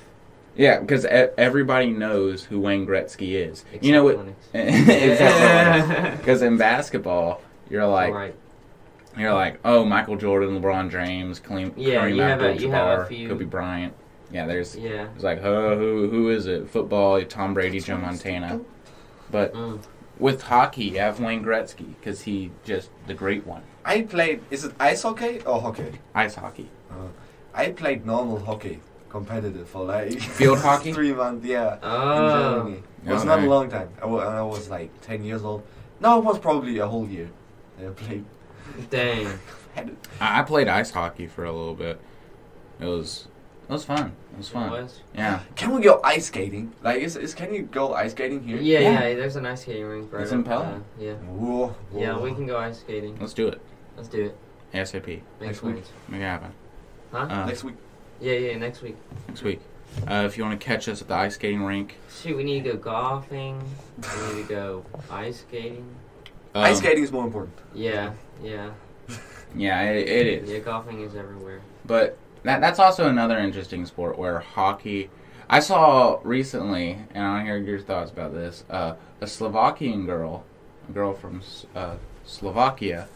yeah, 0.56 0.80
because 0.80 1.06
e- 1.06 1.10
everybody 1.38 1.90
knows 1.92 2.44
who 2.44 2.60
Wayne 2.60 2.86
Gretzky 2.86 3.34
is. 3.50 3.64
you 3.82 3.92
know 3.92 4.04
what? 4.04 4.20
Except 4.54 6.18
Because 6.18 6.42
in 6.42 6.58
basketball, 6.58 7.42
you're 7.70 7.86
like, 7.88 8.14
right. 8.14 8.36
you're 9.18 9.34
like, 9.34 9.60
oh, 9.66 9.86
Michael 9.86 10.16
Jordan, 10.18 10.60
LeBron 10.62 10.92
James, 10.92 11.40
Kareem, 11.40 11.74
Yeah, 11.78 12.06
Kareem 12.06 12.16
you 12.16 12.22
have 12.22 12.42
a- 12.42 12.58
you 12.58 12.72
have 12.72 12.88
a 13.00 13.02
Abdul-Jabbar, 13.04 13.30
Kobe 13.30 13.46
Bryant. 13.46 13.94
Yeah, 14.32 14.46
there's 14.48 14.76
Yeah. 14.76 15.08
it's 15.16 15.24
like, 15.24 15.44
oh, 15.44 15.78
who 15.78 16.10
who 16.10 16.30
is 16.30 16.48
it? 16.48 16.68
Football, 16.70 17.22
Tom 17.26 17.54
Brady, 17.54 17.80
Joe 17.80 17.98
Montana. 17.98 18.60
But 19.32 19.54
Mm. 19.54 19.80
with 20.20 20.44
hockey, 20.44 20.86
you 20.86 21.00
have 21.00 21.20
Wayne 21.20 21.44
Gretzky 21.44 21.96
because 22.00 22.22
he 22.24 22.52
just 22.64 22.90
the 23.08 23.14
great 23.14 23.46
one. 23.46 23.64
I 23.84 24.02
played. 24.04 24.42
Is 24.50 24.64
it 24.66 24.74
ice 24.80 25.04
hockey 25.04 25.42
or 25.46 25.62
hockey? 25.62 26.00
Ice 26.14 26.36
hockey. 26.36 26.70
Uh, 26.92 26.96
I 27.54 27.72
played 27.72 28.06
normal 28.06 28.40
hockey, 28.40 28.80
competitive 29.10 29.68
for 29.70 29.86
like 29.86 30.20
Field 30.38 30.60
hockey? 30.60 30.94
Three 30.94 31.14
months, 31.14 31.46
yeah. 31.46 31.74
In 31.76 31.80
Oh. 31.84 32.56
Germany. 32.56 32.84
It 33.06 33.12
was 33.12 33.24
not 33.26 33.40
a 33.40 33.46
long 33.46 33.70
time. 33.70 33.90
I 34.02 34.06
was 34.42 34.70
like 34.70 34.90
ten 35.02 35.24
years 35.24 35.44
old. 35.44 35.64
No, 36.00 36.20
it 36.20 36.26
was 36.26 36.40
probably 36.40 36.78
a 36.80 36.88
whole 36.88 37.08
year. 37.08 37.30
I 37.80 37.90
played. 37.90 38.26
Dang. 38.90 39.28
Had 39.76 39.90
it. 39.90 39.98
I 40.20 40.40
I 40.40 40.44
played 40.44 40.68
ice 40.68 40.92
hockey 40.92 41.28
for 41.28 41.44
a 41.46 41.52
little 41.52 41.76
bit. 41.76 42.00
It 42.80 42.86
was 42.86 43.28
it 43.68 43.72
was 43.74 43.84
fun. 43.86 44.12
It 44.34 44.38
was 44.38 44.48
It 44.48 44.52
fun. 44.54 44.70
was. 44.72 45.00
Yeah. 45.16 45.40
Can 45.56 45.74
we 45.76 45.82
go 45.82 46.00
ice 46.04 46.28
skating? 46.28 46.74
Like, 46.84 47.02
is, 47.02 47.16
is 47.16 47.34
can 47.34 47.54
you 47.54 47.64
go 47.64 47.94
ice 47.94 48.12
skating 48.12 48.44
here? 48.44 48.58
Yeah, 48.58 48.80
Yeah. 48.80 49.08
yeah, 49.08 49.16
There's 49.16 49.36
an 49.36 49.46
ice 49.46 49.62
skating 49.62 49.86
rink 49.86 50.14
right 50.14 50.24
It's 50.24 50.32
in 50.32 50.40
up, 50.42 50.46
Pelham. 50.46 50.82
uh, 51.00 51.02
yeah. 51.04 51.14
Whoa, 51.14 51.68
whoa. 51.92 52.02
Yeah, 52.02 52.18
we 52.20 52.34
can 52.34 52.46
go 52.46 52.58
ice 52.58 52.80
skating. 52.80 53.18
Let's 53.20 53.34
do 53.34 53.48
it. 53.48 53.60
Let's 53.98 54.10
do 54.10 54.26
it. 54.26 54.38
ASAP. 54.74 55.08
Make 55.08 55.22
Next 55.42 55.62
week. 55.64 55.84
Make 56.10 56.22
it 56.22 56.24
happen. 56.24 56.52
Huh? 57.12 57.28
Uh, 57.30 57.46
Next 57.46 57.64
week. 57.64 57.76
Yeah, 58.20 58.34
yeah. 58.34 58.58
Next 58.58 58.82
week. 58.82 58.98
next 59.28 59.42
week. 59.44 59.62
Uh, 60.08 60.24
if 60.26 60.38
you 60.38 60.44
want 60.44 60.60
to 60.60 60.66
catch 60.66 60.90
us 60.90 61.02
at 61.02 61.08
the 61.08 61.14
ice 61.14 61.36
skating 61.36 61.64
rink. 61.64 61.96
Shoot, 62.10 62.36
we 62.36 62.44
need 62.44 62.66
to 62.66 62.74
go 62.74 62.78
golfing. 62.78 63.62
We 63.98 64.36
need 64.36 64.42
to 64.44 64.50
go 64.50 64.86
ice 65.10 65.42
skating. 65.42 65.86
um, 66.54 66.64
ice 66.64 66.80
skating 66.80 67.04
is 67.04 67.12
more 67.12 67.24
important. 67.26 67.58
Yeah, 67.74 68.12
yeah, 68.44 68.72
Yeah, 69.56 69.82
it, 69.92 70.08
it 70.10 70.28
is. 70.44 70.50
yeah. 70.50 70.60
Golfing 70.60 71.02
is 71.02 71.16
everywhere. 71.16 71.62
But 71.86 72.18
that 72.46 72.62
that's 72.62 72.80
also 72.80 73.08
another 73.08 73.38
interesting 73.38 73.86
sport 73.86 74.18
where 74.18 74.40
hockey. 74.40 75.10
I 75.48 75.60
saw 75.60 76.20
recently, 76.24 76.98
and 77.14 77.24
I 77.24 77.34
want 77.34 77.42
to 77.42 77.46
hear 77.46 77.58
your 77.58 77.80
thoughts 77.80 78.10
about 78.10 78.34
this. 78.34 78.64
Uh, 78.70 78.96
a 79.22 79.28
Slovakian 79.28 80.06
girl, 80.06 80.44
a 80.90 80.92
girl 80.92 81.14
from 81.14 81.42
uh, 81.76 81.96
Slovakia, 82.24 83.08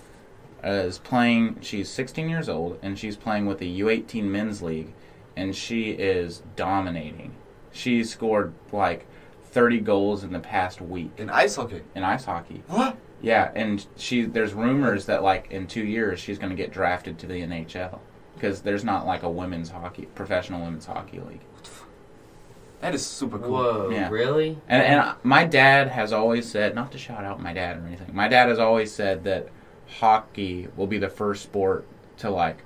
uh, 0.63 0.69
is 0.69 0.99
playing. 0.99 1.57
She's 1.61 1.89
16 1.89 2.29
years 2.29 2.49
old, 2.49 2.77
and 2.83 2.99
she's 2.99 3.15
playing 3.15 3.45
with 3.47 3.57
the 3.59 3.79
U18 3.81 4.25
men's 4.25 4.61
league, 4.61 4.93
and 5.35 5.55
she 5.55 5.91
is 5.91 6.43
dominating. 6.55 7.33
She 7.71 8.03
scored 8.03 8.53
like 8.71 9.07
30 9.45 9.79
goals 9.79 10.23
in 10.23 10.31
the 10.31 10.39
past 10.39 10.81
week 10.81 11.11
In 11.17 11.29
ice 11.29 11.55
hockey. 11.55 11.81
in 11.95 12.03
ice 12.03 12.25
hockey. 12.25 12.61
What? 12.67 12.97
Yeah, 13.21 13.51
and 13.55 13.85
she 13.97 14.23
there's 14.25 14.53
rumors 14.53 15.05
that 15.07 15.23
like 15.23 15.51
in 15.51 15.65
two 15.67 15.83
years 15.83 16.19
she's 16.19 16.37
going 16.37 16.51
to 16.51 16.55
get 16.55 16.71
drafted 16.71 17.17
to 17.19 17.27
the 17.27 17.41
NHL 17.41 17.99
because 18.39 18.61
there's 18.61 18.83
not 18.85 19.05
like 19.05 19.23
a 19.23 19.29
women's 19.29 19.69
hockey 19.69 20.05
professional 20.15 20.61
women's 20.61 20.85
hockey 20.85 21.19
league. 21.19 21.41
That 22.81 22.95
is 22.95 23.05
super 23.05 23.37
cool. 23.37 23.51
Whoa, 23.51 23.89
Yeah. 23.89 24.09
really? 24.09 24.57
And 24.69 24.81
and 24.81 25.15
my 25.23 25.43
dad 25.43 25.89
has 25.89 26.13
always 26.13 26.49
said 26.49 26.73
not 26.75 26.91
to 26.93 26.97
shout 26.97 27.25
out 27.25 27.41
my 27.41 27.51
dad 27.53 27.77
or 27.77 27.85
anything. 27.85 28.15
My 28.15 28.29
dad 28.29 28.47
has 28.47 28.57
always 28.57 28.91
said 28.91 29.25
that 29.25 29.49
hockey 29.99 30.67
will 30.77 30.87
be 30.87 30.97
the 30.97 31.09
first 31.09 31.43
sport 31.43 31.85
to 32.19 32.29
like 32.29 32.63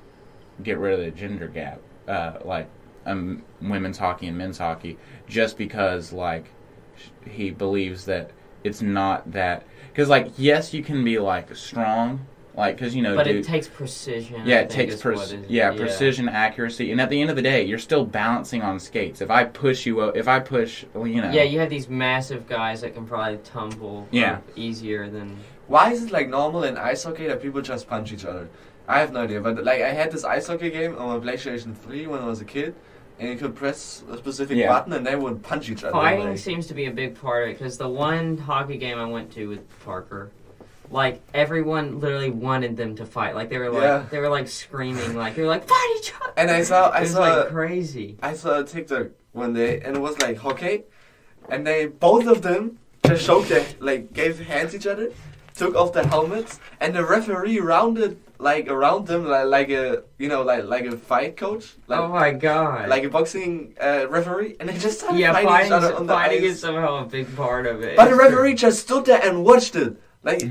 get 0.62 0.78
rid 0.78 1.00
of 1.00 1.04
the 1.04 1.12
gender 1.12 1.48
gap, 1.48 1.80
uh, 2.08 2.34
like 2.46 2.68
um, 3.08 3.42
women's 3.60 3.98
hockey 3.98 4.28
and 4.28 4.38
men's 4.38 4.60
hockey, 4.60 4.98
just 5.28 5.58
because 5.58 6.14
like 6.14 6.46
he 7.28 7.50
believes 7.50 8.06
that 8.06 8.30
it's 8.64 8.82
not 8.84 9.32
that 9.32 9.66
because 9.90 10.10
like 10.10 10.32
yes 10.38 10.74
you 10.76 10.84
can 10.84 11.04
be 11.04 11.18
like 11.18 11.54
strong 11.56 12.26
like 12.56 12.76
because 12.76 12.96
you 12.96 13.02
know 13.02 13.16
But 13.16 13.24
dude, 13.26 13.38
it 13.38 13.46
takes 13.46 13.68
precision. 13.68 14.42
Yeah, 14.46 14.60
it 14.62 14.70
takes 14.70 14.96
is 14.96 15.02
pre- 15.02 15.16
what 15.16 15.32
is- 15.32 15.50
yeah, 15.50 15.72
precision, 15.76 16.30
accuracy, 16.30 16.92
and 16.92 17.02
at 17.02 17.10
the 17.10 17.20
end 17.20 17.30
of 17.30 17.36
the 17.36 17.42
day, 17.42 17.64
you're 17.64 17.80
still 17.80 18.06
balancing 18.06 18.62
on 18.62 18.80
skates. 18.80 19.22
If 19.22 19.32
I 19.32 19.46
push 19.46 19.86
you, 19.86 20.02
uh, 20.02 20.12
if 20.16 20.28
I 20.28 20.40
push, 20.40 20.86
well, 20.94 21.08
you 21.08 21.22
know, 21.22 21.32
Yeah, 21.32 21.44
you 21.44 21.60
have 21.60 21.70
these 21.70 21.90
massive 21.90 22.48
guys 22.48 22.82
that 22.82 22.94
can 22.94 23.06
probably 23.06 23.40
tumble 23.44 24.00
um, 24.00 24.08
Yeah. 24.12 24.38
easier 24.56 25.10
than 25.10 25.36
Why 25.68 25.92
is 25.94 26.04
it 26.04 26.12
like 26.12 26.30
normal 26.30 26.64
in 26.66 26.78
ice 26.78 27.04
hockey 27.04 27.26
that 27.28 27.42
people 27.42 27.62
just 27.62 27.88
punch 27.88 28.12
each 28.12 28.26
other? 28.26 28.48
I 28.88 29.00
have 29.00 29.14
no 29.14 29.22
idea, 29.22 29.40
but 29.42 29.64
like 29.64 29.82
I 29.82 29.90
had 29.94 30.12
this 30.12 30.24
ice 30.26 30.48
hockey 30.48 30.70
game 30.70 30.96
on 30.98 31.08
my 31.20 31.26
PlayStation 31.32 31.74
3 31.76 32.06
when 32.08 32.22
I 32.22 32.28
was 32.28 32.42
a 32.42 32.46
kid, 32.46 32.76
and 33.18 33.30
you 33.30 33.36
could 33.38 33.56
press 33.56 34.04
a 34.12 34.18
specific 34.18 34.58
Yeah. 34.58 34.68
button 34.68 34.92
and 34.94 35.08
they 35.08 35.16
would 35.16 35.42
punch 35.42 35.70
each 35.70 35.84
other. 35.84 35.94
Fighting 35.94 36.26
like- 36.30 36.38
seems 36.38 36.68
to 36.68 36.74
be 36.74 36.86
a 36.86 36.92
big 36.92 37.20
part 37.20 37.44
of 37.44 37.50
it 37.50 37.58
because 37.60 37.78
the 37.78 37.88
one 37.90 38.38
hockey 38.38 38.76
game 38.78 38.98
I 39.00 39.06
went 39.06 39.32
to 39.34 39.48
with 39.48 39.62
Parker, 39.86 40.32
like 40.92 41.22
everyone 41.34 42.00
literally 42.00 42.30
wanted 42.30 42.78
them 42.78 42.96
to 42.98 43.06
fight. 43.06 43.36
Like 43.36 43.50
they 43.50 43.58
were 43.58 43.70
like 43.70 43.84
Yeah. 43.84 44.06
they 44.10 44.20
were 44.20 44.30
like 44.30 44.48
screaming, 44.48 45.16
like 45.16 45.36
they 45.36 45.42
were 45.42 45.48
like 45.48 45.68
fight 45.68 45.96
each 46.00 46.14
other. 46.22 46.34
and 46.38 46.52
I 46.52 46.64
saw, 46.64 46.90
I 46.90 47.00
it 47.00 47.02
was 47.02 47.12
saw, 47.12 47.20
like 47.20 47.48
crazy. 47.50 48.18
I 48.22 48.34
saw 48.34 48.60
a 48.60 48.64
TikTok 48.64 49.08
one 49.32 49.54
day, 49.54 49.82
and 49.82 49.96
it 49.96 50.00
was 50.00 50.20
like 50.20 50.38
hockey, 50.38 50.84
and 51.50 51.66
they 51.66 51.88
both 51.88 52.28
of 52.28 52.42
them 52.42 52.80
just 53.06 53.26
showed 53.26 53.46
their 53.46 53.66
like 53.80 54.14
gave 54.14 54.40
hands 54.40 54.76
each 54.76 54.88
other, 54.88 55.12
took 55.56 55.76
off 55.76 55.94
their 55.94 56.06
helmets, 56.06 56.60
and 56.80 56.96
the 56.96 57.04
referee 57.06 57.60
rounded 57.60 58.20
like 58.40 58.68
around 58.68 59.08
them 59.08 59.26
like, 59.26 59.46
like 59.46 59.70
a 59.70 60.04
you 60.18 60.28
know 60.28 60.44
like 60.44 60.66
like 60.66 60.86
a 60.86 60.98
fight 60.98 61.38
coach, 61.38 61.74
like 61.88 62.00
oh 62.00 62.10
my 62.10 62.32
god! 62.32 62.90
like 62.90 63.04
a 63.04 63.10
boxing 63.10 63.74
uh, 63.82 64.06
referee, 64.10 64.58
and 64.60 64.70
they 64.70 64.78
just 64.78 65.00
started 65.00 65.20
yeah, 65.20 65.32
fighting, 65.32 65.50
fighting, 65.50 65.68
each 65.68 65.74
other 65.74 65.96
on 65.96 66.06
the 66.08 66.14
fighting 66.14 66.44
ice. 66.44 66.52
is 66.52 66.60
somehow 66.60 67.04
a 67.04 67.06
big 67.06 67.34
part 67.36 67.66
of 67.66 67.82
it. 67.82 67.96
But 67.96 68.10
the 68.10 68.16
referee 68.16 68.56
just 68.56 68.80
stood 68.82 69.06
there 69.06 69.22
and 69.24 69.44
watched 69.44 69.76
it. 69.76 69.96
Like, 70.24 70.42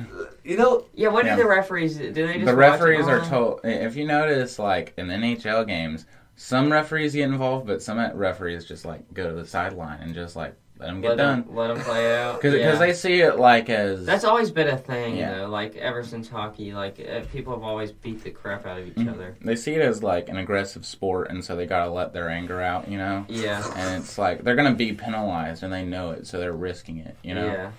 you 0.45 0.57
know, 0.57 0.85
yeah, 0.95 1.09
what 1.09 1.25
Yeah. 1.25 1.37
do 1.37 1.43
the 1.43 1.49
referees 1.49 1.97
do? 1.97 2.12
They 2.12 2.35
just 2.35 2.39
the 2.47 2.53
watch 2.53 2.57
referees 2.57 3.07
it? 3.07 3.11
are 3.11 3.20
told. 3.20 3.61
If 3.64 3.97
you 3.97 4.07
notice, 4.07 4.59
like 4.59 4.93
in 4.97 5.07
NHL 5.09 5.66
games, 5.66 6.05
some 6.37 6.70
referees 6.70 7.14
get 7.14 7.23
involved, 7.25 7.66
but 7.66 7.83
some 7.83 7.99
referees 8.14 8.64
just 8.64 8.85
like 8.85 9.12
go 9.14 9.29
to 9.29 9.35
the 9.35 9.47
sideline 9.47 10.01
and 10.01 10.14
just 10.14 10.37
like 10.37 10.55
let 10.79 10.87
them 10.89 11.01
get 11.01 11.09
let 11.11 11.16
done 11.18 11.43
them 11.45 11.55
let 11.55 11.68
them 11.68 11.81
play 11.85 12.18
out. 12.20 12.35
because 12.43 12.59
yeah. 12.59 12.75
they 12.75 12.93
see 12.93 13.20
it 13.20 13.39
like 13.39 13.70
as 13.70 14.05
That's 14.05 14.25
always 14.25 14.51
been 14.51 14.68
a 14.68 14.77
thing, 14.77 15.16
Yeah. 15.16 15.39
though. 15.39 15.47
Like 15.49 15.77
ever 15.77 16.03
since 16.03 16.29
hockey, 16.29 16.73
like 16.73 16.99
uh, 17.01 17.20
people 17.33 17.55
have 17.55 17.62
always 17.62 17.93
beat 17.93 18.25
the 18.25 18.31
crap 18.31 18.66
out 18.66 18.79
of 18.79 18.87
each 18.89 18.95
Mhm. 18.97 19.12
other. 19.12 19.37
they 19.43 19.55
see 19.57 19.75
it 19.75 19.81
as 19.83 20.03
like 20.03 20.29
an 20.29 20.37
aggressive 20.37 20.85
sport, 20.85 21.31
and 21.31 21.43
so 21.45 21.55
they 21.57 21.66
gotta 21.66 21.91
let 21.91 22.12
their 22.12 22.29
anger 22.29 22.61
out, 22.61 22.89
you 22.89 22.99
know. 22.99 23.25
Yeah. 23.29 23.62
And 23.77 24.03
it's 24.03 24.18
like 24.18 24.43
they're 24.43 24.57
gonna 24.57 24.75
be 24.75 24.93
penalized, 24.93 25.62
and 25.62 25.73
they 25.73 25.85
know 25.85 26.11
it, 26.11 26.27
so 26.27 26.39
they're 26.41 26.53
risking 26.53 26.99
it, 26.99 27.16
you 27.23 27.35
know. 27.35 27.47
Yeah. 27.47 27.70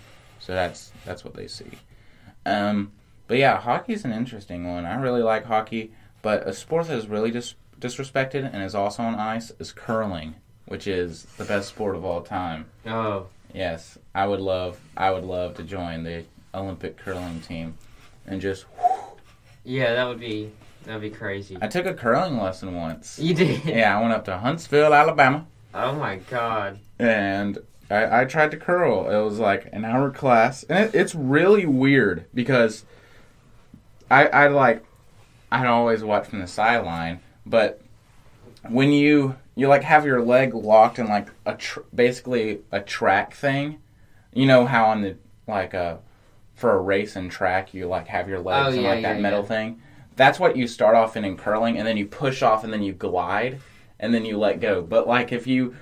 So 0.46 0.54
that's 0.54 0.92
that's 1.06 1.24
what 1.24 1.36
they 1.36 1.48
see. 1.48 1.72
Um, 2.46 2.92
but 3.28 3.38
yeah, 3.38 3.60
hockey's 3.62 4.04
an 4.04 4.12
interesting 4.12 4.68
one. 4.68 4.86
I 4.86 4.96
really 4.96 5.24
like 5.24 5.46
hockey, 5.46 5.94
but 6.22 6.46
a 6.46 6.54
sport 6.54 6.88
that 6.88 6.98
is 6.98 7.08
really 7.08 7.32
dis- 7.32 7.56
disrespected 7.80 8.50
and 8.54 8.62
is 8.62 8.76
also 8.76 9.04
on 9.04 9.16
ice 9.16 9.52
is 9.60 9.72
curling, 9.72 10.36
which 10.66 10.86
is 10.86 11.24
the 11.38 11.46
best 11.46 11.70
sport 11.70 11.96
of 11.96 12.04
all 12.04 12.22
time. 12.22 12.66
Oh. 12.86 13.28
Yes, 13.54 13.98
I 14.14 14.28
would 14.28 14.42
love 14.42 14.80
I 14.98 15.12
would 15.12 15.24
love 15.24 15.56
to 15.56 15.64
join 15.64 16.04
the 16.04 16.26
Olympic 16.54 16.98
curling 16.98 17.40
team, 17.40 17.78
and 18.28 18.42
just 18.42 18.66
Yeah, 19.64 19.94
that 19.94 20.06
would 20.08 20.20
be 20.20 20.52
that 20.84 20.92
would 20.94 21.02
be 21.02 21.10
crazy. 21.10 21.58
I 21.62 21.68
took 21.68 21.86
a 21.86 21.94
curling 21.94 22.38
lesson 22.38 22.76
once. 22.76 23.18
You 23.18 23.34
did. 23.34 23.64
Yeah, 23.64 23.98
I 23.98 24.02
went 24.02 24.14
up 24.14 24.26
to 24.26 24.38
Huntsville, 24.38 24.94
Alabama, 24.94 25.46
Oh 25.74 25.94
my 25.94 26.18
god. 26.30 26.80
and 27.00 27.60
I, 27.94 28.22
I 28.22 28.26
tried 28.26 28.52
to 28.52 28.58
curl. 28.58 29.10
It 29.10 29.24
was 29.24 29.40
like 29.40 29.70
an 29.72 29.86
hour 29.86 30.10
class, 30.12 30.64
and 30.64 30.86
it, 30.86 30.96
it's 30.96 31.16
really 31.16 31.66
weird 31.66 32.26
because 32.34 32.86
I 34.10 34.28
I 34.28 34.48
like 34.48 34.84
I'd 35.52 35.68
always 35.68 36.04
watch 36.04 36.28
from 36.28 36.40
the 36.40 36.48
sideline, 36.48 37.20
but 37.46 37.82
when 38.70 38.92
you 38.92 39.36
you 39.56 39.68
like 39.68 39.84
have 39.84 40.06
your 40.06 40.22
leg 40.22 40.54
locked 40.54 41.00
in 41.00 41.08
like 41.08 41.28
a 41.46 41.56
tr- 41.56 41.82
basically 41.94 42.62
a 42.72 42.82
track 42.82 43.34
thing, 43.34 43.80
you 44.34 44.46
know 44.46 44.66
how 44.66 44.86
on 44.86 45.02
the 45.02 45.18
like 45.48 45.74
a 45.74 46.00
for 46.56 46.74
a 46.76 46.80
race 46.80 47.16
and 47.16 47.32
track 47.32 47.74
you 47.74 47.88
like 47.88 48.08
have 48.08 48.30
your 48.30 48.40
legs 48.40 48.76
Oh, 48.76 48.78
in 48.78 48.84
yeah, 48.84 48.90
like 48.92 49.02
that 49.04 49.16
yeah, 49.18 49.22
metal 49.22 49.42
yeah. 49.42 49.46
thing. 49.48 49.82
That's 50.16 50.40
what 50.40 50.56
you 50.56 50.68
start 50.68 50.96
off 50.96 51.18
in 51.18 51.26
in 51.26 51.38
curling, 51.38 51.78
and 51.78 51.88
then 51.88 51.98
you 51.98 52.06
push 52.06 52.42
off, 52.44 52.64
and 52.64 52.72
then 52.72 52.84
you 52.84 52.94
glide, 52.94 53.60
and 54.00 54.14
then 54.14 54.26
you 54.26 54.38
let 54.38 54.60
go. 54.60 54.82
But 54.82 55.08
like 55.08 55.32
if 55.32 55.48
you 55.48 55.76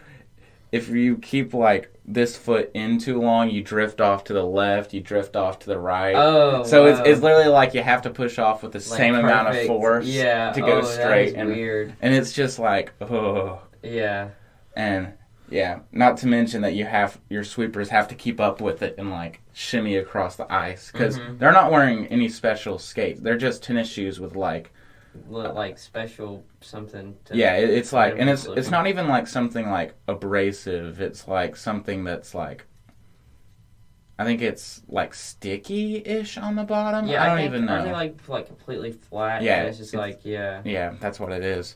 if 0.72 0.88
you 0.90 1.18
keep 1.18 1.54
like 1.54 1.91
this 2.06 2.36
foot 2.36 2.72
in 2.74 2.98
too 2.98 3.22
long, 3.22 3.50
you 3.50 3.62
drift 3.62 4.02
off 4.02 4.24
to 4.26 4.34
the 4.34 4.44
left, 4.44 4.94
you 4.94 5.02
drift 5.02 5.36
off 5.36 5.60
to 5.60 5.68
the 5.68 5.78
right. 5.78 6.16
Oh. 6.16 6.64
so 6.64 6.88
it's, 6.88 7.00
wow. 7.00 7.06
it's 7.06 7.22
literally 7.22 7.48
like 7.48 7.74
you 7.74 7.84
have 7.84 8.02
to 8.04 8.10
push 8.10 8.40
off 8.40 8.64
with 8.64 8.72
the 8.72 8.80
Like 8.80 8.98
same 8.98 9.16
amount 9.16 9.50
of 9.56 9.68
force 9.68 10.06
yeah. 10.08 10.52
to 10.52 10.60
go 10.62 10.80
oh, 10.80 10.82
straight 10.82 11.36
and 11.36 11.50
weird. 11.50 11.94
and 12.02 12.14
it's 12.14 12.34
just 12.34 12.58
like 12.60 12.92
oh 13.02 13.62
Yeah. 13.84 14.30
and 14.76 15.14
yeah 15.50 15.80
not 15.92 16.18
to 16.18 16.28
mention 16.28 16.62
that 16.62 16.74
you 16.74 16.86
have 16.86 17.20
your 17.30 17.44
sweepers 17.44 17.90
have 17.90 18.08
to 18.08 18.16
keep 18.16 18.40
up 18.40 18.62
with 18.62 18.82
it 18.82 18.96
and 18.98 19.10
like 19.12 19.42
shimmy 19.54 19.98
across 19.98 20.38
the 20.38 20.52
ice 20.52 20.90
because 20.92 21.20
Mhm. 21.20 21.38
they're 21.40 21.52
not 21.52 21.72
wearing 21.72 22.08
any 22.08 22.30
special 22.30 22.80
skates 22.80 23.20
they're 23.20 23.38
just 23.38 23.62
tennis 23.62 23.90
shoes 23.90 24.20
with 24.20 24.36
like 24.36 24.64
Li- 24.64 24.70
Like 25.28 25.78
special 25.78 26.46
something. 26.62 27.16
To 27.26 27.36
yeah 27.36 27.56
it, 27.58 27.70
it's 27.70 27.92
like 27.92 28.16
and 28.18 28.30
it's 28.30 28.46
Looking. 28.48 28.60
it's 28.60 28.72
not 28.72 28.88
even 28.88 29.08
like 29.08 29.28
something 29.28 29.70
like 29.70 29.94
abrasive 30.08 31.02
it's 31.02 31.28
like 31.28 31.56
something 31.56 32.04
that's 32.04 32.34
like 32.34 32.66
I 34.22 34.24
think 34.24 34.44
it's 34.44 34.84
like 34.88 35.16
sticky-ish 35.16 36.38
on 36.38 36.56
the 36.56 36.64
bottom. 36.64 37.08
Yeah, 37.08 37.24
I 37.24 37.26
don't 37.26 37.38
think, 37.38 37.50
even 37.50 37.66
know. 37.66 37.84
They 37.84 37.92
like 37.92 38.20
like 38.28 38.46
completely 38.46 38.92
flat? 38.92 39.42
Yeah, 39.42 39.64
it's 39.64 39.80
just 39.80 39.96
it's- 39.96 40.00
like 40.00 40.20
yeah. 40.24 40.62
Yeah, 40.64 40.94
that's 41.00 41.20
what 41.20 41.32
it 41.32 41.44
is. 41.44 41.76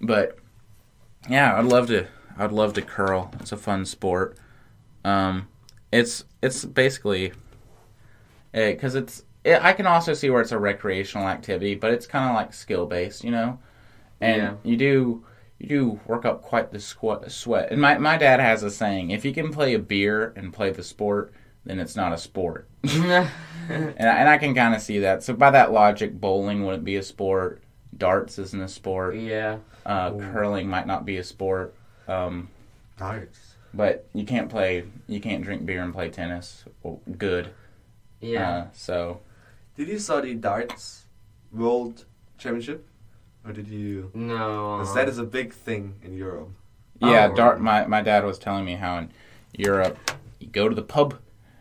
But 0.00 0.38
yeah, 1.28 1.58
I'd 1.58 1.66
love 1.66 1.88
to. 1.88 2.06
I'd 2.38 2.52
love 2.52 2.72
to 2.74 2.82
curl. 2.82 3.30
It's 3.40 3.52
a 3.52 3.58
fun 3.58 3.84
sport. 3.84 4.38
Um, 5.04 5.48
it's 5.92 6.24
it's 6.40 6.64
basically 6.64 7.34
because 8.52 8.94
it's. 8.94 9.24
It, 9.46 9.62
I 9.64 9.72
can 9.72 9.86
also 9.86 10.12
see 10.14 10.28
where 10.30 10.40
it's 10.42 10.52
a 10.52 10.58
recreational 10.58 11.28
activity, 11.28 11.74
but 11.74 11.92
it's 11.92 12.06
kind 12.06 12.28
of 12.28 12.34
like 12.34 12.52
skill 12.52 12.86
based, 12.86 13.24
you 13.24 13.30
know. 13.30 13.58
And 14.20 14.42
Yeah. 14.42 14.54
you 14.62 14.76
do 14.76 15.24
you 15.58 15.68
do 15.68 16.00
work 16.06 16.24
up 16.26 16.42
quite 16.42 16.70
the 16.72 16.78
squ- 16.78 17.30
sweat. 17.30 17.70
And 17.72 17.80
my 17.80 17.96
my 17.98 18.16
dad 18.18 18.40
has 18.40 18.62
a 18.62 18.70
saying: 18.70 19.10
if 19.10 19.24
you 19.24 19.32
can 19.32 19.52
play 19.52 19.74
a 19.74 19.78
beer 19.78 20.32
and 20.36 20.52
play 20.52 20.70
the 20.70 20.82
sport, 20.82 21.32
then 21.64 21.78
it's 21.80 21.96
not 21.96 22.12
a 22.12 22.18
sport. 22.18 22.68
And 23.68 24.08
I, 24.08 24.12
and 24.18 24.28
I 24.28 24.38
can 24.38 24.54
kind 24.54 24.76
of 24.76 24.80
see 24.80 25.00
that. 25.00 25.24
So 25.24 25.34
by 25.34 25.50
that 25.50 25.72
logic, 25.72 26.20
bowling 26.20 26.64
wouldn't 26.64 26.84
be 26.84 26.94
a 26.96 27.02
sport. 27.02 27.62
Darts 27.96 28.38
isn't 28.38 28.60
a 28.62 28.68
sport. 28.68 29.16
yeah. 29.16 29.58
Uh, 29.84 30.12
curling 30.32 30.68
might 30.68 30.86
not 30.86 31.04
be 31.04 31.16
a 31.16 31.24
sport. 31.24 31.74
Um, 32.06 32.48
Darts. 32.96 33.56
but 33.74 34.06
you 34.14 34.24
can't 34.24 34.48
play. 34.48 34.84
You 35.08 35.18
can't 35.20 35.42
drink 35.42 35.66
beer 35.66 35.82
and 35.82 35.92
play 35.92 36.10
tennis. 36.10 36.64
Well, 36.84 37.00
good. 37.18 37.50
Yeah. 38.20 38.48
Uh, 38.48 38.66
so 38.72 39.20
Did 39.76 39.88
you 39.88 39.98
saw 39.98 40.20
the 40.20 40.34
darts 40.34 41.06
world 41.52 42.04
championship, 42.38 42.86
or 43.44 43.52
did 43.52 43.68
you? 43.68 44.10
no. 44.14 44.78
'cause 44.78 44.94
that 44.94 45.08
is 45.08 45.18
a 45.18 45.24
big 45.24 45.52
thing 45.52 45.94
in 46.02 46.12
Europe. 46.16 46.50
yeah, 47.00 47.28
Oh. 47.30 47.34
dart. 47.36 47.60
My 47.60 47.86
my 47.86 48.02
dad 48.02 48.24
was 48.24 48.38
telling 48.38 48.64
me 48.64 48.74
how 48.74 48.98
in 48.98 49.10
Europe 49.52 49.96
you 50.40 50.48
go 50.48 50.68
to 50.68 50.74
the 50.74 50.82
pub 50.96 51.14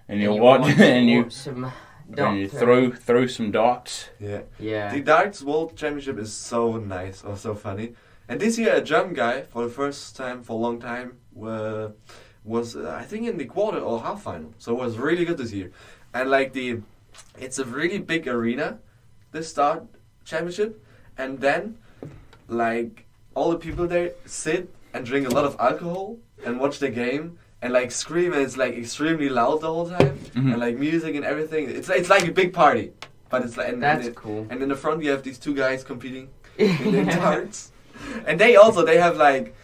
and 0.08 0.22
you 0.22 0.34
you 0.34 0.42
watch 0.42 0.62
want 0.62 0.80
and 0.80 1.10
you 1.10 1.30
some 1.46 1.64
and 1.66 2.38
you 2.40 2.48
doctor. 2.48 2.60
throw 2.60 2.92
throw 2.92 3.28
some 3.28 3.52
darts. 3.52 4.10
Yeah. 4.20 4.42
Yeah. 4.60 4.94
The 4.94 5.02
darts 5.02 5.42
world 5.42 5.76
championship 5.76 6.18
is 6.20 6.32
so 6.34 6.78
nice 6.78 7.24
or 7.24 7.36
so 7.38 7.54
funny. 7.56 7.94
And 8.30 8.40
this 8.40 8.58
year, 8.58 8.74
a 8.76 8.82
German 8.82 9.14
guy 9.14 9.44
for 9.52 9.64
the 9.68 9.74
first 9.82 10.16
time 10.16 10.42
for 10.44 10.54
a 10.54 10.62
long 10.66 10.80
time 10.80 11.08
uh, 11.52 11.90
was 12.44 12.76
uh, 12.76 12.98
I 13.02 13.04
think 13.10 13.28
in 13.28 13.38
the 13.38 13.46
quarter 13.46 13.80
or 13.80 14.02
half 14.02 14.22
final. 14.24 14.52
So 14.58 14.68
it 14.76 14.80
was 14.86 14.98
really 14.98 15.26
good 15.26 15.38
this 15.38 15.52
year. 15.54 15.70
And 16.14 16.30
like 16.30 16.54
the, 16.54 16.82
it's 17.38 17.60
a 17.60 17.66
really 17.66 18.00
big 18.00 18.28
arena, 18.28 18.80
this 19.32 19.50
start 19.50 19.84
championship, 20.26 20.84
and 21.18 21.40
then 21.40 21.78
like 22.48 23.06
all 23.34 23.52
the 23.52 23.58
people 23.58 23.88
there 23.88 24.12
sit 24.26 24.74
and 24.94 25.06
drink 25.06 25.28
a 25.28 25.30
lot 25.32 25.46
of 25.46 25.56
alcohol 25.60 26.18
and 26.46 26.60
watch 26.60 26.80
the 26.80 26.90
game 26.90 27.38
and 27.62 27.74
like 27.74 27.92
scream 27.92 28.34
and 28.34 28.42
it's 28.42 28.58
like 28.58 28.76
extremely 28.76 29.30
loud 29.30 29.62
the 29.62 29.68
whole 29.68 29.90
time 29.90 30.18
Mhm. 30.36 30.52
and 30.54 30.60
like 30.60 30.78
music 30.78 31.16
and 31.16 31.26
everything. 31.26 31.70
It's 31.70 31.90
it's 31.90 32.10
like 32.10 32.28
a 32.28 32.32
big 32.32 32.54
party, 32.54 32.92
but 33.30 33.44
it's 33.44 33.58
like 33.58 33.70
and, 33.70 33.82
That's 33.82 34.08
and, 34.08 34.16
cool. 34.16 34.48
and 34.50 34.62
in 34.62 34.70
the 34.70 34.76
front 34.76 35.04
you 35.04 35.12
have 35.12 35.24
these 35.24 35.40
two 35.40 35.54
guys 35.54 35.84
competing 35.84 36.30
in 36.58 36.92
the 36.92 37.04
darts, 37.06 37.72
and 38.28 38.40
they 38.40 38.56
also 38.56 38.86
they 38.86 38.98
have 38.98 39.18
like, 39.18 39.56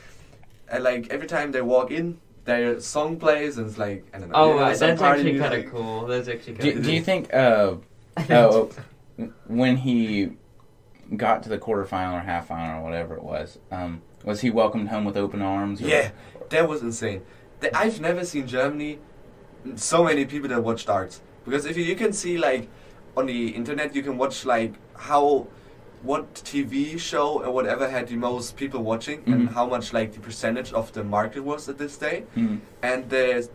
uh, 0.74 0.80
like 0.82 1.08
every 1.10 1.28
time 1.28 1.52
they 1.52 1.62
walk 1.62 1.92
in, 1.92 2.20
their 2.52 2.80
song 2.80 3.18
plays 3.18 3.58
and 3.58 3.68
it's 3.68 3.78
like 3.78 4.06
I 4.14 4.20
don't 4.20 4.30
know. 4.30 4.36
Oh, 4.36 4.48
you 4.50 4.56
know, 4.56 4.62
right, 4.62 4.78
that's 4.78 5.02
actually 5.02 5.38
kind 5.40 5.52
music. 5.54 5.66
of 5.68 5.72
cool. 5.72 6.06
That's 6.08 6.28
actually 6.28 6.54
Do, 6.56 6.72
kind 6.72 6.84
do 6.84 6.92
you 6.94 7.02
think? 7.02 7.34
Uh, 7.34 7.76
oh, 8.30 8.70
when 9.48 9.78
he 9.78 10.32
got 11.16 11.44
to 11.44 11.50
the 11.50 11.58
quarterfinal 11.58 12.14
or 12.18 12.20
half 12.22 12.48
final 12.48 12.80
or 12.80 12.84
whatever 12.84 13.16
it 13.16 13.24
was, 13.24 13.60
um, 13.72 14.02
was 14.24 14.42
he 14.42 14.50
welcomed 14.50 14.90
home 14.90 15.06
with 15.06 15.18
open 15.18 15.42
arms? 15.42 15.82
or- 15.82 15.88
Yeah, 15.88 16.12
that 16.50 16.68
was 16.68 16.82
insane. 16.82 17.22
The- 17.62 17.76
I've 17.78 18.00
never 18.02 18.26
seen 18.26 18.48
Germany 18.48 19.00
so 19.76 20.04
many 20.04 20.26
people 20.26 20.50
that 20.50 20.64
watch 20.64 20.86
darts 20.86 21.22
because 21.46 21.66
if 21.66 21.78
you, 21.78 21.84
you 21.84 21.96
can 21.96 22.12
see 22.12 22.38
like 22.38 22.68
on 23.16 23.28
the 23.28 23.50
internet 23.50 23.96
you 23.96 24.02
can 24.02 24.18
watch 24.18 24.44
like 24.46 24.74
how 24.98 25.46
what 26.04 26.34
TV 26.36 26.98
show 27.00 27.44
or 27.44 27.52
whatever 27.52 27.90
had 27.90 28.08
the 28.08 28.16
most 28.16 28.56
people 28.56 28.82
watching 28.84 29.22
and 29.28 29.50
Mhm. 29.50 29.54
how 29.54 29.66
much 29.68 29.94
like 29.94 30.14
the 30.14 30.20
percentage 30.20 30.74
of 30.74 30.92
the 30.94 31.04
market 31.04 31.42
was 31.44 31.70
at 31.70 31.78
this 31.78 31.98
day 31.98 32.24
Mhm. 32.36 32.60
and 32.82 33.10
the 33.10 33.48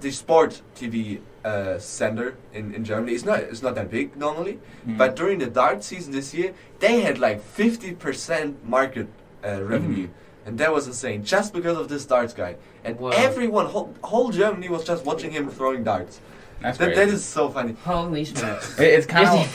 the 0.00 0.10
sport 0.10 0.62
TV 0.74 1.20
uh, 1.44 1.78
center 1.78 2.34
in, 2.52 2.74
in 2.74 2.84
Germany 2.84 3.12
is 3.14 3.24
not 3.24 3.38
it's 3.40 3.62
not 3.62 3.74
that 3.74 3.90
big 3.90 4.16
normally 4.16 4.58
Mhm. 4.86 4.96
but 4.98 5.14
during 5.16 5.38
the 5.38 5.50
dart 5.60 5.84
season 5.84 6.12
this 6.12 6.32
year 6.34 6.52
they 6.80 7.00
had 7.00 7.18
like 7.18 7.40
50% 7.40 8.54
market 8.76 9.06
uh, 9.44 9.62
revenue 9.62 10.08
and 10.46 10.58
that 10.58 10.72
was 10.72 10.86
insane 10.86 11.22
just 11.24 11.52
because 11.52 11.76
of 11.78 11.86
this 11.88 12.04
darts 12.06 12.34
guy 12.34 12.56
and 12.84 12.98
Wow. 12.98 13.10
everyone 13.28 13.66
whole, 13.66 13.90
whole 14.02 14.30
Germany 14.30 14.68
was 14.68 14.84
just 14.84 15.04
watching 15.04 15.30
him 15.32 15.48
throwing 15.50 15.84
darts 15.84 16.20
that's 16.62 16.78
that, 16.78 16.94
that 16.94 17.08
is 17.08 17.22
so 17.24 17.48
funny 17.50 17.74
Holy 17.84 18.24
smokes. 18.24 18.78
It- 18.80 18.92
it's 18.96 19.06
kind 19.06 19.28
of 19.28 19.46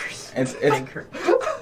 it's 0.41 0.53
it's 0.67 0.79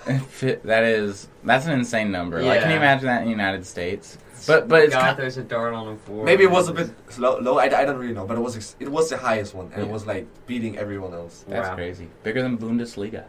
that 0.64 0.84
is 0.84 1.28
that's 1.43 1.66
an 1.66 1.74
insane 1.74 2.12
number. 2.12 2.41
Like, 2.41 2.62
can 2.62 2.72
you 2.72 2.78
imagine 2.78 3.08
that 3.08 3.20
in 3.22 3.26
the 3.26 3.32
United 3.32 3.66
States? 3.66 4.18
But 4.45 4.68
but 4.68 4.84
it's 4.84 4.93
God, 4.93 5.01
kind, 5.01 5.18
there's 5.18 5.38
a 5.38 5.43
dart 5.43 5.74
on 5.74 5.95
the 5.95 5.99
floor. 6.03 6.24
maybe 6.24 6.43
it 6.43 6.51
was 6.51 6.70
a 6.70 6.74
bit 6.74 6.89
slow, 7.10 7.39
low 7.39 7.58
I, 7.58 7.66
I 7.66 7.86
don't 7.86 7.97
really 7.97 8.14
know 8.14 8.26
but 8.26 8.38
it 8.38 8.41
was 8.41 8.55
ex- 8.55 8.76
it 8.80 8.88
was 8.88 9.10
the 9.10 9.18
highest 9.18 9.55
one 9.55 9.72
and 9.74 9.82
it 9.82 9.89
was 9.89 10.05
like 10.05 10.28
beating 10.45 10.78
everyone 10.78 11.14
else 11.14 11.43
that's 11.47 11.70
Wow. 11.70 11.76
crazy. 11.76 12.08
Bigger 12.24 12.43
than 12.43 12.55
Bundesliga. 12.58 13.24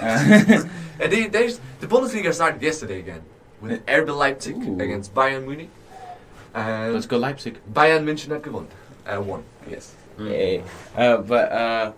Uh, 0.00 0.64
and 1.00 1.10
they, 1.12 1.26
there's, 1.34 1.60
the 1.80 1.86
Bundesliga 1.86 2.32
started 2.34 2.60
yesterday 2.62 2.98
again 3.00 3.22
with 3.60 3.84
RB 3.86 4.14
Leipzig 4.14 4.56
Ooh. 4.56 4.80
against 4.80 5.14
Bayern 5.14 5.46
Munich. 5.46 5.70
And 6.54 6.92
Let's 6.94 7.06
go 7.06 7.16
Leipzig. 7.18 7.58
Bayern 7.72 8.04
München 8.04 8.30
hat 8.30 8.42
gewonnen. 8.42 8.68
Uh, 9.06 9.20
won, 9.20 9.42
yes. 9.68 9.94
Yay. 10.20 10.62
Uh, 10.96 11.16
but 11.18 11.50
uh, 11.52 11.92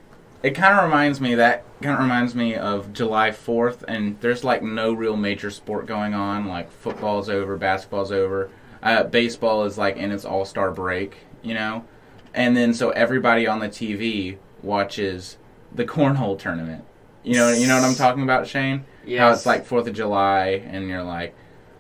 it 0.47 0.55
kind 0.55 0.78
of 0.78 0.84
reminds 0.84 1.20
me 1.20 1.34
that 1.34 1.64
kind 1.82 1.97
of 1.97 2.01
reminds 2.01 2.32
me 2.36 2.55
of 2.55 2.92
July 2.92 3.32
Fourth, 3.32 3.82
and 3.88 4.16
there's 4.20 4.44
like 4.44 4.62
no 4.62 4.92
real 4.92 5.16
major 5.16 5.51
sport 5.51 5.86
going 5.86 6.14
on. 6.14 6.47
Like 6.47 6.70
football's 6.70 7.28
over, 7.28 7.57
basketball's 7.57 8.12
over, 8.12 8.49
uh, 8.80 9.03
baseball 9.03 9.64
is 9.64 9.76
like 9.76 9.97
in 9.97 10.12
its 10.12 10.24
All 10.24 10.44
Star 10.44 10.70
break, 10.70 11.16
you 11.42 11.53
know. 11.53 11.84
and 12.32 12.57
then 12.57 12.74
so 12.74 12.90
everybody 12.90 13.49
on 13.49 13.59
the 13.59 13.68
TV 13.68 14.36
watches 14.62 15.36
the 15.74 15.84
cornhole 15.97 16.38
tournament. 16.38 16.84
You 17.24 17.34
know, 17.34 17.51
you 17.51 17.66
know 17.66 17.74
what 17.74 17.84
I'm 17.84 17.97
talking 17.97 18.22
about, 18.22 18.47
Shane? 18.47 18.84
How 19.18 19.32
it's 19.32 19.47
like 19.47 19.66
Fourth 19.66 19.88
of 19.88 19.94
July, 19.94 20.62
and 20.64 20.88
you're 20.88 21.03
like, 21.03 21.34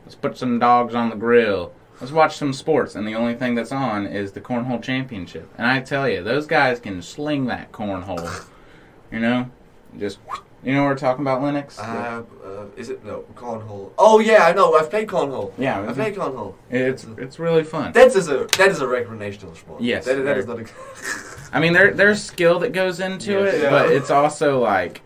let's 0.04 0.16
put 0.16 0.36
some 0.36 0.58
dogs 0.58 0.92
on 0.92 1.10
the 1.10 1.16
grill. 1.16 1.72
Let's 2.00 2.12
watch 2.12 2.36
some 2.36 2.52
sports, 2.52 2.96
and 2.96 3.06
the 3.06 3.14
only 3.14 3.36
thing 3.36 3.54
that's 3.54 3.70
on 3.70 4.08
is 4.08 4.32
the 4.32 4.40
cornhole 4.40 4.82
championship. 4.82 5.48
And 5.56 5.68
I 5.68 5.80
tell 5.82 6.08
you, 6.08 6.24
those 6.24 6.48
guys 6.48 6.80
can 6.80 7.00
sling 7.00 7.46
that 7.46 7.70
cornhole. 7.70 8.48
You 9.10 9.20
know, 9.20 9.50
just 9.98 10.18
you 10.64 10.74
know 10.74 10.84
we're 10.84 10.96
talking 10.96 11.22
about, 11.22 11.42
Lennox. 11.42 11.78
Uh, 11.78 12.22
uh, 12.44 12.64
is 12.76 12.88
it 12.90 13.04
no 13.04 13.24
cornhole? 13.34 13.92
Oh 13.98 14.18
yeah, 14.18 14.44
I 14.44 14.52
know. 14.52 14.74
I've 14.74 14.90
played 14.90 15.08
cornhole. 15.08 15.52
yeah, 15.58 15.80
I've 15.80 15.94
played 15.94 16.14
cornhole. 16.14 16.54
it's 16.70 17.04
it's 17.18 17.38
really 17.38 17.64
fun. 17.64 17.92
That 17.92 18.14
is 18.14 18.28
a 18.28 18.46
that 18.58 18.68
is 18.68 18.80
a 18.80 18.86
recreational 18.88 19.54
sport. 19.54 19.80
Yes, 19.80 20.04
that, 20.06 20.16
that 20.24 20.38
is 20.38 20.46
not. 20.46 20.60
A, 20.60 20.66
I 21.52 21.60
mean, 21.60 21.72
there 21.72 21.92
there's 21.92 22.22
skill 22.22 22.58
that 22.60 22.72
goes 22.72 22.98
into 23.00 23.32
Yes. 23.32 23.54
it, 23.54 23.62
Yeah. 23.62 23.70
but 23.70 23.90
it's 23.92 24.10
also 24.10 24.60
like 24.60 25.02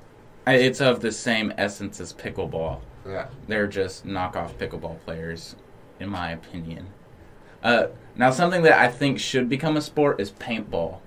it's 0.46 0.80
of 0.80 1.00
the 1.00 1.12
same 1.12 1.52
essence 1.58 2.00
as 2.00 2.12
pickleball. 2.14 2.80
yeah. 3.06 3.26
They're 3.46 3.66
just 3.68 4.06
knockoff 4.06 4.54
pickleball 4.54 4.98
players, 5.00 5.54
in 6.00 6.08
my 6.08 6.30
opinion. 6.32 6.86
Uh, 7.62 7.88
now, 8.16 8.30
something 8.30 8.62
that 8.62 8.72
I 8.80 8.88
think 8.88 9.18
should 9.20 9.48
become 9.48 9.76
a 9.76 9.80
sport 9.82 10.18
is 10.20 10.30
paintball. 10.32 10.98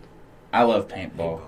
I 0.53 0.63
love 0.63 0.87
paintball. 0.87 1.41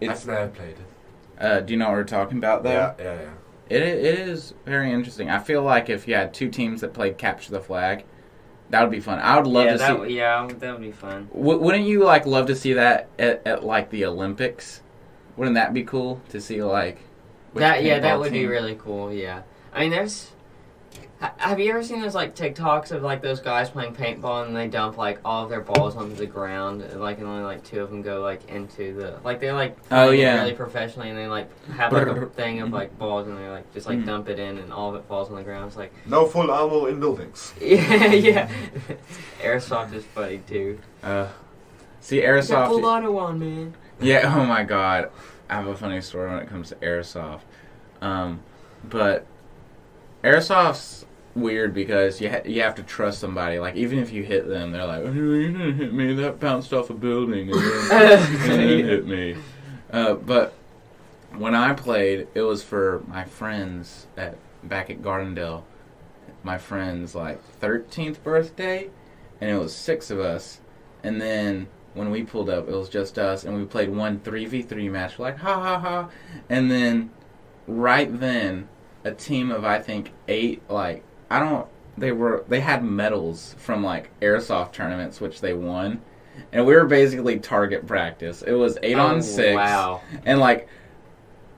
It's, 0.00 0.22
I've 0.22 0.26
never 0.26 0.48
played 0.48 0.76
it. 0.76 1.42
uh, 1.42 1.60
do 1.60 1.72
you 1.72 1.78
know 1.78 1.86
what 1.86 1.94
we're 1.94 2.04
talking 2.04 2.38
about, 2.38 2.62
though? 2.62 2.70
Yeah, 2.70 2.94
yeah, 2.98 3.20
yeah. 3.22 3.30
It, 3.70 3.82
it 3.82 4.18
is 4.20 4.54
very 4.64 4.92
interesting. 4.92 5.28
I 5.28 5.38
feel 5.40 5.62
like 5.62 5.90
if 5.90 6.08
you 6.08 6.14
had 6.14 6.32
two 6.32 6.48
teams 6.48 6.80
that 6.80 6.94
played 6.94 7.18
capture 7.18 7.50
the 7.50 7.60
flag, 7.60 8.04
that 8.70 8.80
would 8.82 8.90
be 8.90 9.00
fun. 9.00 9.18
I 9.18 9.36
would 9.36 9.46
love 9.46 9.64
yeah, 9.66 9.72
to 9.72 9.78
that, 9.78 9.86
see. 9.86 9.92
w- 9.92 10.16
yeah, 10.16 10.46
that 10.58 10.72
would 10.72 10.80
be 10.80 10.92
fun. 10.92 11.28
W- 11.34 11.58
wouldn't 11.58 11.84
you 11.86 12.04
like 12.04 12.26
love 12.26 12.46
to 12.46 12.56
see 12.56 12.72
that 12.74 13.08
at, 13.18 13.46
at 13.46 13.64
like 13.64 13.90
the 13.90 14.04
Olympics? 14.06 14.82
Wouldn't 15.36 15.54
that 15.54 15.72
be 15.74 15.84
cool 15.84 16.20
to 16.30 16.40
see 16.40 16.62
like? 16.62 16.98
which 17.52 17.60
That 17.62 17.82
yeah, 17.82 17.98
that 17.98 18.16
paintball 18.16 18.20
would 18.20 18.32
be 18.32 18.46
really 18.46 18.74
cool. 18.76 19.12
Yeah, 19.12 19.42
I 19.72 19.80
mean, 19.80 19.90
there's. 19.90 20.30
Ha- 21.20 21.32
Have 21.38 21.58
you 21.60 21.70
ever 21.70 21.82
seen 21.82 22.00
those 22.00 22.14
like 22.14 22.34
TikToks 22.36 22.90
of 22.92 23.02
like 23.02 23.22
those 23.22 23.40
guys 23.40 23.70
playing 23.70 23.94
paintball 23.94 24.46
and 24.46 24.56
they 24.56 24.68
dump 24.68 24.96
like 24.96 25.18
all 25.24 25.44
of 25.44 25.50
their 25.50 25.60
balls 25.60 25.96
onto 25.96 26.14
the 26.14 26.26
ground, 26.26 26.84
like 26.96 27.18
and 27.18 27.26
only 27.26 27.42
like 27.44 27.64
two 27.64 27.80
of 27.80 27.90
them 27.90 28.02
go 28.02 28.20
like 28.20 28.48
into 28.48 28.94
the 28.94 29.18
like 29.24 29.40
they're 29.40 29.52
like 29.54 29.76
Oh, 29.90 30.10
yeah. 30.10 30.40
really 30.42 30.54
professionally 30.54 31.08
and 31.10 31.18
they 31.18 31.26
like 31.26 31.48
have 31.70 31.92
like 31.92 32.06
a 32.06 32.26
thing 32.26 32.60
of 32.60 32.70
like 32.72 32.96
balls 32.98 33.26
and 33.28 33.36
they 33.38 33.48
like 33.48 33.72
just 33.74 33.86
like 33.86 33.98
Mhm. 33.98 34.06
dump 34.06 34.28
it 34.28 34.38
in 34.38 34.58
and 34.58 34.72
all 34.72 34.90
of 34.90 34.96
it 34.96 35.04
falls 35.08 35.28
on 35.30 35.36
the 35.36 35.42
ground. 35.42 35.66
It's 35.68 35.76
like 35.76 35.92
No 36.06 36.26
full 36.26 36.50
armor 36.50 36.88
in 36.88 37.00
buildings. 37.00 37.54
yeah, 37.60 38.06
yeah. 38.12 38.50
Airsoft 39.42 39.92
is 39.94 40.04
funny 40.04 40.38
too. 40.46 40.78
Uh, 41.02 41.28
see 42.00 42.16
You 42.16 42.22
got 42.42 42.68
full 42.68 42.80
airsoft. 42.80 42.84
auto 42.84 43.18
on, 43.18 43.38
man. 43.38 43.74
Yeah. 44.00 44.32
Oh 44.38 44.44
my 44.44 44.62
god, 44.64 45.10
I 45.50 45.54
have 45.56 45.66
a 45.66 45.76
funny 45.76 46.00
story 46.00 46.30
when 46.30 46.38
it 46.40 46.48
comes 46.48 46.68
to 46.68 46.76
airsoft. 46.76 47.40
Um, 48.00 48.40
but 48.88 49.26
airsoft's 50.22 51.04
weird 51.40 51.74
because 51.74 52.20
you 52.20 52.30
ha- 52.30 52.42
you 52.44 52.62
have 52.62 52.74
to 52.76 52.82
trust 52.82 53.20
somebody. 53.20 53.58
Like 53.58 53.76
even 53.76 53.98
if 53.98 54.12
you 54.12 54.22
hit 54.22 54.48
them, 54.48 54.72
they're 54.72 54.86
like, 54.86 55.02
oh, 55.02 55.12
"You 55.12 55.52
didn't 55.52 55.76
hit 55.76 55.92
me. 55.92 56.14
That 56.14 56.40
bounced 56.40 56.72
off 56.72 56.90
a 56.90 56.94
building 56.94 57.50
and 57.50 57.60
then, 57.90 58.32
then 58.48 58.84
hit 58.84 59.06
me." 59.06 59.36
Uh, 59.90 60.14
but 60.14 60.54
when 61.36 61.54
I 61.54 61.72
played, 61.72 62.28
it 62.34 62.42
was 62.42 62.62
for 62.62 63.02
my 63.06 63.24
friends 63.24 64.06
at 64.16 64.36
back 64.62 64.90
at 64.90 65.02
Gardendale. 65.02 65.62
My 66.42 66.58
friend's 66.58 67.14
like 67.14 67.42
thirteenth 67.42 68.22
birthday, 68.22 68.88
and 69.40 69.50
it 69.50 69.58
was 69.58 69.74
six 69.74 70.10
of 70.10 70.20
us. 70.20 70.60
And 71.02 71.20
then 71.20 71.68
when 71.94 72.10
we 72.10 72.22
pulled 72.22 72.50
up, 72.50 72.68
it 72.68 72.74
was 72.74 72.88
just 72.88 73.18
us, 73.18 73.44
and 73.44 73.56
we 73.56 73.64
played 73.64 73.88
one 73.88 74.20
three 74.20 74.46
v 74.46 74.62
three 74.62 74.88
match. 74.88 75.18
We're 75.18 75.26
like 75.26 75.38
ha 75.38 75.60
ha 75.60 75.78
ha, 75.78 76.08
and 76.48 76.70
then 76.70 77.10
right 77.66 78.08
then, 78.20 78.68
a 79.04 79.12
team 79.12 79.50
of 79.50 79.64
I 79.64 79.78
think 79.80 80.12
eight 80.26 80.62
like 80.70 81.04
I 81.30 81.38
don't 81.40 81.66
they 81.96 82.12
were 82.12 82.44
they 82.48 82.60
had 82.60 82.84
medals 82.84 83.54
from 83.58 83.82
like 83.82 84.10
airsoft 84.20 84.72
tournaments 84.72 85.20
which 85.20 85.40
they 85.40 85.54
won. 85.54 86.00
And 86.52 86.64
we 86.64 86.74
were 86.74 86.84
basically 86.84 87.40
target 87.40 87.86
practice. 87.86 88.42
It 88.42 88.52
was 88.52 88.78
eight 88.82 88.96
Oh, 88.96 89.06
on 89.06 89.22
six 89.22 89.56
Wow. 89.56 90.00
and 90.24 90.38
like 90.38 90.68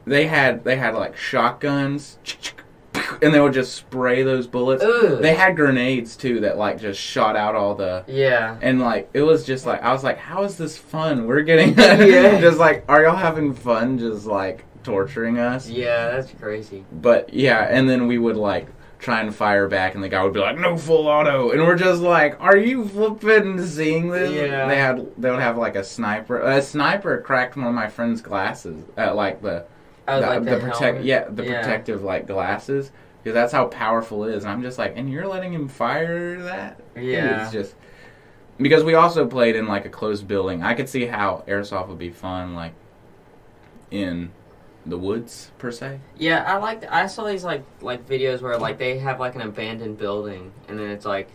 they 0.07 0.27
had 0.27 0.65
they 0.65 0.77
had 0.77 0.95
like 0.95 1.17
shotguns 1.17 2.19
and 3.23 3.35
they 3.35 3.41
would 3.41 3.53
just 3.53 3.75
spray 3.75 4.23
those 4.23 4.47
bullets 4.47 4.83
Ugh. 4.83 5.21
they 5.21 5.35
had 5.35 5.55
grenades 5.57 6.17
too 6.17 6.41
that 6.41 6.57
like 6.57 6.81
just 6.81 6.99
shot 6.99 7.37
out 7.37 7.55
all 7.55 7.75
the 7.75 8.03
Yeah. 8.09 8.57
and 8.63 8.81
like 8.81 9.11
it 9.13 9.23
was 9.23 9.45
just 9.45 9.67
like 9.67 9.83
i 9.83 9.93
was 9.93 10.03
like 10.03 10.17
how 10.17 10.43
is 10.45 10.57
this 10.57 10.77
fun 10.79 11.27
we're 11.27 11.43
getting 11.43 11.75
Yeah. 11.79 12.41
just 12.41 12.59
like 12.59 12.85
are 12.89 13.03
y'all 13.03 13.15
having 13.17 13.53
fun 13.53 13.99
just 13.99 14.25
like 14.27 14.65
torturing 14.83 15.39
us 15.39 15.69
Yeah, 15.69 16.11
that's 16.13 16.33
crazy. 16.33 16.85
but 16.91 17.33
yeah 17.35 17.67
and 17.71 17.89
then 17.89 18.07
we 18.07 18.17
would 18.19 18.37
like 18.37 18.67
try 19.01 19.21
and 19.21 19.35
fire 19.35 19.67
back 19.67 19.95
and 19.95 20.05
the 20.05 20.09
guy 20.09 20.23
would 20.23 20.35
be 20.35 20.41
like 20.41 20.59
no 20.59 20.77
full 20.77 21.07
auto 21.09 21.51
and 21.53 21.61
we're 21.63 21.75
just 21.75 22.03
like 22.03 22.39
are 22.41 22.57
you 22.57 22.87
flipping 22.87 23.65
seeing 23.65 24.11
this 24.11 24.31
Yeah. 24.31 24.69
they 24.69 24.77
had 24.77 25.11
they 25.17 25.31
would 25.31 25.41
have 25.41 25.57
like 25.57 25.75
a 25.75 25.83
sniper 25.83 26.39
a 26.41 26.61
sniper 26.61 27.21
cracked 27.23 27.57
one 27.57 27.67
of 27.67 27.75
my 27.75 27.89
friend's 27.89 28.21
glasses 28.21 28.85
uh, 28.99 29.15
like 29.15 29.41
the 29.41 29.65
I 30.07 30.21
the, 30.21 30.27
like 30.27 30.45
the 30.45 30.51
the 30.51 30.61
protect 30.61 31.03
yeah 31.05 31.27
the 31.31 31.45
Yeah. 31.45 31.63
protective 31.63 32.03
like 32.03 32.27
glasses 32.27 32.91
because 33.23 33.33
that's 33.35 33.53
how 33.53 33.67
powerful 33.69 34.25
it 34.25 34.35
is 34.35 34.45
and 34.45 34.53
i'm 34.53 34.61
just 34.63 34.77
like 34.79 34.95
and 34.97 35.11
you're 35.11 35.27
letting 35.27 35.53
him 35.55 35.67
fire 35.69 36.39
that 36.43 36.79
Yeah. 36.95 37.43
it's 37.45 37.53
just 37.53 37.75
because 38.59 38.85
we 38.85 38.93
also 38.95 39.27
played 39.27 39.57
in 39.57 39.67
like 39.67 39.87
a 39.87 39.91
closed 39.91 40.29
building 40.29 40.63
i 40.63 40.75
could 40.75 40.91
see 40.91 41.07
how 41.07 41.43
airsoft 41.49 41.89
would 41.89 41.99
be 41.99 42.11
fun 42.11 42.55
like 42.55 42.73
in 43.91 44.31
the 44.87 44.97
woods 44.97 45.51
per 45.59 45.71
se 45.71 46.01
Yeah, 46.19 46.43
I 46.47 46.57
like. 46.59 46.85
I 46.91 47.07
saw 47.07 47.25
these 47.25 47.45
like 47.45 47.63
like 47.83 48.09
videos 48.09 48.41
where 48.41 48.57
like 48.59 48.79
they 48.79 48.99
have 48.99 49.21
like 49.21 49.35
an 49.35 49.43
abandoned 49.43 49.99
building, 49.99 50.53
and 50.69 50.79
then 50.79 50.89
it's 50.91 51.05
like 51.05 51.29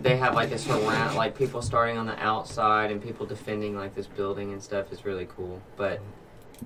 they 0.00 0.16
have 0.16 0.34
like 0.34 0.50
a 0.52 0.58
surround 0.58 1.16
like 1.16 1.36
people 1.36 1.60
starting 1.60 1.98
on 1.98 2.06
the 2.06 2.18
outside 2.22 2.90
and 2.90 3.02
people 3.02 3.26
defending 3.26 3.76
like 3.76 3.94
this 3.94 4.06
building 4.06 4.52
and 4.52 4.62
stuff. 4.62 4.92
is 4.92 5.04
really 5.04 5.26
cool, 5.36 5.60
but 5.76 6.00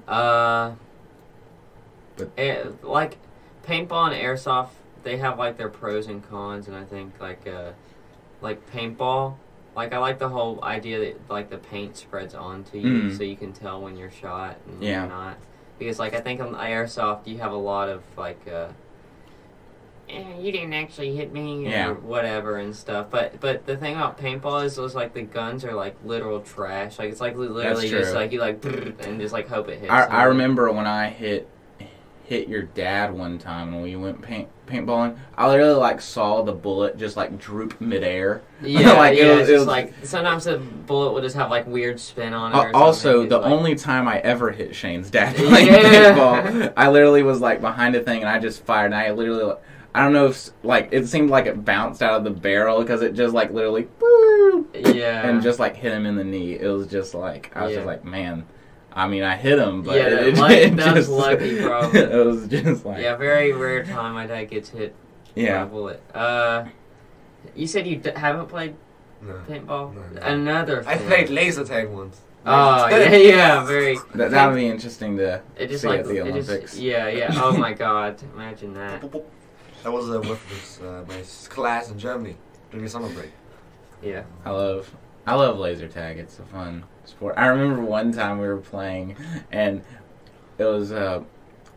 uh, 0.07 0.73
But- 2.17 2.31
eh, 2.39 2.65
like 2.83 3.19
paintball 3.67 4.13
and 4.13 4.15
airsoft, 4.15 4.71
they 5.03 5.17
have 5.19 5.39
like 5.39 5.57
their 5.57 5.69
pros 5.69 6.07
and 6.07 6.27
cons, 6.29 6.67
and 6.69 6.77
I 6.77 6.85
think 6.85 7.15
like 7.21 7.47
uh 7.47 7.73
like 8.41 8.71
paintball. 8.71 9.35
Like 9.75 9.93
I 9.93 9.99
like 9.99 10.19
the 10.19 10.29
whole 10.29 10.63
idea 10.65 10.99
that 11.01 11.31
like 11.31 11.51
the 11.51 11.59
paint 11.59 11.97
spreads 11.97 12.35
onto 12.35 12.79
you, 12.79 13.03
Mm. 13.11 13.17
so 13.17 13.23
you 13.25 13.37
can 13.37 13.53
tell 13.53 13.81
when 13.83 13.97
you're 13.97 14.11
shot 14.11 14.57
and 14.67 14.83
Yeah. 14.83 15.01
you're 15.01 15.09
not 15.11 15.37
because 15.79 15.99
like 15.99 16.15
I 16.15 16.21
think 16.21 16.41
on 16.41 16.55
airsoft 16.55 17.27
you 17.27 17.39
have 17.39 17.53
a 17.53 17.57
lot 17.57 17.89
of 17.89 18.03
like 18.17 18.41
uh 18.49 18.69
eh, 20.09 20.39
you 20.39 20.53
didn't 20.53 20.73
actually 20.73 21.15
hit 21.17 21.33
me 21.33 21.69
Yeah. 21.69 21.91
or 21.91 21.95
whatever 21.95 22.57
and 22.59 22.75
stuff. 22.75 23.07
But 23.11 23.41
but 23.41 23.67
the 23.67 23.77
thing 23.77 23.95
about 23.95 24.19
paintball 24.19 24.65
is 24.65 24.77
those 24.77 24.95
like 24.95 25.15
the 25.15 25.23
guns 25.23 25.65
are 25.65 25.75
like 25.75 25.97
literal 26.05 26.41
trash. 26.41 26.99
Like 26.99 27.11
it's 27.11 27.21
like 27.21 27.37
literally 27.37 27.89
just 27.89 28.15
like 28.15 28.33
you 28.33 28.41
like 28.41 28.65
and 28.65 29.21
just 29.21 29.33
like 29.33 29.49
hope 29.49 29.69
it 29.69 29.81
hits. 29.81 29.91
I, 29.93 30.05
I 30.05 30.23
remember 30.25 30.71
when 30.73 30.87
i 30.87 31.09
hit 31.09 31.49
hit 32.27 32.49
your 32.49 32.63
dad 32.63 33.13
one 33.17 33.39
time 33.39 33.73
when 33.73 33.83
we 33.83 33.95
went 33.95 34.21
paint 34.21 34.49
paintballing 34.67 35.17
i 35.39 35.47
literally 35.49 35.75
like 35.75 36.01
saw 36.01 36.43
the 36.43 36.51
bullet 36.53 36.99
just 36.99 37.17
like 37.17 37.39
droop 37.39 37.81
midair 37.81 38.43
Yeah, 38.63 38.93
Like, 38.95 39.17
it 39.17 39.31
was- 39.31 39.41
it's 39.43 39.51
it 39.51 39.59
was- 39.59 39.67
like 39.67 39.95
sometimes 40.03 40.45
the 40.45 40.59
bullet 40.59 41.13
will 41.13 41.21
just 41.21 41.37
have 41.37 41.51
like 41.51 41.67
weird 41.67 42.01
spin 42.01 42.33
on 42.33 42.53
it. 42.53 42.75
Uh, 42.75 42.79
also, 42.79 43.27
the 43.27 43.39
like- 43.39 43.51
only 43.53 43.75
time 43.77 44.09
I 44.09 44.19
ever 44.21 44.51
hit 44.51 44.75
Shane's 44.75 45.11
dad 45.11 45.37
playing 45.37 45.67
Yeah. 45.69 46.15
paintball, 46.15 46.73
I 46.77 46.89
literally 46.89 47.23
was 47.23 47.41
like 47.41 47.61
behind 47.61 47.95
a 47.95 48.03
thing 48.03 48.21
and 48.21 48.29
I 48.29 48.39
just 48.39 48.65
fired. 48.65 48.87
And 48.87 48.95
I 48.95 49.11
literally, 49.13 49.55
I 49.95 50.03
don't 50.03 50.15
know 50.15 50.27
if 50.27 50.49
like 50.65 50.89
it 50.91 51.07
seemed 51.07 51.29
like 51.31 51.45
it 51.47 51.65
bounced 51.67 52.03
out 52.03 52.15
of 52.15 52.25
the 52.25 52.31
barrel 52.31 52.81
because 52.81 53.03
it 53.03 53.13
just 53.15 53.35
like 53.35 53.53
literally, 53.53 53.87
yeah, 54.75 55.29
and 55.29 55.43
just 55.43 55.59
like 55.59 55.77
hit 55.77 55.93
him 55.93 56.07
in 56.07 56.17
the 56.17 56.25
knee. 56.25 56.55
It 56.59 56.67
was 56.69 56.87
just 56.87 57.15
like 57.15 57.53
I 57.55 57.63
was 57.65 57.71
Yeah. 57.73 57.77
just 57.79 57.87
like, 57.87 58.05
man. 58.05 58.45
I 58.97 59.07
mean, 59.07 59.23
I 59.23 59.37
hit 59.37 59.59
him, 59.59 59.83
but 59.83 59.97
Yeah, 59.97 60.07
it, 60.07 60.29
it, 60.29 60.37
luck- 60.39 60.51
it 60.53 60.77
that 60.77 60.95
was 60.97 61.09
lucky, 61.11 61.61
probably. 61.61 62.01
it 62.19 62.27
was 62.27 62.49
just 62.49 62.85
like, 62.87 63.03
yeah, 63.03 63.15
very 63.17 63.53
rare 63.53 63.85
time 63.85 64.15
my 64.15 64.27
dad 64.27 64.45
gets 64.47 64.71
hit 64.71 64.95
by 65.37 65.43
a 65.43 65.45
yeah. 65.45 65.65
bullet. 65.67 66.03
Uh, 66.15 66.65
you 67.55 67.67
said 67.67 67.87
you 67.87 67.97
d- 67.97 68.11
haven't 68.17 68.47
played 68.49 68.75
No. 69.21 69.35
paintball. 69.49 69.95
No, 69.95 70.01
no. 70.15 70.21
Another. 70.23 70.83
I 70.89 70.97
thing. 70.97 71.07
played 71.09 71.29
laser 71.31 71.65
tag 71.65 71.89
once. 71.91 72.23
Oh 72.49 72.87
yeah, 72.89 73.11
yeah, 73.17 73.65
very. 73.67 73.99
That 74.15 74.31
that 74.31 74.47
would 74.47 74.55
be 74.57 74.67
interesting 74.67 75.17
to 75.19 75.43
It 75.57 75.67
just 75.69 75.83
see 75.83 75.89
like 75.89 76.01
at 76.01 76.07
the 76.07 76.25
it 76.27 76.33
just- 76.35 76.49
Olympics. 76.49 76.79
yeah, 76.79 77.09
yeah. 77.09 77.33
Oh 77.43 77.57
my 77.57 77.73
god, 77.75 78.23
imagine 78.35 78.73
that. 78.75 79.03
That 79.83 79.93
was 79.93 80.11
uh, 80.11 80.19
with 80.19 80.41
this, 80.49 80.81
uh, 80.81 81.05
my 81.07 81.23
class 81.49 81.91
in 81.93 81.99
Germany 81.99 82.37
during 82.71 82.83
the 82.85 82.91
summer 82.91 83.09
break. 83.11 83.31
Yeah. 84.03 84.25
I 84.45 84.51
love 84.51 84.91
I 85.27 85.35
love 85.37 85.59
laser 85.59 85.87
tag. 85.87 86.19
It's 86.19 86.39
a 86.41 86.43
fun 86.43 86.83
sport. 87.09 87.35
I 87.37 87.47
remember 87.47 87.83
one 87.83 88.13
time 88.13 88.39
we 88.39 88.47
were 88.47 88.59
playing 88.59 89.17
and 89.51 89.83
it 90.59 90.65
was 90.65 90.93
uh 90.93 91.23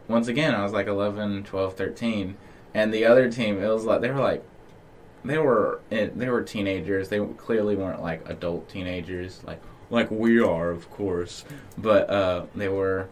once 0.07 0.27
again 0.27 0.55
I 0.55 0.63
was 0.63 0.73
like 0.73 0.87
11, 0.87 1.43
12, 1.43 1.75
13 1.75 2.37
and 2.73 2.93
the 2.93 3.05
other 3.05 3.31
team 3.31 3.61
it 3.61 3.67
was 3.67 3.85
like 3.85 4.01
they 4.01 4.09
were 4.09 4.21
like 4.21 4.43
they 5.23 5.37
were 5.37 5.81
eh, 5.91 6.09
they 6.15 6.29
were 6.29 6.41
teenagers. 6.41 7.09
They 7.09 7.19
clearly 7.19 7.75
weren't 7.75 8.01
like 8.01 8.27
adult 8.29 8.69
teenagers 8.69 9.43
like 9.43 9.61
like 9.89 10.09
we 10.11 10.39
are, 10.39 10.69
of 10.69 10.89
course. 10.91 11.45
But 11.77 12.09
uh, 12.09 12.45
they 12.55 12.69
were 12.69 13.09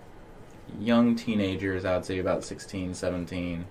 young 0.80 1.16
teenagers. 1.16 1.86
I'd 1.86 2.06
say 2.06 2.20
about 2.20 2.44
16, 2.44 2.94
17, 2.94 3.66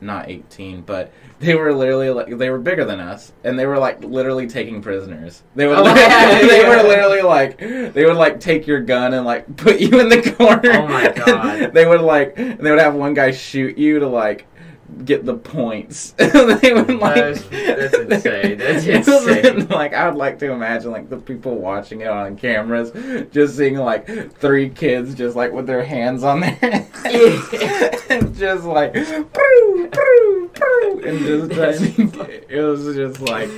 not 0.00 0.28
18, 0.28 0.82
but 0.82 1.12
they 1.38 1.54
were 1.54 1.72
literally 1.74 2.10
like 2.10 2.36
they 2.38 2.50
were 2.50 2.58
bigger 2.58 2.84
than 2.84 3.00
us, 3.00 3.32
and 3.44 3.58
they 3.58 3.66
were 3.66 3.78
like 3.78 4.02
literally 4.02 4.46
taking 4.46 4.80
prisoners. 4.82 5.42
They 5.54 5.66
would 5.66 5.78
Oh, 5.78 5.84
yeah, 5.84 6.40
they 6.46 6.62
yeah. 6.62 6.68
were 6.82 6.88
literally 6.88 7.22
like 7.22 7.58
they 7.58 8.04
would 8.06 8.16
like 8.16 8.40
take 8.40 8.66
your 8.66 8.80
gun 8.80 9.14
and 9.14 9.24
like 9.26 9.56
put 9.56 9.80
you 9.80 9.98
in 10.00 10.08
the 10.08 10.34
corner. 10.36 10.70
Oh 10.72 10.88
my 10.88 11.08
God. 11.26 11.72
they 11.74 11.86
would 11.86 12.00
like 12.00 12.34
and 12.38 12.58
they 12.58 12.70
would 12.70 12.80
have 12.80 12.94
one 12.94 13.14
guy 13.14 13.30
shoot 13.30 13.76
you 13.78 13.98
to 14.00 14.08
like 14.08 14.46
get 15.04 15.24
the 15.24 15.34
points. 15.34 16.10
they 16.16 16.72
would 16.72 16.88
like 16.90 17.14
That's- 17.14 17.44
that's 17.50 17.94
insane. 17.94 18.58
That's 18.66 18.86
insane. 18.86 19.68
like 19.70 19.92
I 19.94 20.08
would 20.08 20.16
like 20.16 20.38
to 20.40 20.50
imagine 20.50 20.90
like 20.90 21.08
the 21.10 21.18
people 21.18 21.56
watching 21.56 22.00
it 22.00 22.08
on 22.08 22.36
cameras, 22.36 22.92
just 23.32 23.56
seeing 23.56 23.76
like 23.76 24.06
three 24.38 24.68
kids 24.68 25.14
just 25.14 25.36
like 25.36 25.52
with 25.52 25.66
their 25.66 25.84
hands 25.84 26.22
on 26.24 26.40
their 26.40 26.50
heads, 26.50 26.88
and 28.10 28.34
just 28.36 28.64
like 28.64 28.92
"Proo, 28.94 29.90
proo, 29.90 30.50
proo," 30.52 31.06
and 31.06 31.18
just 31.20 31.52
trying 31.52 32.10
to, 32.10 32.44
it 32.48 32.62
was 32.62 32.94
just 32.96 33.20
like 33.20 33.50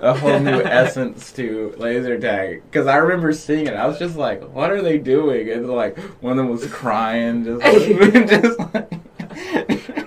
a 0.00 0.14
whole 0.16 0.38
new 0.40 0.60
essence 0.62 1.32
to 1.32 1.74
laser 1.78 2.18
tag. 2.18 2.62
Because 2.64 2.86
I 2.86 2.96
remember 2.96 3.32
seeing 3.32 3.66
it, 3.66 3.74
I 3.74 3.86
was 3.86 3.98
just 3.98 4.16
like, 4.16 4.42
"What 4.50 4.70
are 4.70 4.82
they 4.82 4.98
doing?" 4.98 5.50
And 5.50 5.68
like 5.68 5.98
one 6.20 6.32
of 6.32 6.38
them 6.38 6.48
was 6.48 6.66
crying, 6.66 7.44
just 7.44 7.62
like, 7.62 8.28
just 8.28 8.58
like. 8.58 10.03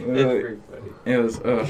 It's. 0.00 0.60
It 1.04 1.16
was. 1.18 1.40
Ugh. 1.40 1.68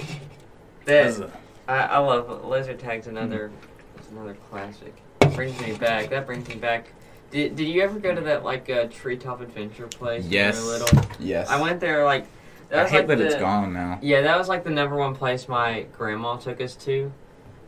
That, 0.87 1.31
I, 1.69 1.77
I 1.79 1.99
love 1.99 2.45
laser 2.45 2.75
tag's 2.75 3.07
another 3.07 3.51
it's 3.97 4.11
another 4.11 4.35
classic. 4.51 4.95
Brings 5.35 5.61
me 5.61 5.75
back. 5.75 6.11
That 6.11 6.27
brings 6.27 6.49
me 6.49 6.57
back. 6.57 6.89
Did, 7.31 7.55
did 7.55 7.69
you 7.69 7.83
ever 7.83 7.99
go 8.01 8.13
to 8.15 8.21
that 8.23 8.45
like 8.45 8.69
uh, 8.69 8.87
treetop 8.87 9.41
adventure 9.41 9.87
place 9.87 10.25
Yes. 10.27 10.57
when 10.57 10.65
you 10.65 10.71
were 10.73 10.79
little? 10.79 11.01
Yes. 11.21 11.49
I 11.49 11.61
went 11.61 11.79
there 11.81 12.05
like 12.05 12.27
that 12.71 12.79
I 12.81 12.83
was 12.83 12.91
hate 12.91 12.99
like 12.99 13.07
that 13.09 13.19
the, 13.19 13.27
it's 13.27 13.35
gone 13.37 13.73
now. 13.73 13.99
Yeah, 14.03 14.23
that 14.23 14.37
was 14.39 14.49
like 14.49 14.65
the 14.65 14.71
number 14.71 14.97
one 14.97 15.15
place 15.15 15.47
my 15.49 15.87
grandma 15.97 16.37
took 16.37 16.61
us 16.61 16.75
to, 16.77 17.13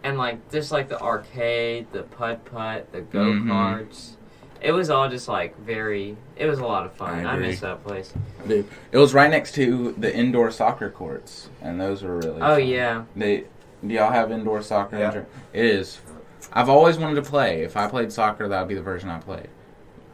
and 0.03 0.19
like 0.19 0.51
just 0.51 0.73
like 0.73 0.89
the 0.89 1.01
arcade, 1.01 1.87
the 1.93 2.03
putt 2.03 2.45
putt, 2.45 2.91
the 2.93 3.03
go 3.03 3.33
Mhm. 3.33 3.45
karts. 3.45 4.17
It 4.63 4.73
was 4.73 4.91
all 4.91 5.09
just 5.09 5.29
like 5.29 5.59
very. 5.61 6.17
It 6.37 6.47
was 6.47 6.59
a 6.61 6.65
lot 6.65 6.87
of 6.87 6.93
fun. 6.93 7.27
I 7.27 7.33
I, 7.33 7.37
miss 7.37 7.61
that 7.61 7.85
place. 7.85 8.13
Dude, 8.47 8.67
it 8.93 8.99
was 8.99 9.13
right 9.15 9.31
next 9.31 9.55
to 9.57 9.93
the 9.99 10.15
indoor 10.15 10.51
soccer 10.51 10.91
courts, 10.91 11.49
and 11.61 11.81
those 11.81 12.03
were 12.03 12.19
really. 12.19 12.41
Oh 12.41 12.57
fun. 12.57 12.67
yeah, 12.67 13.05
They 13.17 13.45
do 13.87 13.95
y'all 13.95 14.13
have 14.13 14.31
indoor 14.31 14.63
soccer? 14.63 14.99
Yeah. 14.99 15.09
inter- 15.09 15.27
It 15.53 15.65
is. 15.65 16.01
I've 16.53 16.69
always 16.69 16.99
wanted 16.99 17.17
to 17.17 17.23
play. 17.29 17.63
If 17.63 17.77
I 17.77 17.89
played 17.89 18.13
soccer, 18.13 18.47
that 18.49 18.61
would 18.61 18.69
be 18.69 18.75
the 18.75 18.83
version 18.83 19.09
I 19.09 19.19
played 19.19 19.49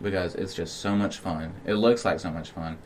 because 0.01 0.35
it's 0.37 0.55
just 0.55 0.77
so 0.81 0.95
much 0.95 1.19
fun. 1.19 1.53
It 1.67 1.75
looks 1.75 2.05
like 2.05 2.21
so 2.21 2.31
much 2.31 2.51
fun. 2.51 2.79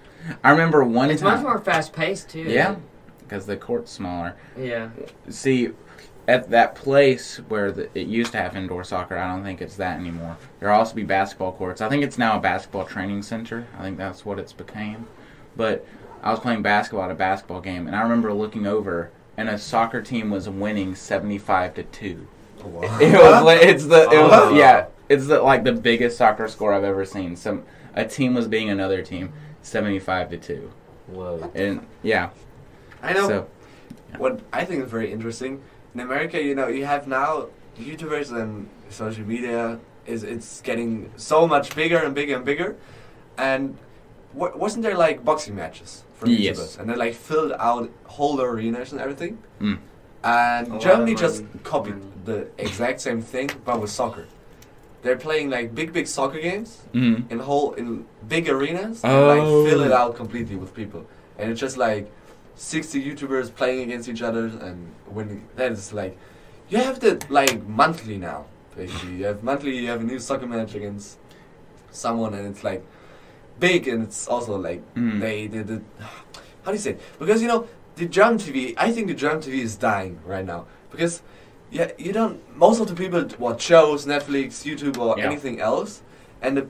I 0.43 0.51
remember 0.51 0.83
one 0.85 1.11
it's 1.11 1.21
time. 1.23 1.35
much 1.37 1.43
more 1.43 1.59
fast 1.59 1.93
paced 1.93 2.31
too. 2.31 2.43
Yeah, 2.43 2.77
because 3.21 3.47
the 3.47 3.57
court's 3.57 3.93
smaller. 3.93 4.37
Yeah. 4.59 4.89
See, 5.29 5.71
at 6.29 6.51
that 6.51 6.75
place 6.75 7.37
where 7.49 7.73
the, 7.73 7.89
it 7.99 8.07
used 8.07 8.33
to 8.33 8.39
have 8.39 8.57
indoor 8.57 8.85
soccer, 8.85 9.17
I 9.19 9.33
don't 9.35 9.43
think 9.43 9.61
it's 9.61 9.77
that 9.77 9.99
anymore. 9.99 10.37
There'll 10.61 10.79
also 10.79 10.95
be 10.95 11.03
basketball 11.03 11.53
courts. 11.53 11.81
I 11.81 11.89
think 11.89 12.05
it's 12.05 12.19
now 12.19 12.37
a 12.37 12.41
basketball 12.41 12.85
training 12.85 13.23
center. 13.23 13.67
I 13.79 13.83
think 13.83 13.99
that's 13.99 14.25
what 14.25 14.39
it's 14.39 14.53
became. 14.53 15.07
But 15.57 15.85
I 16.23 16.31
was 16.31 16.41
playing 16.41 16.63
basketball 16.63 17.05
at 17.05 17.11
a 17.11 17.15
basketball 17.15 17.61
game, 17.61 17.87
and 17.87 17.97
I 17.97 18.03
remember 18.03 18.33
looking 18.33 18.67
over, 18.67 19.11
and 19.37 19.49
a 19.49 19.59
soccer 19.59 20.01
team 20.01 20.31
was 20.31 20.49
winning 20.49 20.95
seventy-five 20.95 21.75
to 21.75 21.83
two. 21.85 22.29
It 22.59 22.65
was. 22.67 23.45
li- 23.45 23.55
It's 23.69 23.87
the. 23.87 24.03
It 24.03 24.23
was. 24.23 24.31
Oh. 24.33 24.55
Yeah. 24.55 24.87
It's 25.09 25.27
the, 25.27 25.43
like 25.43 25.65
the 25.65 25.73
biggest 25.73 26.17
soccer 26.17 26.47
score 26.49 26.73
I've 26.73 26.85
ever 26.85 27.05
seen. 27.05 27.35
Some 27.37 27.65
a 27.95 28.05
team 28.05 28.35
was 28.35 28.47
being 28.47 28.71
another 28.71 29.03
team, 29.03 29.33
seventy-five 29.61 30.31
to 30.31 30.39
two, 30.39 30.71
Whoa. 31.09 31.51
and 31.55 31.85
yeah. 32.03 32.31
I 33.03 33.13
know 33.13 33.29
So 33.29 33.49
what 34.17 34.41
I 34.53 34.65
think 34.65 34.85
is 34.85 34.91
very 34.91 35.13
interesting. 35.13 35.61
In 35.95 36.01
America, 36.01 36.43
you 36.43 36.55
know, 36.55 36.69
you 36.69 36.85
have 36.85 37.07
now 37.07 37.47
YouTubers 37.79 38.33
and 38.33 38.69
social 38.89 39.25
media 39.25 39.79
is 40.07 40.23
it's 40.25 40.61
getting 40.63 41.11
so 41.17 41.47
much 41.47 41.75
bigger 41.75 41.99
and 41.99 42.15
bigger 42.15 42.37
and 42.37 42.45
bigger. 42.45 42.77
And 43.39 43.77
wa- 44.35 44.53
wasn't 44.57 44.83
there 44.83 44.97
like 44.97 45.25
boxing 45.25 45.55
matches 45.55 46.03
for 46.19 46.29
Yes. 46.29 46.59
YouTubers? 46.59 46.79
And 46.79 46.91
they 46.91 46.97
like 46.97 47.15
filled 47.15 47.53
out 47.59 47.91
whole 48.05 48.41
arenas 48.41 48.93
and 48.93 49.01
everything. 49.01 49.39
Mm. 49.61 49.79
And 50.25 50.69
A 50.69 50.73
lot 50.73 50.81
Germany 50.83 51.15
just 51.15 51.45
copied 51.63 51.95
Mm. 51.95 52.25
the 52.25 52.47
exact 52.59 53.01
same 53.01 53.21
thing, 53.21 53.51
but 53.65 53.81
with 53.81 53.91
soccer. 53.91 54.27
They're 55.03 55.17
playing 55.29 55.51
like 55.51 55.75
big, 55.75 55.93
big 55.93 56.07
soccer 56.07 56.39
games 56.41 56.83
mhm. 56.95 57.29
in 57.31 57.39
whole 57.41 57.73
in 57.75 58.07
big 58.29 58.49
arenas 58.49 59.03
and 59.05 59.13
Oh. 59.13 59.27
like 59.33 59.45
fill 59.69 59.83
it 59.83 59.93
out 59.93 60.15
completely 60.17 60.55
with 60.57 60.73
people 60.75 61.03
and 61.39 61.51
it's 61.51 61.61
just 61.61 61.77
like 61.77 62.05
60 62.57 63.03
youtubers 63.03 63.55
playing 63.55 63.81
against 63.83 64.09
each 64.09 64.23
other 64.23 64.47
and 64.47 64.93
winning 65.09 65.49
that 65.57 65.73
is 65.73 65.93
like 65.93 66.17
you 66.69 66.79
have 66.79 67.01
the 67.01 67.21
like 67.29 67.67
monthly 67.67 68.19
now 68.19 68.45
basically 68.77 69.17
you 69.17 69.25
have 69.25 69.43
monthly 69.43 69.77
you 69.79 69.89
have 69.89 70.01
a 70.01 70.05
new 70.05 70.19
soccer 70.19 70.47
match 70.47 70.75
against 70.75 71.19
someone 71.91 72.35
and 72.35 72.47
it's 72.47 72.63
like 72.65 72.85
big 73.59 73.89
and 73.89 74.03
it's 74.05 74.27
also 74.29 74.57
like 74.59 74.83
Mm. 74.95 75.21
they 75.21 75.49
did 75.49 75.71
it 75.71 75.83
how 76.65 76.71
do 76.71 76.73
you 76.73 76.79
say 76.79 76.91
it? 76.93 77.01
because 77.19 77.43
you 77.43 77.49
know 77.49 77.67
the 77.97 78.07
German 78.07 78.39
TV 78.39 78.75
I 78.77 78.93
think 78.93 79.09
the 79.09 79.15
German 79.15 79.41
TV 79.43 79.55
is 79.61 79.77
dying 79.77 80.19
right 80.25 80.45
now 80.45 80.67
because 80.91 81.23
yeah 81.71 81.91
you 81.99 82.13
don't 82.13 82.39
most 82.57 82.81
of 82.81 82.89
the 82.89 82.95
people 82.95 83.27
watch 83.39 83.63
shows 83.63 84.07
Netflix 84.07 84.65
YouTube 84.65 84.99
or 84.99 85.19
Yeah. 85.19 85.27
anything 85.27 85.61
else 85.61 86.03
and 86.41 86.57
the 86.57 86.67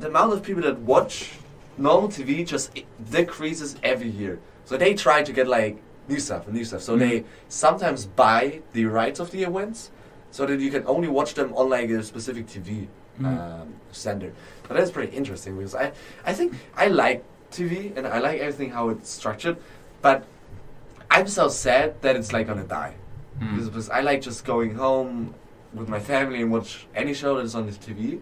the 0.00 0.08
amount 0.08 0.32
of 0.32 0.42
people 0.42 0.62
that 0.62 0.78
watch 0.80 1.32
normal 1.78 2.08
TV 2.08 2.46
just 2.46 2.70
decreases 3.10 3.76
every 3.82 4.08
year 4.08 4.38
so 4.66 4.76
they 4.76 4.92
try 4.94 5.22
to 5.22 5.32
get 5.32 5.46
like 5.48 5.74
new 6.08 6.20
stuff 6.20 6.46
and 6.46 6.54
new 6.54 6.64
stuff 6.64 6.82
so 6.82 6.94
Mhm. 6.94 6.98
they 7.04 7.24
sometimes 7.48 8.04
buy 8.04 8.60
the 8.74 8.84
rights 8.84 9.18
of 9.20 9.30
the 9.30 9.42
events 9.44 9.90
so 10.30 10.44
that 10.46 10.60
you 10.60 10.70
can 10.70 10.84
only 10.86 11.08
watch 11.08 11.32
them 11.34 11.52
on 11.54 11.70
like 11.70 11.88
a 11.90 12.02
specific 12.02 12.46
TV 12.46 12.88
Mhm. 13.18 13.26
um, 13.26 13.68
sender 13.92 14.32
but 14.68 14.76
that's 14.76 14.90
pretty 14.90 15.16
interesting 15.16 15.56
because 15.56 15.74
I 15.74 15.86
I 16.30 16.32
think 16.38 16.52
I 16.76 16.86
like 16.88 17.24
TV 17.50 17.92
and 17.96 18.06
I 18.06 18.18
like 18.28 18.38
everything 18.40 18.70
how 18.70 18.88
it's 18.90 19.08
structured, 19.08 19.56
but 20.02 20.18
I'm 21.10 21.28
so 21.28 21.48
sad 21.48 21.94
that 22.02 22.16
it's 22.16 22.32
like 22.32 22.46
gonna 22.48 22.64
die. 22.82 22.94
Mm. 23.40 23.50
Because, 23.50 23.68
because 23.70 23.88
I 23.90 24.00
like 24.00 24.20
just 24.20 24.44
going 24.44 24.74
home 24.74 25.32
with 25.72 25.88
my 25.88 26.00
family 26.00 26.42
and 26.42 26.50
watch 26.50 26.86
any 26.94 27.14
show 27.14 27.36
that 27.36 27.44
is 27.44 27.54
on 27.54 27.66
the 27.66 27.72
TV. 27.86 28.20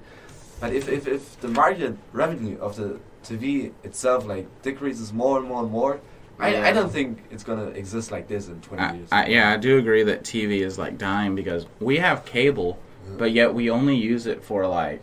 But 0.61 0.73
if, 0.75 0.89
if, 0.89 1.09
if 1.09 1.41
the 1.41 1.49
market 1.49 1.97
revenue 2.13 2.59
of 2.61 2.77
the 2.77 3.01
TV 3.27 3.73
itself 3.83 4.27
like 4.27 4.47
decreases 4.63 5.13
more 5.13 5.39
and 5.39 5.49
more 5.49 5.63
and 5.63 5.73
more, 5.73 6.01
I, 6.39 6.71
I 6.71 6.73
don't 6.73 6.91
think 6.91 7.23
it's 7.31 7.45
gonna 7.45 7.67
exist 7.67 8.11
like 8.11 8.29
this 8.29 8.49
in 8.49 8.61
20 8.61 8.83
I, 8.83 8.95
years. 8.95 9.09
I, 9.13 9.27
yeah, 9.27 9.53
I 9.53 9.57
do 9.57 9.79
agree 9.79 10.03
that 10.03 10.25
TV 10.25 10.61
is 10.61 10.79
like 10.79 10.99
dying 10.99 11.35
because 11.35 11.67
we 11.81 11.99
have 11.99 12.25
cable, 12.25 12.79
but 13.17 13.33
yet 13.33 13.55
we 13.55 13.71
only 13.71 13.97
use 13.97 14.27
it 14.27 14.43
for 14.43 14.67
like 14.67 15.01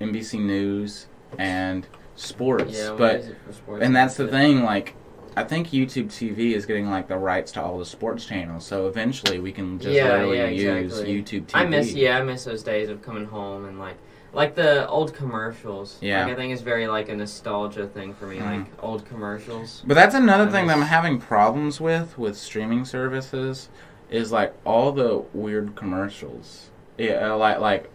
NBC 0.00 0.40
News 0.40 1.06
and 1.38 1.86
sports. 2.14 2.74
Yeah. 2.76 2.92
we 2.92 2.98
but 2.98 3.16
use 3.16 3.26
it 3.28 3.36
for 3.46 3.52
sports 3.52 3.84
and 3.84 3.96
that's 3.96 4.16
the 4.16 4.26
it. 4.26 4.30
thing, 4.30 4.62
like 4.62 4.94
I 5.36 5.44
think 5.44 5.68
YouTube 5.68 6.06
TV 6.06 6.52
is 6.52 6.64
getting 6.64 6.90
like 6.90 7.08
the 7.08 7.16
rights 7.18 7.52
to 7.52 7.62
all 7.62 7.78
the 7.78 7.84
sports 7.84 8.24
channels, 8.24 8.64
so 8.66 8.86
eventually 8.88 9.38
we 9.38 9.52
can 9.52 9.78
just 9.78 9.94
Yeah, 9.94 10.12
literally 10.12 10.38
yeah, 10.38 10.46
use 10.48 10.92
exactly. 10.98 11.22
YouTube 11.22 11.46
TV. 11.46 11.50
I 11.54 11.64
miss 11.66 11.92
yeah, 11.92 12.18
I 12.18 12.22
miss 12.22 12.44
those 12.44 12.62
days 12.62 12.88
of 12.88 13.02
coming 13.02 13.26
home 13.26 13.66
and 13.66 13.78
like 13.78 13.96
like 14.32 14.54
the 14.54 14.86
old 14.88 15.14
commercials. 15.14 15.98
Yeah. 16.00 16.24
Like 16.24 16.32
I 16.32 16.36
think 16.36 16.52
it's 16.52 16.62
very 16.62 16.86
like 16.88 17.08
a 17.08 17.16
nostalgia 17.16 17.86
thing 17.86 18.14
for 18.14 18.26
me, 18.26 18.36
Mhm. 18.38 18.58
like 18.58 18.66
old 18.82 19.06
commercials. 19.06 19.82
But 19.86 19.94
that's 19.94 20.14
another 20.14 20.44
I 20.48 20.50
thing 20.52 20.66
that 20.66 20.76
I'm 20.76 20.82
having 20.82 21.18
problems 21.18 21.80
with 21.80 22.18
with 22.18 22.36
streaming 22.36 22.84
services 22.84 23.68
is 24.10 24.30
like 24.32 24.52
all 24.64 24.92
the 24.92 25.24
weird 25.32 25.74
commercials. 25.74 26.70
Yeah, 26.98 27.32
uh, 27.32 27.36
like 27.36 27.60
like 27.60 27.90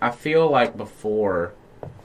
I 0.00 0.10
feel 0.10 0.48
like 0.50 0.76
before 0.76 1.52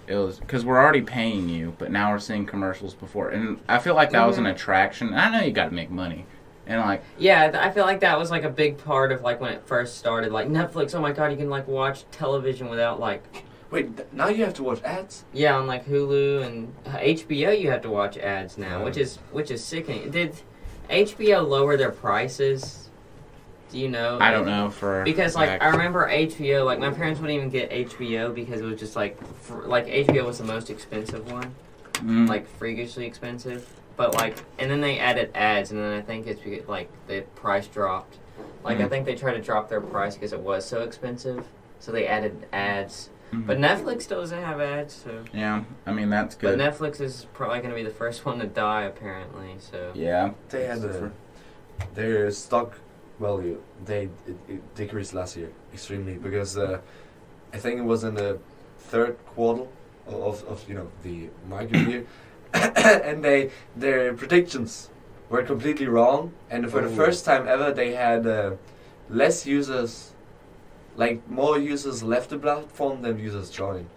it 0.07 0.15
was 0.15 0.39
because 0.39 0.65
we're 0.65 0.77
already 0.81 1.01
paying 1.01 1.47
you, 1.49 1.73
but 1.77 1.91
now 1.91 2.11
we're 2.11 2.19
seeing 2.19 2.45
commercials 2.45 2.93
before, 2.93 3.29
and 3.29 3.59
I 3.69 3.79
feel 3.79 3.95
like 3.95 4.09
that 4.11 4.25
was 4.27 4.37
an 4.37 4.43
Mhm. 4.45 4.51
attraction. 4.51 5.07
And 5.09 5.19
I 5.19 5.29
know 5.29 5.45
you 5.45 5.51
got 5.51 5.65
to 5.69 5.73
make 5.73 5.89
money, 5.89 6.25
and 6.67 6.81
like 6.81 7.03
Yeah, 7.17 7.49
th- 7.49 7.63
I 7.63 7.69
feel 7.71 7.85
like 7.85 8.01
that 8.01 8.17
was 8.19 8.31
like 8.31 8.43
a 8.43 8.49
big 8.49 8.77
part 8.77 9.11
of 9.11 9.21
like 9.21 9.39
when 9.39 9.53
it 9.53 9.61
first 9.65 9.97
started. 9.97 10.31
Like 10.31 10.49
Netflix, 10.49 10.93
oh 10.95 10.99
my 11.01 11.11
god, 11.13 11.31
you 11.31 11.37
can 11.37 11.49
like 11.49 11.67
watch 11.67 12.03
television 12.11 12.69
without 12.69 12.99
like 12.99 13.23
Wait, 13.71 13.95
th- 13.95 14.07
now 14.11 14.27
you 14.27 14.43
have 14.43 14.53
to 14.55 14.63
watch 14.63 14.81
ads? 14.83 15.23
yeah 15.33 15.55
on 15.55 15.65
like 15.65 15.85
Hulu 15.87 16.45
and 16.45 16.73
uh, 16.85 16.97
HBO. 16.97 17.57
You 17.59 17.71
have 17.71 17.81
to 17.83 17.89
watch 17.89 18.17
ads 18.17 18.57
now, 18.57 18.79
Yeah. 18.79 18.83
which 18.83 18.97
is 18.97 19.17
which 19.31 19.49
is 19.49 19.63
sickening. 19.63 20.11
Did 20.11 20.35
HBO 20.89 21.47
lower 21.47 21.77
their 21.77 21.91
prices? 21.91 22.89
Do 23.71 23.79
you 23.79 23.87
know? 23.87 24.17
I 24.19 24.31
don't 24.31 24.45
know 24.45 24.69
for 24.69 25.03
Because 25.05 25.35
like 25.35 25.47
fact. 25.49 25.63
I 25.63 25.69
remember 25.69 26.09
HBO, 26.09 26.65
like 26.65 26.79
my 26.79 26.91
parents 26.91 27.21
wouldn't 27.21 27.37
even 27.37 27.49
get 27.49 27.71
HBO 27.71 28.35
because 28.35 28.59
it 28.59 28.65
was 28.65 28.77
just 28.77 28.97
like 28.97 29.17
fr- 29.37 29.63
like 29.65 29.87
HBO 29.87 30.25
was 30.25 30.37
the 30.39 30.43
most 30.43 30.69
expensive 30.69 31.31
one, 31.31 31.55
Mm. 31.93 32.27
like 32.27 32.47
freakishly 32.57 33.05
expensive. 33.05 33.65
But 33.95 34.15
like, 34.15 34.35
and 34.59 34.69
then 34.69 34.81
they 34.81 34.99
added 34.99 35.31
ads, 35.35 35.71
and 35.71 35.79
then 35.79 35.93
I 35.93 36.01
think 36.01 36.27
it's 36.27 36.41
because 36.41 36.67
like 36.67 36.89
the 37.07 37.21
price 37.35 37.67
dropped. 37.67 38.17
Like 38.65 38.79
I 38.79 38.83
Mm. 38.83 38.89
think 38.89 39.05
they 39.05 39.15
tried 39.15 39.33
to 39.33 39.41
drop 39.41 39.69
their 39.69 39.79
price 39.81 40.15
because 40.15 40.33
it 40.33 40.39
was 40.41 40.65
so 40.65 40.81
expensive. 40.81 41.45
so 41.79 41.91
they 41.91 42.05
added 42.05 42.45
ads. 42.53 43.09
Mhm. 43.31 43.45
But 43.47 43.57
Netflix 43.59 44.01
still 44.03 44.19
doesn't 44.21 44.43
have 44.43 44.59
ads, 44.59 44.93
so. 44.93 45.23
yeah, 45.33 45.63
I 45.85 45.91
mean 45.93 46.09
that's 46.09 46.35
good. 46.35 46.57
But. 46.57 46.73
Netflix 46.73 46.99
is 46.99 47.27
probably 47.33 47.59
going 47.59 47.69
to 47.69 47.75
be 47.75 47.83
the 47.83 47.89
first 47.89 48.25
one 48.25 48.39
to 48.39 48.47
die, 48.47 48.83
apparently. 48.83 49.55
So. 49.59 49.91
yeah, 49.93 50.31
They 50.49 50.65
had 50.65 50.83
a, 50.83 51.11
their 51.93 52.29
stock 52.31 52.77
value. 53.19 53.61
They 53.85 54.09
it, 54.27 54.37
it 54.49 54.75
decreased 54.75 55.13
last 55.13 55.37
year 55.37 55.49
extremely 55.73 56.15
because 56.15 56.57
uh, 56.57 56.79
I 57.53 57.57
think 57.57 57.79
it 57.79 57.85
was 57.85 58.03
in 58.03 58.15
the 58.15 58.39
third 58.79 59.17
quarter 59.27 59.63
of, 60.07 60.43
of 60.45 60.67
you 60.67 60.75
know 60.75 60.87
the 61.03 61.29
market 61.47 61.87
year, 61.87 62.05
and 62.53 63.23
they 63.23 63.51
their 63.77 64.13
predictions 64.13 64.89
were 65.29 65.43
completely 65.43 65.87
wrong. 65.87 66.33
And 66.49 66.69
for 66.69 66.81
the 66.81 66.89
first 66.89 67.23
time 67.23 67.47
ever, 67.47 67.71
they 67.71 67.93
had 67.93 68.27
uh, 68.27 68.51
less 69.09 69.45
users, 69.45 70.10
like 70.95 71.27
more 71.29 71.57
users 71.57 72.03
left 72.03 72.29
the 72.29 72.37
platform 72.37 73.01
than 73.01 73.17
users 73.19 73.49
joined. 73.49 73.87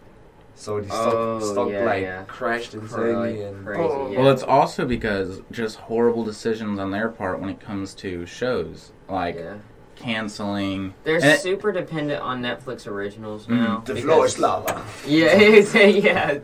So 0.56 0.80
the 0.80 0.86
stock, 0.86 1.12
Oh, 1.14 1.40
stock 1.40 1.68
yeah, 1.70 1.84
like 1.84 2.02
yeah. 2.02 2.22
crashed 2.28 2.70
Cra- 2.72 2.80
insanely 2.82 3.42
and 3.42 3.64
crazy, 3.66 3.82
Oh. 3.82 4.10
yeah. 4.12 4.18
Well, 4.20 4.30
it's 4.30 4.44
also 4.44 4.84
because 4.86 5.42
just 5.50 5.76
horrible 5.78 6.22
decisions 6.24 6.78
on 6.78 6.92
their 6.92 7.08
part 7.08 7.40
when 7.40 7.50
it 7.50 7.58
comes 7.58 7.92
to 7.96 8.24
shows, 8.24 8.92
like 9.08 9.34
yeah. 9.34 9.54
canceling. 9.96 10.94
They're 11.02 11.16
and 11.16 11.24
it- 11.24 11.40
super 11.40 11.72
dependent 11.72 12.22
on 12.22 12.40
Netflix 12.40 12.86
originals 12.86 13.46
Mhm. 13.46 13.50
now. 13.50 13.82
the 13.84 13.94
because- 13.94 14.04
floor 14.08 14.26
is 14.26 14.38
lava. 14.38 14.82
Yeah, 15.06 15.26
it's, 15.32 15.74
yeah. 15.74 16.38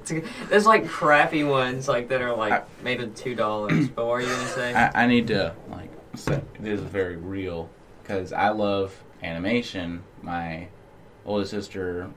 There's 0.48 0.66
like 0.66 0.88
crappy 0.88 1.44
ones 1.44 1.86
like 1.86 2.08
that 2.08 2.20
are 2.20 2.34
like 2.34 2.52
I- 2.52 2.62
made 2.82 3.00
with 3.00 3.14
two 3.14 3.36
dollars. 3.36 3.88
But 3.88 4.06
what 4.06 4.14
are 4.14 4.20
you 4.22 4.26
gonna 4.26 4.48
say? 4.48 4.74
I, 4.74 5.04
I 5.04 5.06
need 5.06 5.28
to 5.28 5.54
like 5.70 5.90
say 6.16 6.40
this 6.58 6.80
is 6.80 6.86
very 6.86 7.14
real 7.16 7.70
because 8.02 8.32
I 8.32 8.48
love 8.48 8.92
animation. 9.22 10.02
My 10.22 10.68
older 11.24 11.44
sister 11.44 12.10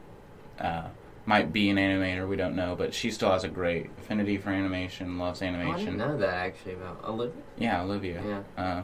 uh, 0.59 0.87
might 1.25 1.53
be 1.53 1.69
an 1.69 1.77
animator. 1.77 2.27
We 2.27 2.35
don't 2.35 2.55
know, 2.55 2.75
but 2.75 2.93
she 2.93 3.11
still 3.11 3.31
has 3.31 3.43
a 3.43 3.49
great 3.49 3.89
affinity 3.97 4.37
for 4.37 4.49
animation. 4.49 5.17
Loves 5.17 5.41
Oh, 5.41 5.45
I 5.45 5.49
didn't 5.51 5.61
animation. 5.67 5.97
know 5.97 6.17
that 6.17 6.33
actually 6.33 6.73
about 6.73 7.03
Olivia. 7.05 7.41
yeah, 7.57 7.81
Olivia. 7.83 8.21
Yeah. 8.57 8.63
Uh, 8.63 8.83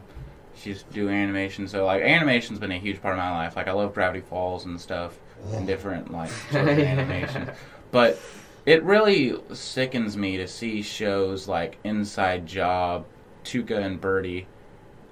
she's 0.55 0.84
doing 0.84 1.15
animation, 1.15 1.67
so 1.67 1.86
like 1.86 2.01
animation's 2.01 2.59
been 2.59 2.72
a 2.72 2.80
huge 2.80 3.01
part 3.01 3.13
of 3.13 3.20
my 3.20 3.32
life. 3.32 3.55
Like 3.55 3.67
I 3.67 3.72
love 3.72 3.93
Gravity 3.93 4.22
Falls 4.22 4.65
and 4.65 4.80
stuff, 4.80 5.17
and 5.53 5.65
different 5.67 6.11
like 6.11 6.30
sorts 6.51 6.55
of 6.55 6.80
animation. 6.80 7.51
But 7.91 8.20
it 8.65 8.84
really 8.84 9.36
sickens 9.53 10.15
me 10.17 10.38
to 10.38 10.47
see 10.47 10.82
shows 10.82 11.47
like 11.47 11.78
Inside 11.84 12.45
Job, 12.45 13.05
Tuca 13.43 13.78
and 13.84 13.99
Birdie, 13.99 14.47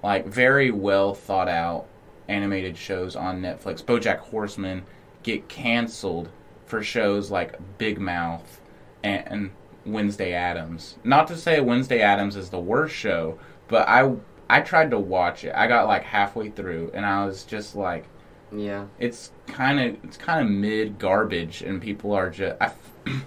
like 0.03 0.25
very 0.27 0.69
well 0.71 1.13
thought 1.13 1.47
out 1.49 1.87
animated 2.27 2.77
shows 2.77 3.15
on 3.15 3.41
Netflix. 3.41 3.83
BoJack 3.83 4.17
Horseman 4.19 4.83
get 5.23 5.47
canceled 5.47 6.29
for 6.65 6.83
shows 6.83 7.31
like 7.31 7.57
Big 7.77 7.99
Mouth 7.99 8.59
and, 9.03 9.23
and 9.27 9.51
Wednesday 9.85 10.33
Addams. 10.33 10.97
Not 11.03 11.27
to 11.27 11.37
say 11.37 11.59
Wednesday 11.61 12.01
Addams 12.01 12.35
is 12.35 12.49
the 12.49 12.59
worst 12.59 12.93
show, 12.95 13.39
but 13.67 13.87
I 13.87 14.13
I 14.49 14.61
tried 14.61 14.91
to 14.91 14.99
watch 14.99 15.43
it. 15.43 15.53
I 15.55 15.67
got 15.67 15.87
like 15.87 16.03
halfway 16.03 16.49
through 16.49 16.91
and 16.93 17.05
I 17.05 17.25
was 17.25 17.43
just 17.43 17.75
like 17.75 18.05
Yeah. 18.51 18.85
it's 18.99 19.31
kind 19.47 19.79
of 19.79 20.03
it's 20.03 20.17
kind 20.17 20.41
of 20.45 20.51
mid 20.53 20.99
garbage 20.99 21.61
and 21.61 21.81
people 21.81 22.13
are 22.13 22.29
just 22.29 22.55
I 22.61 22.71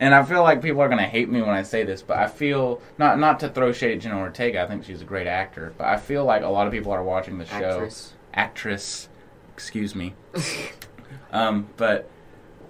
and 0.00 0.14
I 0.14 0.22
feel 0.22 0.42
like 0.42 0.60
people 0.62 0.80
are 0.82 0.88
gonna 0.88 1.06
hate 1.06 1.28
me 1.30 1.40
when 1.40 1.50
I 1.50 1.62
say 1.62 1.84
this, 1.84 2.02
but 2.02 2.18
I 2.18 2.26
feel 2.26 2.80
not 2.98 3.18
not 3.18 3.40
to 3.40 3.48
throw 3.48 3.72
shade 3.72 3.96
at 3.96 4.00
Jenna 4.02 4.18
Ortega. 4.18 4.62
I 4.62 4.66
think 4.66 4.84
she's 4.84 5.00
a 5.02 5.06
great 5.06 5.26
actor, 5.26 5.72
but 5.78 5.86
I 5.86 5.96
feel 5.96 6.24
like 6.26 6.42
a 6.42 6.48
lot 6.48 6.66
of 6.66 6.72
people 6.72 6.92
are 6.92 7.02
watching 7.02 7.38
the 7.38 7.46
show. 7.46 7.54
Actress. 7.80 8.12
Actress, 8.34 9.08
excuse 9.52 9.94
me. 9.94 10.14
um, 11.32 11.68
but 11.76 12.08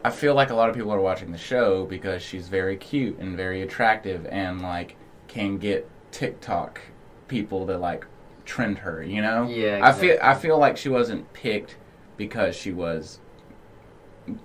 I 0.05 0.11
feel 0.11 0.35
like 0.35 0.51
a 0.51 0.55
lot 0.55 0.69
of 0.69 0.75
people 0.75 0.93
are 0.93 1.01
watching 1.01 1.31
the 1.33 1.39
show 1.39 1.85
because 1.85 2.23
she's 2.23 2.49
very 2.49 2.77
cute 2.77 3.19
and 3.19 3.37
very 3.37 3.63
attractive 3.63 4.27
and 4.27 4.61
like 4.61 4.97
can 5.29 5.59
get 5.59 5.89
TikTok 6.11 6.81
people 7.29 7.67
to 7.67 7.79
like 7.79 8.07
trend 8.45 8.79
her. 8.79 9.03
You 9.03 9.23
know? 9.23 9.49
Yeah. 9.49 9.81
I 9.83 9.93
feel 9.93 10.19
I 10.23 10.35
feel 10.35 10.59
like 10.59 10.77
she 10.77 10.89
wasn't 10.89 11.33
picked 11.33 11.77
because 12.17 12.57
she 12.57 12.73
was 12.73 13.21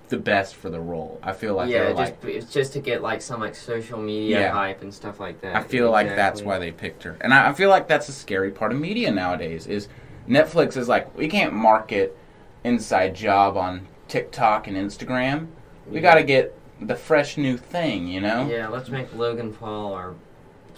the 0.08 0.16
best 0.16 0.56
for 0.56 0.70
the 0.70 0.80
role. 0.80 1.20
I 1.22 1.32
feel 1.32 1.54
like 1.54 1.70
yeah, 1.70 1.92
just 1.92 1.98
like 1.98 2.24
it's 2.24 2.52
just 2.52 2.72
to 2.72 2.80
get 2.80 3.02
like 3.02 3.22
some 3.22 3.40
like 3.40 3.54
social 3.54 3.98
media 3.98 4.40
Yeah. 4.40 4.52
hype 4.52 4.82
and 4.82 4.92
stuff 4.92 5.20
like 5.20 5.40
that. 5.42 5.54
I 5.54 5.62
feel 5.62 5.90
like 5.90 6.08
that's 6.08 6.42
why 6.42 6.58
they 6.58 6.72
picked 6.72 7.04
her, 7.04 7.16
and 7.20 7.32
I, 7.32 7.50
I 7.50 7.52
feel 7.52 7.70
like 7.70 7.86
that's 7.86 8.08
a 8.08 8.12
scary 8.12 8.50
part 8.50 8.72
of 8.72 8.80
media 8.80 9.10
nowadays. 9.12 9.66
Is 9.66 9.88
Netflix 10.28 10.76
is 10.76 10.88
like 10.88 11.16
we 11.16 11.28
can't 11.28 11.52
market 11.52 12.16
Inside 12.64 13.14
Job 13.14 13.56
on 13.56 13.86
TikTok 14.08 14.66
and 14.66 14.76
Instagram. 14.76 15.46
We 15.88 15.96
Yeah. 15.96 16.00
got 16.02 16.14
to 16.14 16.22
get 16.22 16.54
the 16.80 16.96
fresh 16.96 17.36
new 17.36 17.56
thing, 17.56 18.06
you 18.06 18.20
know. 18.20 18.46
Yeah, 18.48 18.68
let's 18.68 18.88
make 18.88 19.14
Logan 19.16 19.52
Paul 19.52 19.94
our 19.94 20.14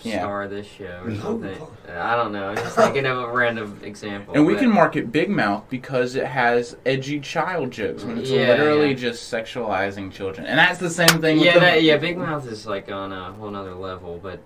Yeah. 0.02 0.20
star 0.20 0.44
of 0.44 0.50
this 0.50 0.66
show 0.66 1.02
or 1.04 1.14
something. 1.16 1.58
I 1.94 2.16
don't 2.16 2.32
know. 2.32 2.48
I'm 2.50 2.56
just 2.56 2.74
thinking 2.76 3.04
of 3.04 3.18
a 3.18 3.28
random 3.28 3.78
example. 3.82 4.34
And 4.34 4.46
we 4.46 4.54
can 4.56 4.70
market 4.70 5.12
Big 5.12 5.28
Mouth 5.28 5.64
because 5.68 6.14
it 6.14 6.24
has 6.26 6.76
edgy 6.86 7.20
child 7.20 7.70
jokes 7.70 8.04
when 8.04 8.16
it's 8.18 8.30
Yeah, 8.30 8.48
literally 8.48 8.88
yeah. 8.90 8.94
just 8.94 9.30
sexualizing 9.30 10.10
children, 10.10 10.46
and 10.46 10.58
that's 10.58 10.78
the 10.78 10.88
same 10.88 11.20
thing. 11.20 11.36
With 11.36 11.44
Yeah, 11.46 11.54
the, 11.54 11.60
that, 11.60 11.82
yeah. 11.82 11.96
Big 11.98 12.16
Mouth 12.16 12.46
is 12.46 12.66
like 12.66 12.90
on 12.90 13.12
a 13.12 13.32
whole 13.32 13.50
nother 13.50 13.74
level, 13.74 14.18
but 14.22 14.40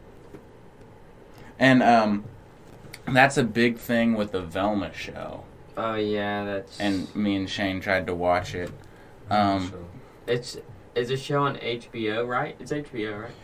And 1.60 1.82
um, 1.84 2.24
that's 3.08 3.36
a 3.36 3.44
big 3.44 3.78
thing 3.78 4.14
with 4.14 4.32
the 4.32 4.40
Velma 4.40 4.92
show. 4.94 5.44
oh 5.76 5.94
yeah, 5.94 6.44
that's 6.44 6.80
And 6.80 7.14
me 7.14 7.36
and 7.36 7.48
Shane 7.48 7.80
tried 7.80 8.06
to 8.06 8.14
watch 8.14 8.54
it. 8.54 8.70
Um, 9.30 9.72
it's 10.26 10.56
it's 10.94 11.10
a 11.10 11.16
show 11.16 11.42
on 11.42 11.56
HBO, 11.56 12.26
right? 12.26 12.56
It's 12.60 12.72
HBO, 12.72 13.22
right? 13.22 13.34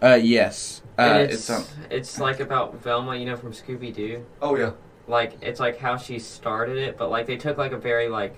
uh, 0.00 0.14
yes, 0.14 0.82
uh, 0.98 1.02
And 1.02 1.22
it's, 1.22 1.34
it's 1.34 1.50
um, 1.50 1.64
it's 1.90 2.20
like 2.20 2.40
about 2.40 2.76
Velma, 2.82 3.16
you 3.16 3.24
know, 3.26 3.36
from 3.36 3.52
Scooby 3.52 3.92
Doo. 3.94 4.24
oh 4.40 4.56
yeah. 4.56 4.72
Like 5.06 5.38
it's 5.40 5.58
like 5.58 5.78
how 5.78 5.96
she 5.96 6.18
started 6.18 6.76
it, 6.76 6.98
but 6.98 7.10
like 7.10 7.26
they 7.26 7.36
took 7.36 7.56
like 7.56 7.72
a 7.72 7.78
very 7.78 8.08
like 8.08 8.36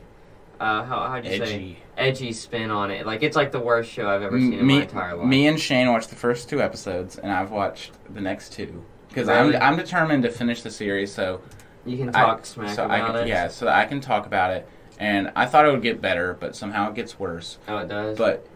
uh 0.60 0.84
how 0.84 1.08
how'd 1.08 1.24
you 1.24 1.32
say 1.32 1.42
edgy. 1.42 1.78
edgy 1.96 2.32
spin 2.32 2.70
on 2.70 2.90
it. 2.90 3.04
Like 3.06 3.22
it's 3.22 3.34
like 3.36 3.50
the 3.50 3.58
worst 3.60 3.90
show 3.90 4.08
I've 4.08 4.22
ever 4.22 4.38
seen 4.38 4.52
in 4.54 4.66
my 4.66 4.82
entire 4.82 5.16
life. 5.16 5.26
me 5.26 5.46
and 5.48 5.58
Shane 5.58 5.88
watched 5.90 6.10
the 6.10 6.16
first 6.16 6.48
two 6.48 6.62
episodes, 6.62 7.18
and 7.18 7.32
I've 7.32 7.50
watched 7.50 7.92
the 8.14 8.20
next 8.20 8.52
two 8.52 8.84
because 9.10 9.28
Really? 9.28 9.56
I'm 9.56 9.74
I'm 9.74 9.76
determined 9.76 10.22
to 10.22 10.30
finish 10.30 10.62
the 10.62 10.70
series. 10.70 11.12
So 11.12 11.42
you 11.84 11.98
can 11.98 12.08
I- 12.10 12.12
talk 12.22 12.46
smack 12.46 12.74
so 12.74 12.84
I 12.84 12.98
about 12.98 13.14
can, 13.16 13.24
it. 13.24 13.28
yeah, 13.28 13.48
so 13.48 13.68
I 13.68 13.84
can 13.84 14.00
talk 14.00 14.26
about 14.26 14.52
it. 14.52 14.66
And 14.98 15.30
I 15.36 15.46
thought 15.46 15.64
it 15.66 15.70
would 15.70 15.82
get 15.82 16.00
better, 16.02 16.36
but 16.38 16.54
somehow 16.56 16.90
it 16.90 16.94
gets 16.94 17.18
worse. 17.18 17.58
Oh, 17.68 17.78
it 17.78 17.88
does. 17.88 18.18
But 18.18 18.46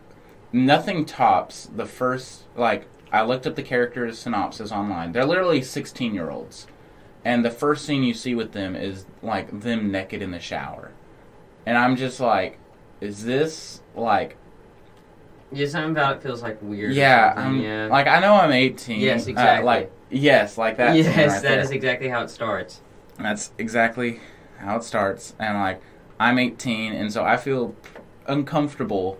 nothing 0.52 1.04
tops 1.04 1.68
the 1.74 1.86
first 1.86 2.44
like 2.56 2.86
I 3.12 3.22
looked 3.22 3.46
up 3.46 3.54
the 3.54 3.62
characters 3.62 4.18
synopsis 4.18 4.72
online. 4.72 5.12
They're 5.12 5.24
literally 5.24 5.62
16 5.62 6.14
year 6.14 6.30
olds. 6.30 6.66
And 7.24 7.44
the 7.44 7.50
first 7.50 7.86
scene 7.86 8.02
you 8.02 8.12
see 8.12 8.34
with 8.34 8.52
them 8.52 8.76
is 8.76 9.06
like 9.22 9.60
them 9.60 9.90
naked 9.90 10.20
in 10.20 10.30
the 10.32 10.40
shower. 10.40 10.90
And 11.64 11.78
I'm 11.78 11.96
just 11.96 12.20
like, 12.20 12.58
is 13.00 13.24
this 13.24 13.80
like 13.94 14.36
yeah, 15.52 15.66
something 15.66 15.92
about 15.92 16.16
it 16.16 16.22
feels 16.22 16.42
like 16.42 16.58
weird. 16.60 16.94
yeah, 16.94 17.32
I'm 17.36 17.60
yeah. 17.60 17.86
like 17.86 18.06
I 18.06 18.18
know 18.20 18.34
I'm 18.34 18.52
18. 18.52 19.00
Yes, 19.00 19.26
uh, 19.26 19.30
exactly. 19.30 19.64
like 19.66 19.92
yes, 20.14 20.56
like 20.58 20.76
that. 20.78 20.96
yes, 20.96 21.06
right 21.06 21.28
that 21.28 21.42
there. 21.42 21.60
is 21.60 21.70
exactly 21.70 22.08
how 22.08 22.22
it 22.22 22.30
starts. 22.30 22.80
That's 23.18 23.52
exactly 23.58 24.20
how 24.58 24.76
it 24.76 24.84
starts. 24.84 25.34
And 25.38 25.58
like, 25.58 25.80
I'm 26.18 26.38
18, 26.38 26.92
and 26.92 27.12
so 27.12 27.24
I 27.24 27.36
feel 27.36 27.74
uncomfortable 28.26 29.18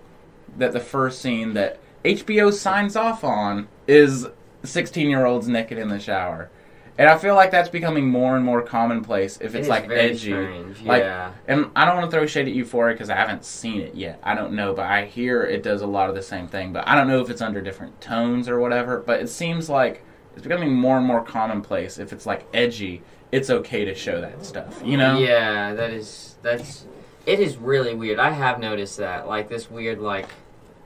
that 0.57 0.71
the 0.71 0.79
first 0.79 1.21
scene 1.21 1.53
that 1.53 1.79
HBO 2.03 2.53
signs 2.53 2.95
off 2.95 3.23
on 3.23 3.67
is 3.87 4.27
16 4.63 5.09
year 5.09 5.25
olds 5.25 5.47
naked 5.47 5.77
in 5.77 5.89
the 5.89 5.99
shower. 5.99 6.49
And 6.97 7.09
I 7.09 7.17
feel 7.17 7.35
like 7.35 7.51
that's 7.51 7.67
becoming 7.67 8.07
more 8.07 8.37
and 8.37 8.45
more 8.45 8.61
commonplace 8.61 9.37
if 9.41 9.53
it's 9.53 9.63
is 9.63 9.67
like 9.67 9.89
edgy. 9.89 10.17
strange. 10.17 10.81
Like- 10.81 11.03
yeah. 11.03 11.33
And 11.45 11.69
I 11.75 11.83
don't 11.83 11.97
want 11.97 12.09
to 12.09 12.15
throw 12.17 12.25
shade 12.25 12.47
at 12.47 12.53
Euphoria 12.53 12.93
because 12.93 13.09
I 13.09 13.15
haven't 13.15 13.43
seen 13.43 13.81
it 13.81 13.95
yet. 13.95 14.17
I 14.23 14.33
don't 14.33 14.53
know, 14.53 14.73
but 14.73 14.85
I 14.85 15.03
hear 15.03 15.43
it 15.43 15.61
does 15.61 15.81
a 15.81 15.87
lot 15.87 16.07
of 16.07 16.15
the 16.15 16.21
same 16.21 16.47
thing. 16.47 16.71
But 16.71 16.87
I 16.87 16.95
don't 16.95 17.07
know 17.09 17.19
if 17.19 17.29
it's 17.29 17.41
under 17.41 17.59
different 17.59 17.99
tones 17.99 18.47
or 18.47 18.61
whatever. 18.61 18.99
But 19.05 19.19
it 19.19 19.27
seems 19.27 19.69
like 19.69 20.04
it's 20.35 20.43
becoming 20.43 20.73
more 20.73 20.97
and 20.97 21.05
more 21.05 21.23
commonplace. 21.23 21.97
If 21.97 22.11
it's 22.13 22.25
like 22.25 22.45
edgy, 22.53 23.01
it's 23.31 23.49
okay 23.49 23.85
to 23.85 23.95
show 23.95 24.21
that 24.21 24.45
stuff. 24.45 24.81
You 24.83 24.97
know? 24.97 25.17
Yeah, 25.17 25.73
that 25.73 25.91
is 25.91 26.35
that's 26.41 26.85
it 27.25 27.39
is 27.39 27.57
really 27.57 27.95
weird. 27.95 28.19
I 28.19 28.31
have 28.31 28.59
noticed 28.59 28.97
that 28.97 29.27
like 29.27 29.49
this 29.49 29.69
weird 29.71 29.99
like 29.99 30.27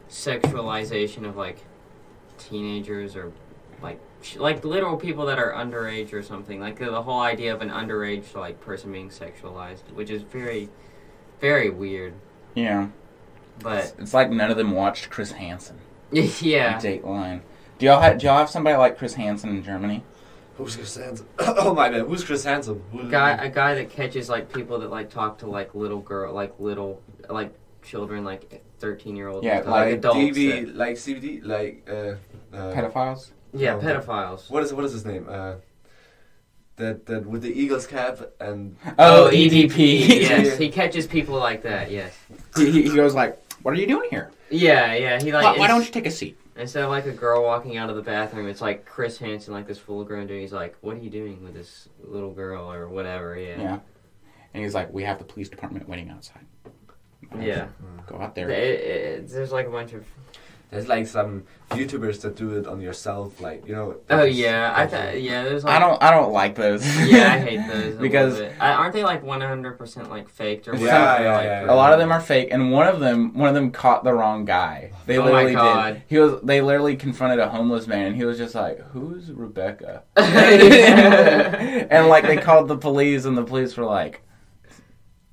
sexualization 0.09 1.27
of 1.27 1.35
like 1.35 1.63
teenagers 2.37 3.15
or 3.15 3.31
like 3.81 3.99
sh- 4.21 4.37
like 4.37 4.63
literal 4.63 4.97
people 4.97 5.25
that 5.25 5.39
are 5.39 5.51
underage 5.51 6.13
or 6.13 6.23
something. 6.23 6.59
Like 6.59 6.77
the, 6.79 6.85
the 6.85 7.01
whole 7.01 7.19
idea 7.19 7.53
of 7.53 7.61
an 7.61 7.69
underage 7.69 8.35
like 8.35 8.61
person 8.61 8.91
being 8.91 9.09
sexualized, 9.09 9.91
which 9.93 10.09
is 10.09 10.21
very 10.21 10.69
very 11.41 11.69
weird. 11.69 12.13
Yeah. 12.53 12.89
But 13.59 13.93
It's 13.97 14.13
like 14.13 14.29
none 14.29 14.51
of 14.51 14.57
them 14.57 14.71
watched 14.71 15.09
Chris 15.09 15.31
Hansen. 15.33 15.77
yeah. 16.11 16.79
Dateline. 16.79 17.41
Do 17.79 17.85
y'all 17.85 18.01
have, 18.01 18.17
do 18.17 18.27
y'all 18.27 18.37
have 18.37 18.49
somebody 18.49 18.75
like 18.77 18.97
Chris 18.97 19.13
Hansen 19.13 19.49
in 19.51 19.63
Germany? 19.63 20.03
Who's 20.57 20.75
Chris 20.75 20.97
Hansen? 20.97 21.25
oh 21.39 21.73
my 21.73 21.89
god, 21.89 22.05
who's 22.07 22.23
Chris 22.25 22.43
Hansen? 22.43 22.83
Who- 22.91 23.09
guy 23.09 23.31
a 23.31 23.49
guy 23.49 23.75
that 23.75 23.89
catches 23.89 24.27
like 24.29 24.51
people 24.53 24.79
that 24.79 24.89
like 24.89 25.09
talk 25.09 25.37
to 25.39 25.47
like 25.47 25.73
little 25.73 25.99
girl 26.01 26.33
like 26.33 26.53
little 26.59 27.01
like 27.29 27.53
children, 27.81 28.25
like 28.25 28.61
thirteen 28.79 29.15
year 29.15 29.29
olds, 29.29 29.45
Yeah, 29.45 29.59
like, 29.59 29.65
like 29.67 29.93
adults. 29.95 30.17
DV, 30.19 30.65
that- 30.65 30.75
like 30.75 30.95
CBD, 30.97 31.45
like 31.45 31.87
uh, 31.89 31.93
uh, 32.53 32.73
Pedophiles. 32.73 33.31
yeah, 33.53 33.75
Oh. 33.75 33.79
pedophiles. 33.79 34.49
what 34.49 34.61
is 34.63 34.73
what 34.73 34.83
is 34.83 34.91
his 34.91 35.05
name? 35.05 35.25
Uh, 35.29 35.55
that 36.75 37.05
that 37.05 37.25
with 37.25 37.41
the 37.43 37.57
Eagles 37.57 37.87
cap 37.87 38.19
and 38.41 38.75
Oh, 38.97 39.29
EDP. 39.31 39.77
yes, 40.21 40.57
he 40.63 40.67
catches 40.69 41.07
people 41.07 41.35
like 41.39 41.61
that. 41.63 41.89
Yes. 41.89 42.13
he, 42.57 42.83
he 42.83 42.93
goes 42.93 43.15
like, 43.15 43.41
"What 43.61 43.73
are 43.73 43.77
you 43.77 43.87
doing 43.87 44.09
here? 44.09 44.31
Yeah, 44.49 44.93
yeah. 44.95 45.21
He 45.21 45.31
like. 45.31 45.43
why, 45.45 45.57
why 45.57 45.67
don't 45.67 45.85
you 45.85 45.91
take 45.91 46.05
a 46.05 46.11
seat?" 46.11 46.37
Instead 46.59 46.83
of 46.83 46.89
like 46.89 47.05
a 47.05 47.11
girl 47.11 47.41
walking 47.43 47.77
out 47.77 47.89
of 47.89 47.95
the 47.95 48.01
bathroom, 48.01 48.47
it's 48.47 48.59
like 48.61 48.85
Chris 48.85 49.17
Hansen, 49.17 49.53
like 49.53 49.65
this 49.65 49.77
full 49.79 50.03
grown 50.03 50.27
dude. 50.27 50.41
He's 50.41 50.51
like, 50.51 50.75
"What 50.81 50.97
are 50.97 50.99
you 50.99 51.09
doing 51.09 51.41
with 51.43 51.53
this 51.53 51.87
little 52.03 52.31
girl 52.33 52.69
or 52.71 52.89
whatever?" 52.89 53.37
Yeah. 53.39 53.61
Yeah. 53.61 53.79
And 54.53 54.63
he's 54.63 54.75
like, 54.75 54.91
"We 54.93 55.03
have 55.03 55.19
the 55.19 55.23
police 55.23 55.47
department 55.47 55.87
waiting 55.87 56.09
outside." 56.09 56.45
Yeah. 57.39 57.67
Go 58.07 58.17
out 58.17 58.31
It, 58.31 58.35
there. 58.35 58.49
it, 58.49 59.29
there's 59.29 59.51
like 59.53 59.67
a 59.67 59.71
bunch 59.71 59.93
of. 59.93 60.05
There's 60.71 60.87
like 60.87 61.07
some 61.07 61.45
YouTubers 61.71 62.21
that 62.21 62.35
do 62.35 62.55
it 62.57 62.67
on 62.67 62.79
yourself, 62.79 63.41
like 63.41 63.65
you 63.67 63.73
know. 63.73 63.97
Oh 64.09 64.23
yeah, 64.23 64.71
I 64.75 64.85
that 64.85 65.11
th- 65.13 65.23
yeah. 65.23 65.43
There's 65.43 65.63
like. 65.63 65.75
I 65.75 65.79
don't. 65.79 66.01
I 66.03 66.11
don't 66.11 66.31
like 66.31 66.53
those. 66.55 66.85
Yeah, 67.07 67.33
I 67.33 67.39
hate 67.39 67.67
those 67.67 67.95
Because- 67.99 68.39
I, 68.59 68.73
aren't 68.73 68.93
they 68.93 69.03
like 69.03 69.23
100% 69.23 70.09
like 70.09 70.29
faked 70.29 70.67
or 70.67 70.75
Yeah, 70.75 70.79
whatever? 70.81 71.23
yeah, 71.23 71.35
like, 71.35 71.43
yeah, 71.45 71.73
A 71.73 71.75
lot 71.75 71.91
of 71.93 71.97
them 71.99 72.11
are 72.11 72.21
fake, 72.21 72.49
and 72.51 72.71
one 72.71 72.87
of 72.87 72.99
them, 72.99 73.33
one 73.33 73.49
of 73.49 73.55
them 73.55 73.71
caught 73.71 74.03
the 74.03 74.13
wrong 74.13 74.45
guy. 74.45 74.91
They 75.07 75.17
Oh 75.17 75.23
my 75.23 75.31
literally 75.31 75.53
God. 75.55 75.93
did. 75.93 76.03
He 76.07 76.19
was. 76.19 76.39
They 76.43 76.61
literally 76.61 76.95
confronted 76.95 77.39
a 77.39 77.49
homeless 77.49 77.87
man, 77.87 78.05
and 78.07 78.15
he 78.15 78.23
was 78.25 78.37
just 78.37 78.53
like, 78.53 78.79
"Who's 78.91 79.31
Rebecca?" 79.31 80.03
and 80.15 82.07
like 82.07 82.25
they 82.25 82.37
called 82.37 82.67
the 82.67 82.77
police, 82.77 83.25
and 83.25 83.37
the 83.37 83.43
police 83.43 83.75
were 83.77 83.85
like, 83.85 84.21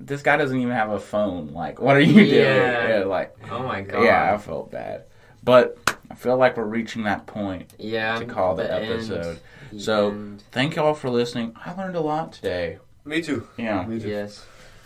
"This 0.00 0.22
guy 0.22 0.36
doesn't 0.36 0.58
even 0.58 0.72
have 0.72 0.90
a 0.90 1.00
phone. 1.00 1.52
Like, 1.52 1.80
what 1.80 1.96
are 1.96 2.00
you 2.00 2.14
doing?" 2.14 2.28
Yeah. 2.42 2.98
Yeah, 3.00 3.04
like, 3.04 3.36
Oh 3.50 3.62
my 3.62 3.82
god. 3.82 4.02
yeah, 4.02 4.32
I 4.34 4.38
felt 4.38 4.70
bad, 4.70 5.04
but 5.46 5.78
I 6.10 6.14
feel 6.14 6.36
like 6.36 6.58
we're 6.58 6.64
reaching 6.64 7.04
that 7.04 7.26
point. 7.26 7.72
Yeah. 7.78 8.18
to 8.18 8.26
call 8.26 8.54
the 8.56 8.70
end. 8.70 8.84
episode. 8.92 9.38
The 9.72 9.80
So- 9.80 10.10
end. 10.10 10.42
Thank 10.52 10.76
you 10.76 10.82
all 10.82 10.92
for 10.94 11.08
listening. 11.08 11.54
I 11.64 11.72
learned 11.74 11.96
a 11.96 12.00
lot 12.00 12.32
today. 12.34 12.78
Me 13.06 13.22
too. 13.22 13.48
Yeah. 13.56 13.86
Me 13.86 13.98
too. 13.98 14.08
Yes. 14.08 14.44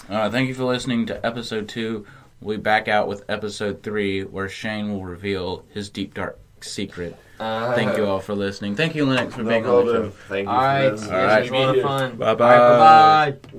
Uh, 0.09 0.31
thank 0.31 0.47
you 0.49 0.55
for 0.55 0.65
listening 0.65 1.07
to 1.07 1.27
episode 1.27 1.69
two. 1.69 2.07
We'll 2.41 2.57
be 2.57 2.63
back 2.63 2.89
out 2.89 3.07
with 3.09 3.25
episode 3.29 3.83
three, 3.83 4.23
where 4.25 4.49
Shane 4.49 4.91
will 4.93 5.05
reveal 5.05 5.65
his 5.75 5.91
deep 5.91 6.15
dark 6.15 6.39
secret. 6.61 7.17
Uh, 7.39 7.75
Thank 7.75 7.97
you 7.97 8.05
all 8.07 8.21
for 8.21 8.35
listening. 8.35 8.75
Thank 8.77 8.95
you, 8.95 9.07
Lennox, 9.07 9.35
for 9.35 9.43
No 9.43 9.49
being 9.49 9.67
on 9.67 9.87
the 9.87 9.93
show. 9.93 10.11
Thank 10.29 10.45
you. 10.47 10.51
All 10.53 10.59
right. 10.61 10.89
for 10.89 10.95
Yes, 10.97 11.07
that. 11.07 11.15
All 11.21 11.27
right. 11.27 11.39
it 11.39 11.41
was 11.43 11.51
a 11.51 11.55
lot 11.55 11.77
of 11.79 11.83
fun. 11.83 12.17
Bye-bye. 12.17 12.59
Bye 12.59 12.79
bye. 13.33 13.59